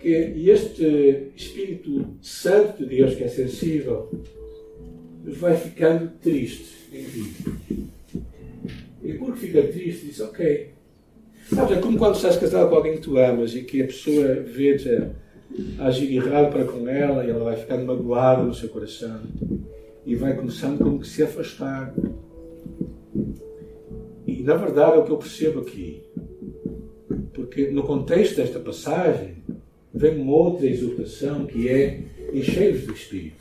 que 0.00 0.08
este 0.48 1.30
Espírito 1.36 2.06
Santo 2.22 2.78
de 2.78 2.96
Deus, 2.96 3.14
que 3.14 3.24
é 3.24 3.28
sensível, 3.28 4.10
vai 5.24 5.56
ficando 5.56 6.10
triste 6.22 6.74
em 6.92 7.04
ti. 7.04 7.34
E 9.02 9.12
porque 9.14 9.46
fica 9.46 9.62
triste, 9.62 10.06
diz, 10.06 10.20
ok, 10.20 10.74
Sabe, 11.52 11.74
é 11.74 11.76
como 11.76 11.98
quando 11.98 12.14
estás 12.14 12.38
casado 12.38 12.70
com 12.70 12.76
alguém 12.76 12.94
que 12.94 13.02
tu 13.02 13.18
amas 13.18 13.54
e 13.54 13.62
que 13.62 13.82
a 13.82 13.86
pessoa 13.86 14.34
vê-te 14.34 15.10
agir 15.78 16.16
errado 16.16 16.50
para 16.50 16.64
com 16.64 16.88
ela 16.88 17.24
e 17.24 17.30
ela 17.30 17.44
vai 17.44 17.56
ficando 17.56 17.84
magoada 17.84 18.42
no 18.42 18.54
seu 18.54 18.70
coração 18.70 19.20
e 20.06 20.14
vai 20.14 20.34
começando 20.34 20.78
como 20.78 21.00
que 21.00 21.08
se 21.08 21.22
afastar. 21.22 21.94
E 24.26 24.42
na 24.42 24.56
verdade 24.56 24.96
é 24.96 24.98
o 24.98 25.04
que 25.04 25.12
eu 25.12 25.18
percebo 25.18 25.60
aqui. 25.60 26.02
Porque 27.32 27.68
no 27.68 27.82
contexto 27.82 28.36
desta 28.36 28.58
passagem 28.58 29.36
vem 29.92 30.20
uma 30.20 30.32
outra 30.32 30.66
exultação 30.66 31.46
que 31.46 31.68
é 31.68 32.02
encher-vos 32.32 32.86
do 32.86 32.92
Espírito. 32.92 33.36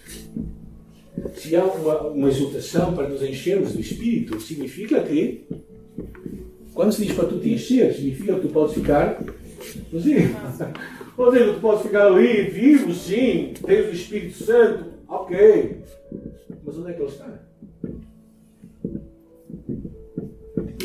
Se 1.35 1.55
há 1.55 1.63
uma, 1.63 2.01
uma 2.07 2.27
exultação 2.29 2.93
para 2.93 3.09
nos 3.09 3.21
enchermos 3.21 3.73
do 3.73 3.81
Espírito, 3.81 4.39
significa 4.39 5.01
que 5.01 5.45
quando 6.73 6.91
se 6.91 7.05
diz 7.05 7.15
para 7.15 7.27
tu 7.27 7.39
te 7.39 7.53
encher, 7.53 7.93
significa 7.93 8.35
que 8.35 8.41
tu 8.41 8.47
podes 8.49 8.73
ficar 8.73 9.23
vazio. 9.91 10.35
Ou 11.15 11.31
seja, 11.31 11.53
tu 11.53 11.59
podes 11.59 11.83
ficar 11.83 12.07
ali, 12.07 12.43
vivo, 12.43 12.93
sim, 12.93 13.53
tens 13.65 13.87
o 13.87 13.91
Espírito 13.91 14.43
Santo, 14.43 14.85
ok. 15.07 15.77
Mas 16.65 16.77
onde 16.77 16.91
é 16.91 16.93
que 16.93 17.01
ele 17.01 17.09
está? 17.09 17.39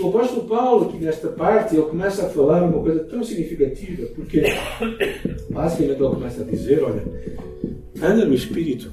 O 0.01 0.09
apóstolo 0.09 0.47
Paulo, 0.47 0.89
aqui 0.89 0.99
nesta 0.99 1.29
parte, 1.29 1.75
ele 1.75 1.87
começa 1.87 2.27
a 2.27 2.31
falar 2.31 2.63
uma 2.63 2.81
coisa 2.81 3.03
tão 3.05 3.23
significativa, 3.23 4.07
porque 4.15 4.43
basicamente 5.51 6.01
ele 6.01 6.11
começa 6.11 6.43
a 6.43 6.45
dizer: 6.45 6.83
olha, 6.83 7.03
anda 8.01 8.25
no 8.25 8.35
Espírito. 8.35 8.93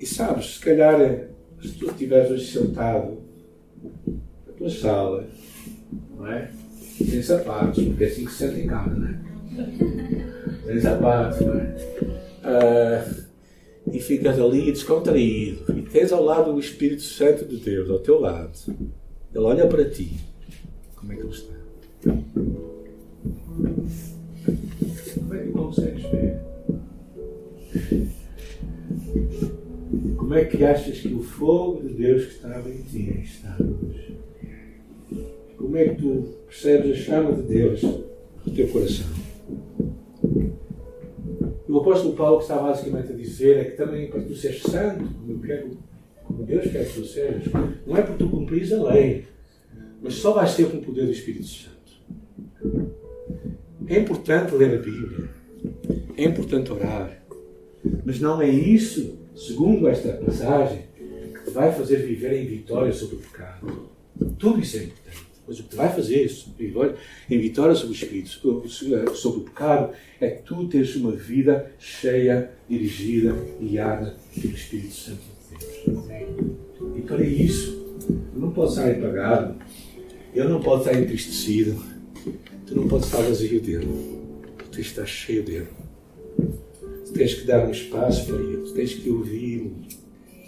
E 0.00 0.06
sabes, 0.06 0.56
se 0.56 0.60
calhar, 0.60 1.28
se 1.62 1.68
tu 1.78 1.86
estiveres 1.86 2.30
hoje 2.30 2.46
sentado 2.46 3.18
na 4.46 4.52
tua 4.58 4.70
sala, 4.70 5.26
não 6.16 6.26
é? 6.26 6.50
Sem 6.98 7.22
sapatos, 7.22 7.82
porque 7.84 8.04
é 8.04 8.06
assim 8.08 8.24
que 8.24 8.32
se 8.32 8.38
sente 8.38 8.60
em 8.60 8.66
casa, 8.66 8.94
não 8.94 9.08
é? 9.08 9.24
Tens 10.66 10.86
a 10.86 10.96
paz, 10.96 11.40
não 11.40 11.54
é? 11.54 11.74
Uh, 12.44 13.23
e 13.92 14.00
ficas 14.00 14.38
ali 14.40 14.72
descontraído. 14.72 15.64
E 15.76 15.82
tens 15.82 16.12
ao 16.12 16.24
lado 16.24 16.52
o 16.52 16.60
Espírito 16.60 17.02
Santo 17.02 17.44
de 17.44 17.56
Deus, 17.56 17.90
ao 17.90 17.98
teu 17.98 18.20
lado. 18.20 18.58
Ele 19.34 19.44
olha 19.44 19.66
para 19.66 19.88
ti. 19.88 20.16
Como 20.96 21.12
é 21.12 21.16
que 21.16 21.22
ele 21.22 21.30
está? 21.30 21.54
Como 25.14 25.34
é 25.34 25.38
que 25.38 25.50
consegues 25.52 26.02
ver? 26.04 26.40
Como 30.16 30.34
é 30.34 30.44
que 30.44 30.64
achas 30.64 30.98
que 31.00 31.14
o 31.14 31.22
fogo 31.22 31.82
de 31.82 31.94
Deus 31.94 32.24
que 32.24 32.32
estava 32.32 32.68
em 32.68 32.82
ti 32.82 33.20
está 33.22 33.56
hoje? 33.60 34.18
Como 35.56 35.76
é 35.76 35.88
que 35.88 36.02
tu 36.02 36.34
percebes 36.46 36.92
a 36.92 37.02
chama 37.02 37.32
de 37.32 37.42
Deus 37.42 37.82
no 37.82 38.54
teu 38.54 38.68
coração? 38.68 39.06
O 41.68 41.78
apóstolo 41.78 42.14
Paulo 42.14 42.38
que 42.38 42.44
está 42.44 42.58
basicamente 42.58 43.12
a 43.12 43.16
dizer 43.16 43.56
é 43.58 43.64
que 43.64 43.76
também 43.76 44.08
para 44.08 44.20
tu 44.20 44.34
seres 44.34 44.62
santo, 44.62 45.04
como, 45.14 45.32
eu 45.32 45.40
quero, 45.40 45.78
como 46.24 46.44
Deus 46.44 46.70
quer 46.70 46.86
que 46.86 47.00
tu 47.00 47.06
sejas, 47.06 47.44
não 47.86 47.96
é 47.96 48.02
porque 48.02 48.24
tu 48.24 48.30
cumpris 48.30 48.72
a 48.72 48.82
lei, 48.82 49.24
mas 50.02 50.14
só 50.14 50.32
vais 50.32 50.50
ser 50.50 50.70
com 50.70 50.78
o 50.78 50.82
poder 50.82 51.06
do 51.06 51.12
Espírito 51.12 51.46
Santo. 51.46 51.74
É 53.86 53.98
importante 53.98 54.54
ler 54.54 54.78
a 54.78 54.82
Bíblia, 54.82 55.30
é 56.16 56.24
importante 56.24 56.72
orar, 56.72 57.22
mas 58.04 58.20
não 58.20 58.40
é 58.40 58.48
isso, 58.48 59.18
segundo 59.34 59.88
esta 59.88 60.12
passagem, 60.14 60.84
que 61.44 61.50
vai 61.50 61.72
fazer 61.72 61.96
viver 61.96 62.32
em 62.42 62.46
vitória 62.46 62.92
sobre 62.92 63.16
o 63.16 63.18
pecado. 63.18 63.90
Tudo 64.38 64.60
isso 64.60 64.76
é 64.76 64.84
importante. 64.84 65.33
Mas 65.46 65.60
o 65.60 65.64
que 65.64 65.76
vai 65.76 65.92
fazer 65.92 66.30
em 67.30 67.38
vitória 67.38 67.74
sobre 67.74 67.92
o 67.92 67.96
Espírito, 67.96 68.28
sobre 69.14 69.40
o 69.40 69.42
pecado, 69.42 69.92
é 70.20 70.30
tu 70.30 70.66
teres 70.68 70.96
uma 70.96 71.12
vida 71.12 71.72
cheia, 71.78 72.50
dirigida, 72.68 73.34
guiada 73.60 74.16
pelo 74.40 74.54
Espírito 74.54 74.94
Santo 74.94 75.20
de 75.50 75.90
Deus. 75.90 76.04
E 76.96 77.02
para 77.02 77.24
isso, 77.24 77.98
tu 78.32 78.38
não 78.38 78.50
podes 78.50 78.76
estar 78.76 78.90
empagado, 78.90 79.56
ele 80.34 80.48
não 80.48 80.60
pode 80.60 80.82
estar 80.86 80.98
entristecido, 80.98 81.80
tu 82.66 82.74
não 82.74 82.88
podes 82.88 83.06
estar 83.06 83.22
vazio 83.22 83.60
dele, 83.60 83.86
tu 84.58 84.64
tens 84.64 84.72
que 84.72 84.80
estar 84.80 85.06
cheio 85.06 85.44
dele. 85.44 85.68
Tu 87.04 87.12
tens 87.12 87.34
que 87.34 87.46
dar 87.46 87.66
um 87.66 87.70
espaço 87.70 88.26
para 88.26 88.36
ele, 88.36 88.56
tu 88.62 88.72
tens 88.72 88.94
que 88.94 89.10
ouvi-lo, 89.10 89.76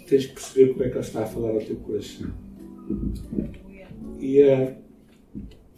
tens 0.07 0.25
que 0.25 0.33
perceber 0.33 0.73
como 0.73 0.83
é 0.83 0.89
que 0.89 0.95
ele 0.95 1.05
está 1.05 1.23
a 1.23 1.27
falar 1.27 1.51
ao 1.51 1.59
teu 1.59 1.75
coração. 1.77 2.31
E 4.19 4.41
uh, 4.41 4.75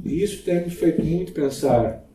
e 0.03 0.23
isso 0.23 0.43
tem-me 0.43 0.69
feito 0.69 1.03
muito 1.03 1.31
pensar 1.33 2.05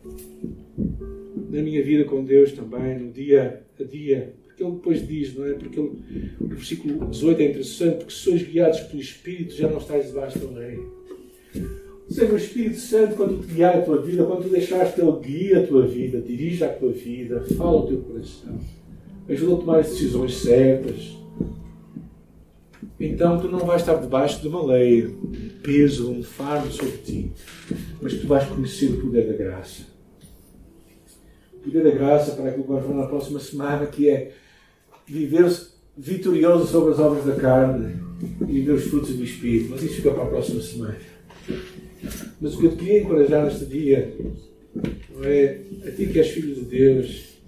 na 1.50 1.62
minha 1.62 1.82
vida 1.82 2.04
com 2.04 2.24
Deus 2.24 2.52
também, 2.52 2.98
no 2.98 3.12
dia 3.12 3.62
a 3.78 3.84
dia. 3.84 4.34
Porque 4.46 4.62
ele 4.62 4.72
depois 4.72 5.06
diz, 5.06 5.34
não 5.34 5.46
é? 5.46 5.52
Porque 5.54 5.78
ele, 5.78 5.92
o 6.40 6.46
versículo 6.46 7.06
18 7.06 7.40
é 7.40 7.44
interessante, 7.44 7.96
porque 7.96 8.12
se 8.12 8.18
sois 8.18 8.42
guiados 8.42 8.80
pelo 8.80 9.00
Espírito, 9.00 9.54
já 9.54 9.68
não 9.68 9.78
estáis 9.78 10.06
debaixo 10.06 10.38
da 10.38 10.58
lei. 10.58 10.78
Ou 11.56 12.10
seja, 12.10 12.32
o 12.32 12.36
Espírito 12.36 12.76
Santo, 12.76 13.16
quando 13.16 13.40
te 13.40 13.52
guiar 13.52 13.76
a 13.76 13.82
tua 13.82 14.00
vida, 14.00 14.24
quando 14.24 14.44
tu 14.44 14.48
deixares 14.50 14.94
que 14.94 15.00
Ele 15.00 15.18
guie 15.20 15.54
a 15.54 15.66
tua 15.66 15.86
vida, 15.86 16.20
dirija 16.20 16.66
a 16.66 16.72
tua 16.72 16.92
vida, 16.92 17.40
fala 17.56 17.78
o 17.78 17.86
teu 17.86 17.98
coração, 17.98 18.58
ajuda 19.28 19.54
a 19.54 19.56
tomar 19.56 19.78
as 19.80 19.90
decisões 19.90 20.34
certas, 20.34 21.16
então 23.00 23.40
tu 23.40 23.48
não 23.48 23.60
vais 23.60 23.82
estar 23.82 23.94
debaixo 23.94 24.40
de 24.40 24.48
uma 24.48 24.64
lei, 24.64 25.14
peso, 25.64 26.10
um 26.10 26.22
fardo 26.22 26.70
sobre 26.70 26.98
ti, 26.98 27.32
mas 28.00 28.12
tu 28.12 28.26
vais 28.26 28.46
conhecer 28.46 28.90
o 28.90 29.00
poder 29.00 29.26
da 29.26 29.32
graça. 29.32 29.82
O 31.54 31.60
poder 31.60 31.82
da 31.82 31.90
graça 31.90 32.32
para 32.32 32.50
aquilo 32.50 32.64
que 32.64 32.68
vamos 32.68 32.86
falar 32.86 33.00
na 33.00 33.06
próxima 33.06 33.40
semana, 33.40 33.86
que 33.86 34.10
é 34.10 34.32
viver 35.06 35.50
vitorioso 35.96 36.70
sobre 36.70 36.92
as 36.92 36.98
obras 36.98 37.24
da 37.24 37.34
carne 37.36 37.96
e 38.42 38.52
viver 38.52 38.72
os 38.72 38.84
frutos 38.84 39.16
do 39.16 39.24
Espírito. 39.24 39.70
Mas 39.70 39.82
isso 39.82 39.94
fica 39.96 40.10
para 40.10 40.24
a 40.24 40.28
próxima 40.28 40.60
semana. 40.60 40.98
Mas 42.40 42.54
o 42.54 42.58
que 42.58 42.66
eu 42.66 42.70
te 42.72 42.76
queria 42.76 43.00
encorajar 43.00 43.44
neste 43.46 43.64
dia 43.64 44.14
é 45.22 45.60
a 45.86 45.90
ti 45.92 46.06
que 46.06 46.18
és 46.18 46.28
filho 46.28 46.54
de 46.56 46.62
Deus, 46.62 47.38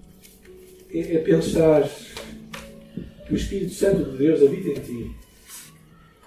é, 0.91 1.17
é 1.17 1.19
pensar 1.19 1.87
que 3.27 3.35
o 3.35 3.37
Espírito 3.37 3.75
Santo 3.75 4.11
de 4.11 4.17
Deus 4.17 4.43
habita 4.43 4.69
em 4.71 4.75
ti 4.75 5.26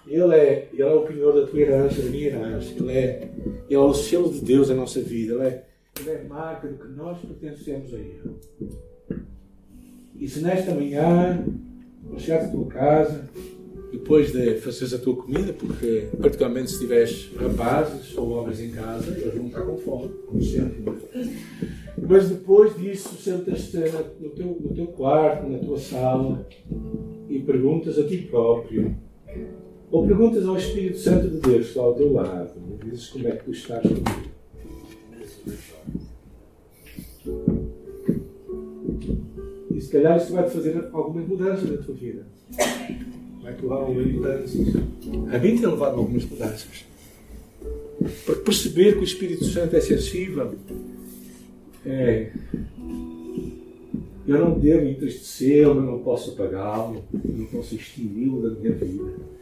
ele 0.09 0.33
é, 0.33 0.69
ele 0.73 0.81
é 0.81 0.93
o 0.93 1.01
penhor 1.01 1.33
da 1.33 1.45
tua 1.45 1.59
herança, 1.59 2.01
da 2.01 2.09
minha 2.09 2.27
herança. 2.27 2.73
Ele 2.75 2.91
é, 2.91 3.31
ele 3.45 3.75
é 3.75 3.79
o 3.79 3.93
selo 3.93 4.31
de 4.31 4.41
Deus 4.41 4.69
na 4.69 4.75
nossa 4.75 4.99
vida. 5.01 5.35
Ele 5.35 5.43
é, 5.43 5.65
ele 5.99 6.09
é 6.09 6.23
marca 6.23 6.67
de 6.67 6.77
que 6.77 6.87
nós 6.87 7.17
pertencemos 7.19 7.93
a 7.93 7.97
Ele. 7.97 8.19
E 10.15 10.27
se 10.27 10.41
nesta 10.41 10.73
manhã, 10.73 11.45
ao 12.11 12.19
chegar 12.19 12.45
à 12.45 12.47
tua 12.47 12.65
casa, 12.65 13.29
depois 13.91 14.31
de 14.31 14.55
fazeres 14.55 14.93
a 14.93 14.97
tua 14.97 15.15
comida, 15.15 15.53
porque 15.53 16.09
particularmente 16.19 16.71
se 16.71 16.79
tiveres 16.79 17.31
rapazes 17.35 18.17
ou 18.17 18.31
homens 18.31 18.59
em 18.59 18.71
casa, 18.71 19.11
eles 19.11 19.33
vão 19.33 19.47
estar 19.47 19.61
com 19.61 19.77
fome, 19.77 20.09
como 20.25 20.41
sempre. 20.41 20.83
Mas 22.01 22.29
depois 22.29 22.75
disso, 22.77 23.15
sentas-te 23.15 23.77
no 24.19 24.29
teu, 24.29 24.57
no 24.59 24.73
teu 24.73 24.87
quarto, 24.87 25.47
na 25.47 25.59
tua 25.59 25.77
sala, 25.77 26.47
e 27.29 27.39
perguntas 27.39 27.97
a 27.99 28.07
ti 28.07 28.17
próprio 28.29 28.95
ou 29.91 30.07
perguntas 30.07 30.45
ao 30.45 30.57
Espírito 30.57 30.97
Santo 30.97 31.29
de 31.29 31.37
Deus 31.37 31.63
que 31.63 31.69
está 31.69 31.81
ao 31.81 31.95
teu 31.95 32.13
lado 32.13 32.51
e 32.69 32.89
dizes 32.89 33.07
como 33.07 33.27
é 33.27 33.31
que 33.31 33.43
tu 33.43 33.51
estás 33.51 33.81
comigo. 33.81 34.29
E 39.71 39.81
se 39.81 39.91
calhar 39.91 40.17
isso 40.17 40.33
vai-te 40.33 40.51
fazer 40.51 40.89
algumas 40.91 41.27
mudanças 41.27 41.69
na 41.69 41.77
tua 41.77 41.95
vida. 41.95 42.27
Vai-te 43.41 43.61
levar 43.61 43.75
a 43.75 43.79
algumas 43.79 44.11
mudanças. 44.11 44.75
A 45.31 45.37
mim 45.37 45.57
tem 45.57 45.65
levado 45.65 45.97
algumas 45.97 46.25
mudanças. 46.25 46.85
Para 48.25 48.35
perceber 48.35 48.93
que 48.93 48.99
o 48.99 49.03
Espírito 49.03 49.45
Santo 49.45 49.75
é 49.75 49.81
sensível. 49.81 50.53
É, 51.85 52.31
eu 54.27 54.37
não 54.37 54.59
devo 54.59 54.85
entristecê-lo, 54.85 55.79
eu 55.79 55.83
não 55.83 55.99
posso 55.99 56.31
apagá-lo, 56.31 57.03
eu 57.13 57.37
não 57.37 57.45
posso 57.45 57.73
extingui-lo 57.73 58.43
da 58.43 58.59
minha 58.59 58.73
vida. 58.73 59.38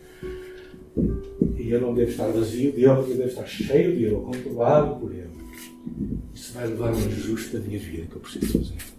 E 1.57 1.69
eu 1.69 1.81
não 1.81 1.93
devo 1.93 2.11
estar 2.11 2.27
vazio 2.27 2.71
dele, 2.71 2.85
eu 2.85 3.03
devo 3.03 3.23
estar 3.23 3.45
cheio 3.45 3.95
dele, 3.95 4.15
controlado 4.15 4.99
por 4.99 5.11
ele. 5.11 5.27
Isso 6.33 6.53
vai 6.53 6.67
levar 6.67 6.93
um 6.93 6.97
ajuste 6.97 7.57
da 7.57 7.59
minha 7.59 7.79
vida 7.79 8.07
que 8.07 8.15
eu 8.15 8.21
preciso 8.21 8.59
fazer. 8.59 8.97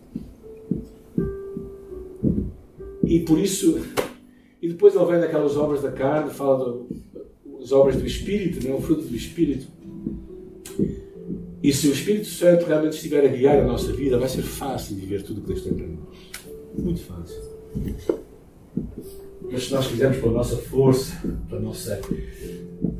E 3.04 3.20
por 3.20 3.38
isso, 3.38 3.80
e 4.60 4.68
depois 4.68 4.94
ele 4.94 5.04
vem 5.06 5.20
daquelas 5.20 5.56
obras 5.56 5.82
da 5.82 5.90
carne, 5.90 6.30
fala 6.30 6.84
das 7.58 7.72
obras 7.72 7.96
do 7.96 8.06
Espírito, 8.06 8.66
não 8.66 8.74
é? 8.74 8.78
o 8.78 8.82
fruto 8.82 9.02
do 9.02 9.16
Espírito. 9.16 9.66
E 11.62 11.72
se 11.72 11.88
o 11.88 11.92
Espírito 11.92 12.26
Santo 12.26 12.66
realmente 12.66 12.94
estiver 12.94 13.24
a 13.24 13.28
guiar 13.28 13.58
a 13.58 13.64
nossa 13.64 13.92
vida, 13.92 14.18
vai 14.18 14.28
ser 14.28 14.42
fácil 14.42 14.96
viver 14.96 15.22
tudo 15.22 15.38
o 15.38 15.40
que 15.42 15.48
Deus 15.48 15.62
tem 15.62 15.74
para 15.74 15.86
nós. 15.86 16.18
Muito 16.76 17.00
fácil. 17.00 17.42
Mas 19.42 19.64
se 19.64 19.72
nós 19.72 19.86
fizermos 19.86 20.18
pela 20.18 20.32
nossa 20.32 20.56
força, 20.56 21.16
pela 21.48 21.60
nossa 21.60 22.00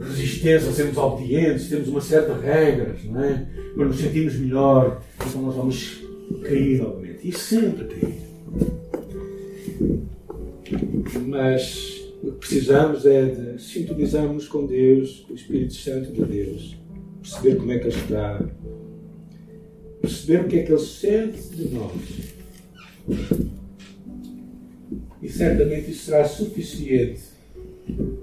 resistência, 0.01 0.73
sermos 0.73 0.97
obedientes, 0.97 1.69
temos 1.69 1.89
uma 1.89 2.01
certa 2.01 2.35
regras, 2.35 3.05
não 3.05 3.23
é? 3.23 3.47
Para 3.75 3.87
nos 3.87 3.99
sentirmos 3.99 4.35
melhor, 4.37 5.03
então 5.17 5.43
nós 5.43 5.55
vamos 5.55 6.03
cair 6.43 6.83
novamente. 6.83 7.29
E 7.29 7.33
sempre 7.33 7.85
cair. 7.85 8.29
Mas 11.27 12.03
o 12.23 12.33
que 12.33 12.39
precisamos 12.39 13.07
é 13.07 13.27
de 13.27 13.63
sintonizarmos 13.63 14.49
com 14.49 14.67
Deus, 14.67 15.25
com 15.27 15.33
o 15.33 15.37
Espírito 15.37 15.75
Santo 15.75 16.13
de 16.13 16.25
Deus, 16.25 16.77
perceber 17.23 17.57
como 17.57 17.73
é 17.73 17.79
que 17.79 17.89
Ele 17.89 17.97
está, 17.97 18.43
perceber 20.01 20.41
o 20.41 20.49
que 20.49 20.59
é 20.59 20.63
que 20.63 20.73
Ele 20.73 20.81
sente 20.81 21.41
de 21.55 21.75
nós 21.75 21.93
e 25.23 25.29
certamente 25.29 25.91
isso 25.91 26.05
será 26.05 26.25
suficiente. 26.25 27.21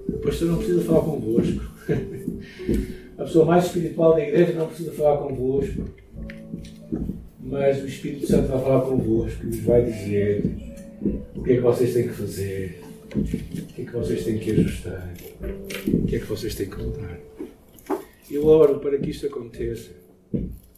O 0.08 0.18
pastor 0.18 0.48
não 0.48 0.58
precisa 0.58 0.82
falar 0.82 1.00
convosco. 1.02 1.62
A 3.18 3.24
pessoa 3.24 3.46
mais 3.46 3.66
espiritual 3.66 4.14
da 4.14 4.22
igreja 4.22 4.52
não 4.52 4.66
precisa 4.66 4.92
falar 4.92 5.18
convosco. 5.18 5.84
Mas 7.40 7.82
o 7.82 7.86
Espírito 7.86 8.26
Santo 8.26 8.48
vai 8.48 8.60
falar 8.60 8.80
convosco 8.82 9.46
e 9.46 9.50
vos 9.50 9.60
vai 9.60 9.84
dizer 9.84 10.44
o 11.34 11.42
que 11.42 11.52
é 11.52 11.54
que 11.56 11.60
vocês 11.60 11.94
têm 11.94 12.08
que 12.08 12.14
fazer, 12.14 12.80
o 13.14 13.22
que 13.22 13.82
é 13.82 13.84
que 13.84 13.92
vocês 13.92 14.24
têm 14.24 14.38
que 14.38 14.50
ajustar, 14.50 15.14
o 15.86 16.06
que 16.06 16.16
é 16.16 16.18
que 16.18 16.26
vocês 16.26 16.54
têm 16.54 16.68
que 16.68 16.82
mudar. 16.82 17.18
Eu 18.30 18.46
oro 18.46 18.80
para 18.80 18.98
que 18.98 19.10
isto 19.10 19.26
aconteça. 19.26 19.92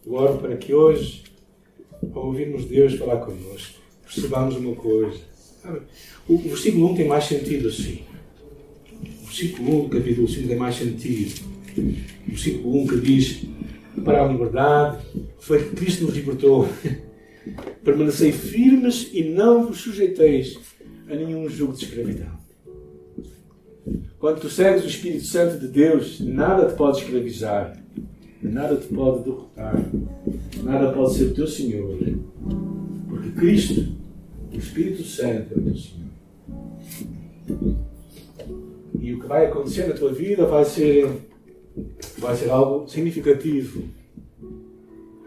Eu 0.07 0.13
oro 0.13 0.39
para 0.39 0.57
que 0.57 0.75
hoje, 0.75 1.25
ao 2.13 2.27
ouvirmos 2.27 2.67
Deus 2.67 2.95
falar 2.95 3.17
connosco, 3.25 3.81
percebamos 4.05 4.57
uma 4.57 4.77
coisa 4.77 5.28
o 6.29 6.39
versículo 6.39 6.93
1 6.93 6.95
tem 6.97 7.09
mais 7.09 7.25
sentido 7.25 7.69
assim. 7.69 8.03
O 9.23 9.27
versículo 9.27 9.81
1 9.81 9.83
do 9.85 9.89
capítulo 9.89 10.29
5 10.29 10.49
tem 10.49 10.57
mais 10.57 10.77
sentido. 10.77 11.45
O 11.77 12.31
versículo 12.31 12.83
1 12.83 12.87
que 12.87 13.01
diz 13.01 13.43
para 14.05 14.25
a 14.25 14.29
liberdade 14.29 14.99
foi 15.39 15.63
que 15.63 15.77
Cristo 15.77 16.05
nos 16.05 16.15
libertou. 16.15 16.69
Permanecei 17.83 18.33
firmes 18.33 19.11
e 19.13 19.25
não 19.25 19.67
vos 19.67 19.79
sujeiteis 19.79 20.59
a 21.09 21.15
nenhum 21.15 21.49
jugo 21.49 21.73
de 21.73 21.85
escravidão. 21.85 22.39
Quando 24.19 24.41
tu 24.41 24.51
segues 24.51 24.85
o 24.85 24.89
Espírito 24.89 25.25
Santo 25.25 25.59
de 25.59 25.69
Deus, 25.69 26.21
nada 26.21 26.67
te 26.67 26.77
pode 26.77 26.99
escravizar, 26.99 27.81
nada 28.43 28.77
te 28.77 28.87
pode 28.89 29.25
derrotar, 29.25 29.91
nada 30.63 30.93
pode 30.93 31.15
ser 31.15 31.25
o 31.27 31.35
teu 31.35 31.47
Senhor. 31.47 31.97
Porque 33.09 33.31
Cristo, 33.31 33.87
o 34.53 34.57
Espírito 34.57 35.03
Santo, 35.05 35.55
é 35.55 35.59
o 35.59 35.63
teu 35.63 35.77
Senhor. 35.77 36.09
E 39.01 39.15
o 39.15 39.21
que 39.21 39.27
vai 39.27 39.47
acontecer 39.47 39.87
na 39.87 39.95
tua 39.95 40.13
vida 40.13 40.47
vai 40.47 40.65
ser, 40.65 41.09
vai 42.19 42.37
ser 42.37 42.51
algo 42.51 42.89
significativo. 42.89 43.85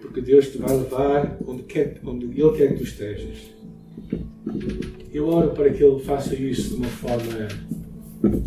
Porque 0.02 0.22
Deus 0.22 0.50
te 0.50 0.58
vai 0.58 0.76
levar 0.76 1.38
onde, 1.48 1.64
quer, 1.64 2.00
onde 2.04 2.26
Ele 2.26 2.52
quer 2.58 2.74
que 2.74 2.78
tu 2.80 2.84
estejas. 2.84 3.38
Eu 5.14 5.28
oro 5.28 5.52
para 5.52 5.70
que 5.72 5.84
Ele 5.84 6.00
faça 6.00 6.36
isso 6.36 6.70
de 6.70 6.76
uma 6.76 6.90
forma 6.90 7.48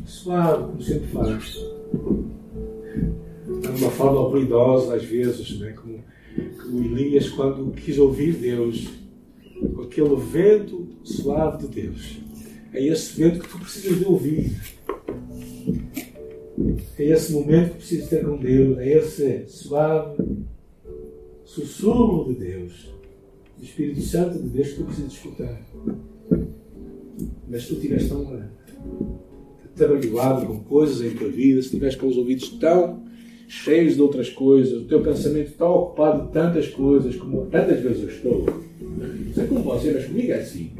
suave, 0.07 0.64
como 0.64 0.83
sempre 0.83 1.07
faz. 1.09 1.55
De 3.61 3.83
uma 3.83 3.91
forma 3.91 4.20
ruidosa, 4.29 4.95
às 4.95 5.05
vezes, 5.05 5.59
né? 5.59 5.72
como, 5.72 6.05
como 6.61 6.85
Elias, 6.85 7.31
quando 7.31 7.72
quis 7.72 7.99
ouvir 7.99 8.35
Deus, 8.35 8.89
com 9.68 9.82
aquele 9.82 10.16
vento 10.16 10.88
suave 11.02 11.66
de 11.66 11.82
Deus. 11.82 12.18
É 12.72 12.84
esse 12.84 13.20
vento 13.20 13.40
que 13.40 13.48
tu 13.48 13.58
precisas 13.58 13.98
de 13.98 14.04
ouvir. 14.04 14.52
É 16.98 17.04
esse 17.04 17.32
momento 17.32 17.70
que 17.70 17.76
precisas 17.78 18.08
ter 18.08 18.24
com 18.24 18.36
Deus. 18.36 18.78
É 18.78 18.98
esse 18.98 19.46
suave 19.48 20.22
sussurro 21.44 22.32
de 22.32 22.40
Deus, 22.40 22.92
do 23.56 23.64
Espírito 23.64 24.00
Santo 24.00 24.38
de 24.38 24.48
Deus 24.48 24.68
que 24.68 24.76
tu 24.76 24.84
precisas 24.84 25.12
escutar. 25.12 25.62
Mas 27.48 27.66
tu 27.66 27.74
estiveres 27.74 28.08
tão 28.08 28.26
trabalhado 29.76 30.46
com 30.46 30.60
coisas 30.60 31.00
em 31.00 31.16
tua 31.16 31.28
vida, 31.28 31.60
se 31.60 31.68
estiveres 31.68 31.96
com 31.96 32.06
os 32.06 32.16
ouvidos 32.16 32.48
tão 32.58 33.04
cheios 33.46 33.94
de 33.94 34.02
outras 34.02 34.30
coisas, 34.30 34.80
o 34.80 34.84
teu 34.86 35.02
pensamento 35.02 35.52
tão 35.52 35.72
ocupado 35.72 36.26
de 36.26 36.32
tantas 36.32 36.68
coisas, 36.68 37.14
como 37.16 37.46
tantas 37.46 37.80
vezes 37.80 38.02
eu 38.02 38.08
estou. 38.08 38.46
Não 38.97 39.34
sei 39.34 39.47
como 39.47 39.62
você, 39.62 39.92
mas 39.92 40.07
comigo 40.07 40.32
é 40.32 40.40
assim. 40.40 40.70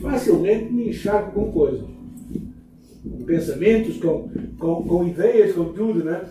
Facilmente 0.00 0.72
me 0.72 0.88
encharco 0.88 1.32
com 1.32 1.52
coisas. 1.52 1.84
Com 3.02 3.24
pensamentos, 3.24 3.96
com, 3.98 4.28
com, 4.58 4.82
com 4.84 5.08
ideias, 5.08 5.54
com 5.54 5.72
tudo, 5.72 6.04
né? 6.04 6.22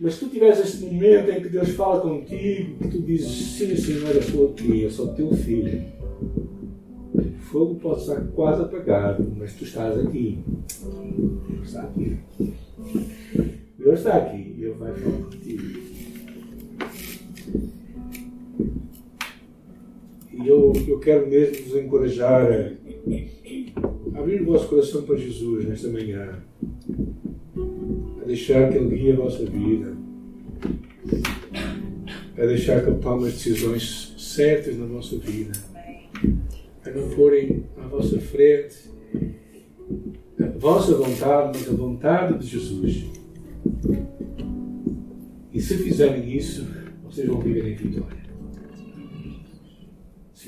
Mas 0.00 0.14
se 0.14 0.20
tu 0.20 0.28
tiveres 0.30 0.60
este 0.60 0.84
momento 0.84 1.30
em 1.30 1.40
que 1.42 1.48
Deus 1.48 1.70
fala 1.70 2.00
contigo, 2.00 2.78
que 2.78 2.88
tu 2.88 3.02
dizes, 3.02 3.30
sim 3.30 3.74
Senhor, 3.74 4.10
eu 4.10 4.20
estou 4.20 4.50
aqui, 4.50 4.82
eu 4.82 4.90
sou 4.90 5.08
teu 5.08 5.34
filho. 5.34 5.82
O 7.12 7.40
fogo 7.50 7.74
pode 7.76 8.02
estar 8.02 8.20
quase 8.28 8.62
apagado, 8.62 9.26
mas 9.36 9.54
tu 9.54 9.64
estás 9.64 9.98
aqui. 9.98 10.38
Deus 11.50 11.66
está 11.66 11.82
aqui. 11.82 12.16
Deus 13.76 13.98
está 13.98 14.16
aqui 14.18 14.54
e 14.56 14.64
Ele 14.64 14.74
vai 14.74 14.94
falar 14.94 15.16
contigo. 15.16 15.78
E 20.42 20.48
eu, 20.48 20.72
eu 20.86 20.98
quero 20.98 21.28
mesmo 21.28 21.64
vos 21.64 21.76
encorajar 21.76 22.76
a 24.14 24.18
abrir 24.18 24.42
o 24.42 24.46
vosso 24.46 24.68
coração 24.68 25.02
para 25.02 25.16
Jesus 25.16 25.66
nesta 25.66 25.88
manhã 25.88 26.42
deixar 28.28 28.70
que 28.70 28.76
Ele 28.76 28.94
guie 28.94 29.12
a 29.12 29.16
vossa 29.16 29.44
vida, 29.46 29.96
a 32.36 32.46
deixar 32.46 32.84
que 32.84 32.90
Ele 32.90 32.98
tome 32.98 33.26
as 33.26 33.32
decisões 33.32 34.14
certas 34.18 34.78
na 34.78 34.84
vossa 34.84 35.16
vida, 35.16 35.52
a 36.84 36.90
não 36.90 37.08
porem 37.16 37.64
à 37.78 37.88
vossa 37.88 38.20
frente 38.20 38.88
a 40.38 40.58
vossa 40.58 40.94
vontade, 40.94 41.58
mas 41.58 41.68
a 41.68 41.76
vontade 41.76 42.38
de 42.38 42.46
Jesus. 42.46 43.06
E 45.52 45.60
se 45.60 45.78
fizerem 45.78 46.36
isso, 46.36 46.64
vocês 47.02 47.26
vão 47.26 47.40
viver 47.40 47.66
em 47.66 47.74
vitória. 47.74 48.27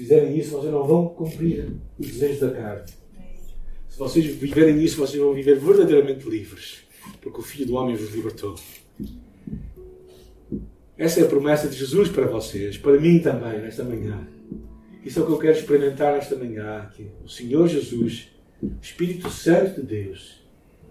Fizerem 0.00 0.38
isso, 0.38 0.52
vocês 0.52 0.72
não 0.72 0.86
vão 0.86 1.08
cumprir 1.08 1.68
os 1.98 2.06
desejos 2.06 2.40
da 2.40 2.50
carne. 2.52 2.86
Se 3.86 3.98
vocês 3.98 4.24
viverem 4.24 4.82
isso, 4.82 4.96
vocês 4.96 5.22
vão 5.22 5.34
viver 5.34 5.58
verdadeiramente 5.58 6.26
livres 6.26 6.88
porque 7.20 7.38
o 7.38 7.42
Filho 7.42 7.66
do 7.66 7.74
Homem 7.74 7.94
vos 7.94 8.14
libertou. 8.14 8.54
Essa 10.96 11.20
é 11.20 11.24
a 11.24 11.28
promessa 11.28 11.68
de 11.68 11.76
Jesus 11.76 12.08
para 12.08 12.26
vocês, 12.26 12.78
para 12.78 12.98
mim 12.98 13.18
também, 13.18 13.60
nesta 13.60 13.84
manhã. 13.84 14.26
Isso 15.04 15.20
é 15.20 15.22
o 15.22 15.26
que 15.26 15.32
eu 15.32 15.38
quero 15.38 15.58
experimentar 15.58 16.14
nesta 16.14 16.34
manhã. 16.34 16.90
Que 16.94 17.10
o 17.22 17.28
Senhor 17.28 17.68
Jesus, 17.68 18.30
Espírito 18.80 19.28
Santo 19.28 19.82
de 19.82 19.86
Deus, 19.86 20.42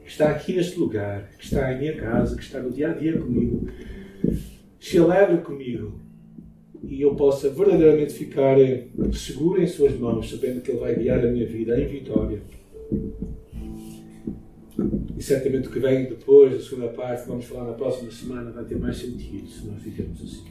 que 0.04 0.12
está 0.12 0.30
aqui 0.30 0.54
neste 0.54 0.78
lugar, 0.78 1.32
que 1.36 1.46
está 1.46 1.74
em 1.74 1.80
minha 1.80 1.98
casa, 1.98 2.36
que 2.36 2.44
está 2.44 2.60
no 2.60 2.70
dia 2.70 2.92
a 2.92 2.94
dia 2.94 3.20
comigo, 3.20 3.68
se 4.80 5.00
alegre 5.00 5.40
comigo 5.40 6.00
e 6.84 7.02
eu 7.02 7.16
possa 7.16 7.50
verdadeiramente 7.50 8.14
ficar 8.14 8.58
seguro 9.14 9.62
em 9.62 9.68
Suas 9.68 9.98
mãos, 9.98 10.30
sabendo 10.30 10.62
que 10.62 10.72
Ele 10.72 10.80
vai 10.80 10.96
guiar 10.96 11.20
a 11.20 11.32
minha 11.32 11.46
vida 11.46 11.80
em 11.80 11.88
vitória. 11.88 12.42
E 15.18 15.22
certamente 15.22 15.68
o 15.68 15.72
que 15.72 15.80
vem 15.80 16.06
depois, 16.06 16.56
a 16.56 16.62
segunda 16.62 16.88
parte, 16.88 17.28
vamos 17.28 17.46
falar 17.46 17.66
na 17.66 17.74
próxima 17.74 18.10
semana, 18.10 18.52
vai 18.52 18.64
ter 18.64 18.78
mais 18.78 18.98
sentido 18.98 19.48
se 19.48 19.66
nós 19.66 19.82
fizermos 19.82 20.22
assim. 20.22 20.46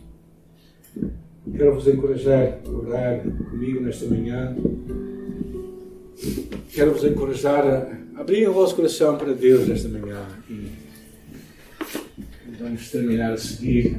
Quero 1.56 1.74
vos 1.74 1.88
encorajar 1.88 2.60
a 2.64 2.70
orar 2.70 3.22
comigo 3.50 3.80
nesta 3.80 4.04
manhã. 4.06 4.54
Quero 6.70 6.92
vos 6.92 7.04
encorajar 7.04 7.66
a 8.14 8.20
abrir 8.20 8.46
o 8.48 8.52
vosso 8.52 8.76
coração 8.76 9.16
para 9.16 9.32
Deus 9.32 9.66
nesta 9.66 9.88
manhã. 9.88 10.26
E 10.50 10.68
vamos 12.60 12.90
terminar 12.90 13.32
a 13.32 13.36
seguir. 13.38 13.96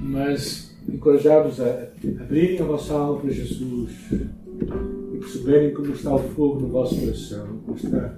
Mas 0.00 0.63
encorajar-vos 0.88 1.60
a 1.60 1.88
abrirem 2.20 2.60
a 2.60 2.64
vossa 2.64 2.94
alma 2.94 3.20
para 3.20 3.30
Jesus 3.30 3.90
e 4.12 5.18
perceberem 5.18 5.72
como 5.72 5.92
está 5.92 6.14
o 6.14 6.18
fogo 6.18 6.60
no 6.60 6.68
vosso 6.68 6.98
coração, 6.98 7.60
como 7.64 7.76
está 7.76 8.16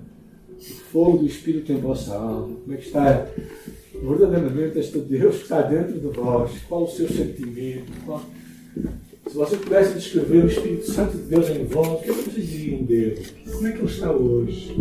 o 0.58 0.62
fogo 0.62 1.18
do 1.18 1.26
Espírito 1.26 1.72
em 1.72 1.78
vossa 1.78 2.14
alma? 2.14 2.56
Como 2.56 2.72
é 2.72 2.76
que 2.76 2.86
está 2.86 3.26
verdadeiramente 3.94 4.78
este 4.78 4.98
Deus 4.98 5.36
que 5.36 5.42
está 5.42 5.62
dentro 5.62 5.98
de 5.98 6.06
vós? 6.08 6.50
Qual 6.68 6.84
o 6.84 6.88
seu 6.88 7.08
sentimento? 7.08 7.92
Qual... 8.04 8.22
Se 9.28 9.34
vocês 9.34 9.60
pudessem 9.60 9.94
descrever 9.94 10.44
o 10.44 10.46
Espírito 10.46 10.90
Santo 10.90 11.16
de 11.16 11.24
Deus 11.24 11.50
em 11.50 11.64
vós, 11.64 11.88
o 11.88 12.02
que, 12.02 12.10
é 12.10 12.14
que 12.14 12.30
vocês 12.30 12.48
diriam 12.48 12.82
dele? 12.84 13.26
Como 13.52 13.66
é 13.66 13.72
que 13.72 13.78
ele 13.78 13.86
está 13.86 14.12
hoje? 14.12 14.76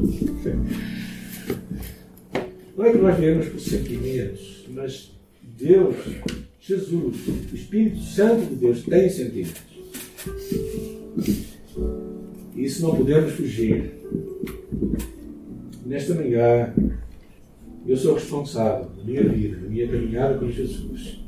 Não 2.77 2.85
é 2.85 2.91
que 2.91 2.97
nós 2.97 3.17
viemos 3.17 3.47
por 3.47 3.59
sentimentos, 3.59 4.65
mas 4.69 5.11
Deus, 5.41 5.95
Jesus, 6.67 7.27
o 7.51 7.55
Espírito 7.55 7.99
Santo 7.99 8.47
de 8.47 8.55
Deus 8.55 8.81
tem 8.83 9.07
sentimentos. 9.07 9.61
E 12.55 12.63
isso 12.63 12.81
não 12.81 12.95
podemos 12.95 13.33
fugir 13.33 13.93
nesta 15.85 16.15
manhã, 16.15 16.73
eu 17.85 17.95
sou 17.95 18.15
responsável 18.15 18.89
da 18.89 19.03
minha 19.03 19.21
vida, 19.29 19.57
da 19.57 19.69
minha 19.69 19.87
caminhada 19.87 20.39
com 20.39 20.49
Jesus, 20.49 21.23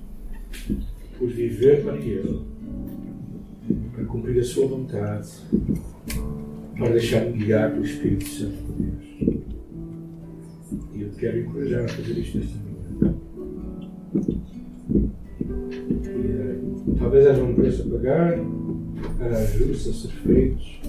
por 1.19 1.29
viver 1.29 1.83
para 1.83 1.97
Ele, 1.97 2.41
para 3.93 4.05
cumprir 4.05 4.39
a 4.39 4.43
Sua 4.43 4.65
vontade, 4.65 5.29
para 6.75 6.89
deixar-me 6.89 7.37
guiar 7.37 7.73
pelo 7.73 7.85
Espírito 7.85 8.27
Santo 8.27 8.57
de 8.73 8.83
Deus. 8.83 9.07
E 10.95 11.01
eu 11.01 11.09
quero 11.11 11.39
encorajar 11.41 11.85
a 11.85 11.87
fazer 11.89 12.17
isto 12.17 12.39
nesta 12.39 12.55
manhã. 12.55 12.67
Talvez 17.07 17.25
haja 17.25 17.41
um 17.41 17.55
preço 17.55 17.87
a 17.87 17.89
pagar, 17.89 18.37
ajustes 19.31 19.87
a 19.87 19.93
ser 19.93 20.11
feitos 20.23 20.81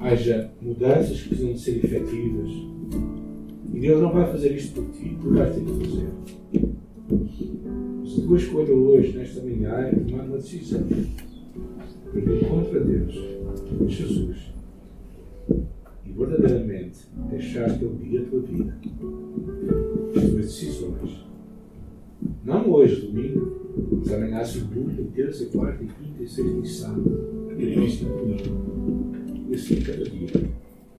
haja 0.00 0.50
mudanças 0.60 1.20
que 1.20 1.28
precisam 1.28 1.52
de 1.52 1.60
ser 1.60 1.84
efetivas. 1.84 2.50
E 3.72 3.78
Deus 3.78 4.02
não 4.02 4.12
vai 4.12 4.28
fazer 4.32 4.50
isto 4.56 4.74
por 4.74 4.90
ti, 4.90 5.16
tu 5.22 5.30
vais 5.30 5.54
ter 5.54 5.60
que 5.60 5.70
fazer. 5.70 6.08
Se 8.04 8.22
a 8.22 8.24
tua 8.24 8.36
escolha 8.36 8.74
hoje, 8.74 9.16
nesta 9.16 9.40
manhã, 9.40 9.72
é 9.72 9.94
tomar 9.94 10.24
uma 10.24 10.38
decisão. 10.38 10.84
Ir 10.90 12.48
contra 12.48 12.80
Deus, 12.80 13.14
Jesus, 13.86 14.52
e 16.04 16.10
verdadeiramente 16.10 16.98
deixar 17.30 17.78
que 17.78 17.84
Ele 17.84 17.98
guie 18.02 18.18
a 18.18 18.24
tua 18.24 18.40
vida, 18.40 18.76
as 20.16 20.22
tuas 20.24 20.34
decisões, 20.34 21.24
não 22.44 22.68
hoje, 22.68 23.06
domingo, 23.06 23.61
mas 23.76 24.12
amanhã, 24.12 24.44
segunda, 24.44 25.02
terça, 25.14 25.46
quarta, 25.46 25.84
quinta, 25.84 26.26
sexta 26.26 26.58
e 26.62 26.68
sábado, 26.68 27.52
e 27.58 27.74
próximo 27.74 28.16
domingo 28.16 29.12
e 29.52 29.54
assim 29.54 29.80
cada 29.80 30.04
dia. 30.04 30.28